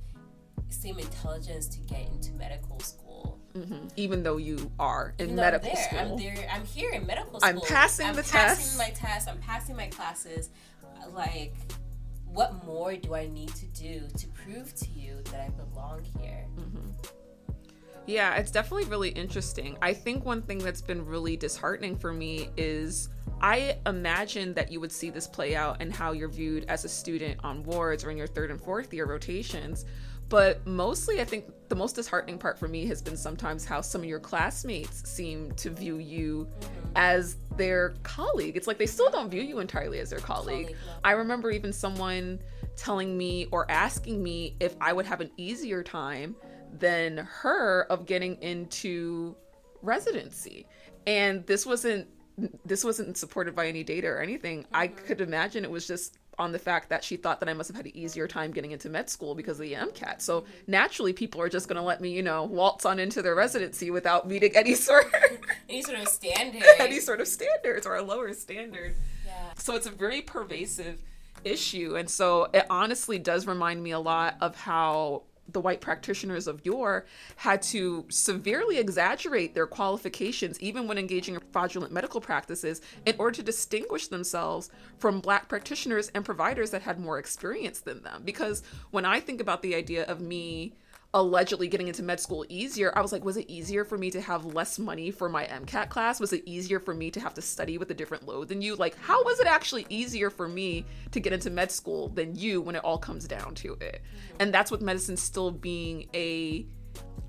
same 0.70 0.98
intelligence 0.98 1.66
to 1.68 1.80
get 1.80 2.06
into 2.12 2.32
medical 2.32 2.78
school. 2.80 3.38
Mm-hmm. 3.54 3.88
Even 3.96 4.22
though 4.22 4.36
you 4.36 4.70
are 4.78 5.14
in 5.18 5.34
medical 5.34 5.70
I'm 5.70 5.76
school. 5.76 5.98
I'm 5.98 6.16
there. 6.16 6.48
I'm 6.52 6.64
here 6.64 6.92
in 6.92 7.06
medical 7.06 7.40
school. 7.40 7.48
I'm 7.48 7.60
passing 7.60 8.06
I'm 8.06 8.16
the 8.16 8.22
passing 8.22 8.64
test. 8.64 8.78
my 8.78 8.90
test. 8.90 9.28
I'm 9.28 9.38
passing 9.38 9.76
my 9.76 9.88
classes. 9.88 10.50
Like, 11.12 11.54
what 12.32 12.64
more 12.64 12.94
do 12.94 13.14
I 13.14 13.26
need 13.26 13.52
to 13.56 13.66
do 13.66 14.06
to 14.16 14.26
prove 14.28 14.74
to 14.76 14.88
you 14.90 15.20
that 15.32 15.40
I 15.40 15.48
belong 15.50 16.04
here? 16.20 16.46
Mm-hmm. 16.56 16.90
Yeah, 18.06 18.36
it's 18.36 18.50
definitely 18.50 18.84
really 18.84 19.10
interesting. 19.10 19.76
I 19.82 19.92
think 19.92 20.24
one 20.24 20.42
thing 20.42 20.58
that's 20.58 20.82
been 20.82 21.04
really 21.04 21.36
disheartening 21.36 21.96
for 21.96 22.12
me 22.12 22.50
is 22.56 23.08
I 23.40 23.78
imagine 23.86 24.52
that 24.54 24.70
you 24.70 24.80
would 24.80 24.92
see 24.92 25.10
this 25.10 25.26
play 25.26 25.54
out 25.54 25.78
and 25.80 25.92
how 25.92 26.12
you're 26.12 26.28
viewed 26.28 26.64
as 26.68 26.84
a 26.84 26.88
student 26.88 27.40
on 27.42 27.62
wards 27.62 28.04
or 28.04 28.10
in 28.10 28.16
your 28.16 28.26
third 28.26 28.50
and 28.50 28.60
fourth 28.60 28.92
year 28.92 29.06
rotations. 29.06 29.84
But 30.30 30.64
mostly, 30.64 31.20
I 31.20 31.24
think 31.24 31.46
the 31.68 31.74
most 31.74 31.96
disheartening 31.96 32.38
part 32.38 32.56
for 32.56 32.68
me 32.68 32.86
has 32.86 33.02
been 33.02 33.16
sometimes 33.16 33.64
how 33.64 33.80
some 33.80 34.00
of 34.00 34.06
your 34.06 34.20
classmates 34.20 35.08
seem 35.10 35.52
to 35.56 35.70
view 35.70 35.98
you 35.98 36.48
as 36.94 37.36
their 37.56 37.94
colleague. 38.04 38.56
It's 38.56 38.68
like 38.68 38.78
they 38.78 38.86
still 38.86 39.10
don't 39.10 39.28
view 39.28 39.42
you 39.42 39.58
entirely 39.58 39.98
as 39.98 40.10
their 40.10 40.20
colleague. 40.20 40.76
I 41.02 41.12
remember 41.12 41.50
even 41.50 41.72
someone 41.72 42.38
telling 42.76 43.18
me 43.18 43.48
or 43.50 43.68
asking 43.70 44.22
me 44.22 44.56
if 44.60 44.76
I 44.80 44.92
would 44.92 45.04
have 45.04 45.20
an 45.20 45.32
easier 45.36 45.82
time 45.82 46.36
than 46.78 47.18
her 47.18 47.86
of 47.90 48.06
getting 48.06 48.40
into 48.40 49.34
residency. 49.82 50.64
And 51.08 51.44
this 51.46 51.66
wasn't 51.66 52.06
this 52.64 52.84
wasn't 52.84 53.16
supported 53.18 53.54
by 53.54 53.66
any 53.66 53.82
data 53.82 54.06
or 54.06 54.20
anything. 54.20 54.64
I 54.72 54.88
mm-hmm. 54.88 55.06
could 55.06 55.20
imagine 55.20 55.64
it 55.64 55.70
was 55.70 55.86
just 55.88 56.18
on 56.40 56.52
the 56.52 56.58
fact 56.58 56.88
that 56.88 57.04
she 57.04 57.16
thought 57.16 57.38
that 57.40 57.48
I 57.48 57.52
must 57.52 57.68
have 57.68 57.76
had 57.76 57.86
an 57.86 57.96
easier 57.96 58.26
time 58.26 58.50
getting 58.50 58.72
into 58.72 58.88
med 58.88 59.08
school 59.10 59.34
because 59.34 59.58
of 59.60 59.62
the 59.64 59.74
MCAT. 59.74 60.20
So 60.20 60.44
naturally 60.66 61.12
people 61.12 61.40
are 61.40 61.48
just 61.48 61.68
going 61.68 61.76
to 61.76 61.82
let 61.82 62.00
me, 62.00 62.10
you 62.10 62.22
know, 62.22 62.44
waltz 62.44 62.84
on 62.84 62.98
into 62.98 63.22
their 63.22 63.34
residency 63.34 63.90
without 63.90 64.26
meeting 64.26 64.56
any 64.56 64.74
sort 64.74 65.06
Any 65.68 65.82
sort 65.82 65.98
of 66.00 66.08
standard. 66.18 66.62
any 66.78 66.98
sort 67.00 67.20
of 67.20 67.28
standards 67.28 67.86
or 67.86 67.94
a 67.96 68.02
lower 68.02 68.32
standard. 68.32 68.94
yeah. 69.26 69.32
So 69.56 69.76
it's 69.76 69.86
a 69.86 69.90
very 69.90 70.22
pervasive 70.22 71.00
issue. 71.44 71.96
And 71.96 72.08
so 72.10 72.48
it 72.52 72.66
honestly 72.70 73.18
does 73.18 73.46
remind 73.46 73.82
me 73.82 73.92
a 73.92 74.00
lot 74.00 74.36
of 74.40 74.56
how 74.56 75.22
the 75.52 75.60
white 75.60 75.80
practitioners 75.80 76.46
of 76.46 76.64
yore 76.64 77.06
had 77.36 77.62
to 77.62 78.06
severely 78.08 78.78
exaggerate 78.78 79.54
their 79.54 79.66
qualifications, 79.66 80.60
even 80.60 80.86
when 80.86 80.98
engaging 80.98 81.34
in 81.34 81.40
fraudulent 81.52 81.92
medical 81.92 82.20
practices, 82.20 82.80
in 83.06 83.14
order 83.18 83.36
to 83.36 83.42
distinguish 83.42 84.08
themselves 84.08 84.70
from 84.98 85.20
black 85.20 85.48
practitioners 85.48 86.10
and 86.14 86.24
providers 86.24 86.70
that 86.70 86.82
had 86.82 86.98
more 86.98 87.18
experience 87.18 87.80
than 87.80 88.02
them. 88.02 88.22
Because 88.24 88.62
when 88.90 89.04
I 89.04 89.20
think 89.20 89.40
about 89.40 89.62
the 89.62 89.74
idea 89.74 90.04
of 90.04 90.20
me 90.20 90.74
allegedly 91.12 91.66
getting 91.66 91.88
into 91.88 92.02
med 92.02 92.20
school 92.20 92.44
easier, 92.48 92.92
I 92.96 93.00
was 93.00 93.10
like, 93.10 93.24
was 93.24 93.36
it 93.36 93.50
easier 93.50 93.84
for 93.84 93.98
me 93.98 94.10
to 94.12 94.20
have 94.20 94.44
less 94.44 94.78
money 94.78 95.10
for 95.10 95.28
my 95.28 95.44
MCAT 95.44 95.88
class? 95.88 96.20
Was 96.20 96.32
it 96.32 96.42
easier 96.46 96.78
for 96.78 96.94
me 96.94 97.10
to 97.10 97.20
have 97.20 97.34
to 97.34 97.42
study 97.42 97.78
with 97.78 97.90
a 97.90 97.94
different 97.94 98.26
load 98.26 98.48
than 98.48 98.62
you? 98.62 98.76
Like, 98.76 98.96
how 99.00 99.22
was 99.24 99.40
it 99.40 99.46
actually 99.46 99.86
easier 99.88 100.30
for 100.30 100.48
me 100.48 100.84
to 101.10 101.20
get 101.20 101.32
into 101.32 101.50
med 101.50 101.72
school 101.72 102.08
than 102.08 102.36
you 102.36 102.60
when 102.60 102.76
it 102.76 102.84
all 102.84 102.98
comes 102.98 103.26
down 103.26 103.54
to 103.56 103.72
it? 103.80 104.02
Mm-hmm. 104.02 104.36
And 104.40 104.54
that's 104.54 104.70
with 104.70 104.82
medicine 104.82 105.16
still 105.16 105.50
being 105.50 106.08
a 106.14 106.66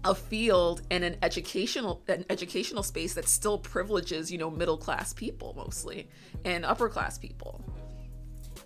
a 0.04 0.16
field 0.16 0.82
and 0.90 1.04
an 1.04 1.16
educational 1.22 2.02
an 2.08 2.26
educational 2.30 2.82
space 2.82 3.14
that 3.16 3.28
still 3.28 3.58
privileges, 3.58 4.32
you 4.32 4.38
know, 4.38 4.50
middle 4.50 4.78
class 4.78 5.14
people 5.14 5.54
mostly 5.56 6.08
mm-hmm. 6.30 6.48
and 6.48 6.66
upper 6.66 6.90
class 6.90 7.18
people. 7.18 7.64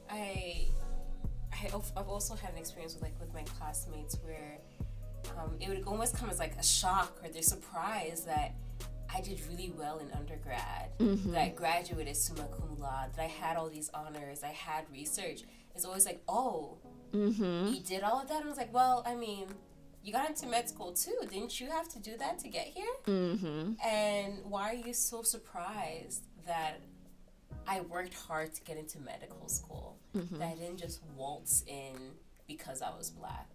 I, 0.09 0.67
I 1.53 1.67
i've 1.73 2.07
also 2.07 2.35
had 2.35 2.51
an 2.51 2.57
experience 2.57 2.93
with 2.93 3.03
like 3.03 3.19
with 3.19 3.33
my 3.33 3.43
classmates 3.43 4.17
where 4.23 4.59
um, 5.37 5.55
it 5.59 5.69
would 5.69 5.83
almost 5.85 6.15
come 6.15 6.29
as 6.29 6.39
like 6.39 6.55
a 6.55 6.63
shock 6.63 7.17
or 7.23 7.29
they're 7.29 7.41
that 8.25 8.55
I 9.13 9.21
did 9.21 9.39
really 9.49 9.71
well 9.77 9.99
in 9.99 10.11
undergrad, 10.11 10.89
that 10.99 11.41
I 11.41 11.49
graduated 11.49 12.15
summa 12.17 12.47
cum 12.47 12.77
laude, 12.79 13.13
that 13.15 13.21
I 13.21 13.27
had 13.27 13.55
all 13.55 13.69
these 13.69 13.89
honors, 13.93 14.43
I 14.43 14.49
had 14.49 14.85
research. 14.91 15.43
It's 15.73 15.85
always 15.85 16.05
like, 16.05 16.21
oh, 16.27 16.77
you 17.13 17.79
did 17.85 18.03
all 18.03 18.21
of 18.21 18.27
that. 18.27 18.37
And 18.37 18.45
I 18.45 18.49
was 18.49 18.57
like, 18.57 18.73
well, 18.73 19.03
I 19.05 19.15
mean, 19.15 19.47
you 20.03 20.11
got 20.11 20.29
into 20.29 20.47
med 20.47 20.67
school 20.69 20.91
too. 20.91 21.15
Didn't 21.29 21.59
you 21.59 21.69
have 21.69 21.87
to 21.89 21.99
do 21.99 22.17
that 22.17 22.39
to 22.39 22.49
get 22.49 22.67
here? 22.67 22.93
Mm-hmm. 23.07 23.73
And 23.85 24.39
why 24.43 24.71
are 24.71 24.75
you 24.75 24.93
so 24.93 25.21
surprised 25.21 26.23
that 26.45 26.81
I 27.67 27.81
worked 27.81 28.13
hard 28.13 28.53
to 28.53 28.61
get 28.63 28.77
into 28.77 28.99
medical 28.99 29.47
school? 29.47 29.97
That 30.39 30.47
I 30.49 30.55
didn't 30.55 30.77
just 30.77 31.01
waltz 31.15 31.63
in 31.67 31.95
because 32.47 32.81
I 32.81 32.89
was 32.95 33.09
black. 33.09 33.47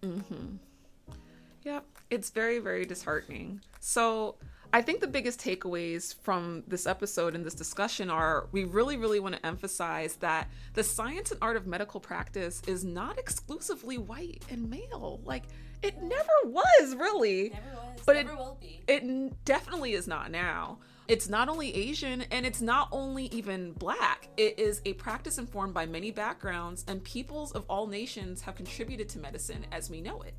Yeah, 1.63 1.81
it's 2.09 2.31
very, 2.31 2.59
very 2.59 2.85
disheartening. 2.85 3.61
So, 3.81 4.37
I 4.73 4.83
think 4.83 5.01
the 5.01 5.09
biggest 5.09 5.41
takeaways 5.41 6.15
from 6.23 6.63
this 6.69 6.87
episode 6.87 7.35
and 7.35 7.45
this 7.45 7.55
discussion 7.55 8.09
are 8.09 8.47
we 8.53 8.65
really, 8.65 8.97
really 8.97 9.19
want 9.19 9.35
to 9.35 9.45
emphasize 9.45 10.15
that 10.17 10.49
the 10.75 10.85
science 10.85 11.33
and 11.33 11.39
art 11.43 11.57
of 11.57 11.67
medical 11.67 11.99
practice 11.99 12.63
is 12.69 12.85
not 12.85 13.19
exclusively 13.19 13.99
white 13.99 14.45
and 14.49 14.71
male. 14.71 15.21
Like, 15.25 15.45
it 15.83 16.01
never 16.03 16.29
was 16.45 16.95
really. 16.95 17.51
Never 17.51 17.67
was. 17.75 18.01
But 18.07 18.17
never 18.17 18.33
it- 18.33 18.39
will 18.39 18.59
be. 18.61 18.81
It 18.87 19.45
definitely 19.45 19.95
is 19.95 20.07
not 20.07 20.31
now. 20.31 20.79
It's 21.09 21.29
not 21.29 21.49
only 21.49 21.75
Asian 21.75 22.23
and 22.31 22.47
it's 22.47 22.61
not 22.61 22.89
only 22.93 23.25
even 23.27 23.73
black. 23.73 24.29
It 24.37 24.57
is 24.61 24.81
a 24.85 24.93
practice 24.93 25.39
informed 25.39 25.75
by 25.75 25.85
many 25.85 26.13
backgrounds, 26.13 26.85
and 26.87 27.03
peoples 27.03 27.51
of 27.51 27.65
all 27.69 27.89
nations 27.89 28.41
have 28.43 28.55
contributed 28.55 29.09
to 29.11 29.19
medicine 29.19 29.67
as 29.73 29.91
we 29.91 30.01
know 30.01 30.23
it. 30.23 30.35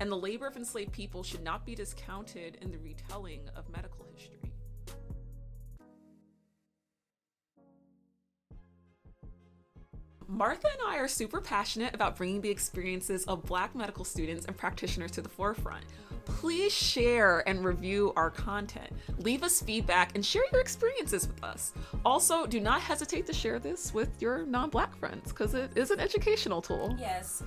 And 0.00 0.10
the 0.10 0.16
labor 0.16 0.46
of 0.46 0.56
enslaved 0.56 0.92
people 0.92 1.22
should 1.22 1.44
not 1.44 1.64
be 1.64 1.74
discounted 1.74 2.56
in 2.62 2.70
the 2.70 2.78
retelling 2.78 3.42
of 3.54 3.68
medical 3.68 4.06
history. 4.12 4.38
Martha 10.26 10.68
and 10.68 10.80
I 10.86 10.96
are 10.98 11.08
super 11.08 11.40
passionate 11.40 11.92
about 11.92 12.16
bringing 12.16 12.40
the 12.40 12.48
experiences 12.48 13.24
of 13.24 13.44
Black 13.44 13.74
medical 13.74 14.04
students 14.04 14.46
and 14.46 14.56
practitioners 14.56 15.10
to 15.12 15.22
the 15.22 15.28
forefront. 15.28 15.84
Please 16.24 16.72
share 16.72 17.46
and 17.48 17.64
review 17.64 18.12
our 18.14 18.30
content. 18.30 18.90
Leave 19.18 19.42
us 19.42 19.60
feedback 19.60 20.14
and 20.14 20.24
share 20.24 20.44
your 20.52 20.60
experiences 20.60 21.26
with 21.26 21.42
us. 21.42 21.72
Also, 22.04 22.46
do 22.46 22.60
not 22.60 22.80
hesitate 22.80 23.26
to 23.26 23.32
share 23.32 23.58
this 23.58 23.92
with 23.92 24.22
your 24.22 24.46
non 24.46 24.70
Black 24.70 24.96
friends 24.96 25.30
because 25.30 25.52
it 25.54 25.76
is 25.76 25.90
an 25.90 25.98
educational 25.98 26.62
tool. 26.62 26.96
Yes. 26.98 27.42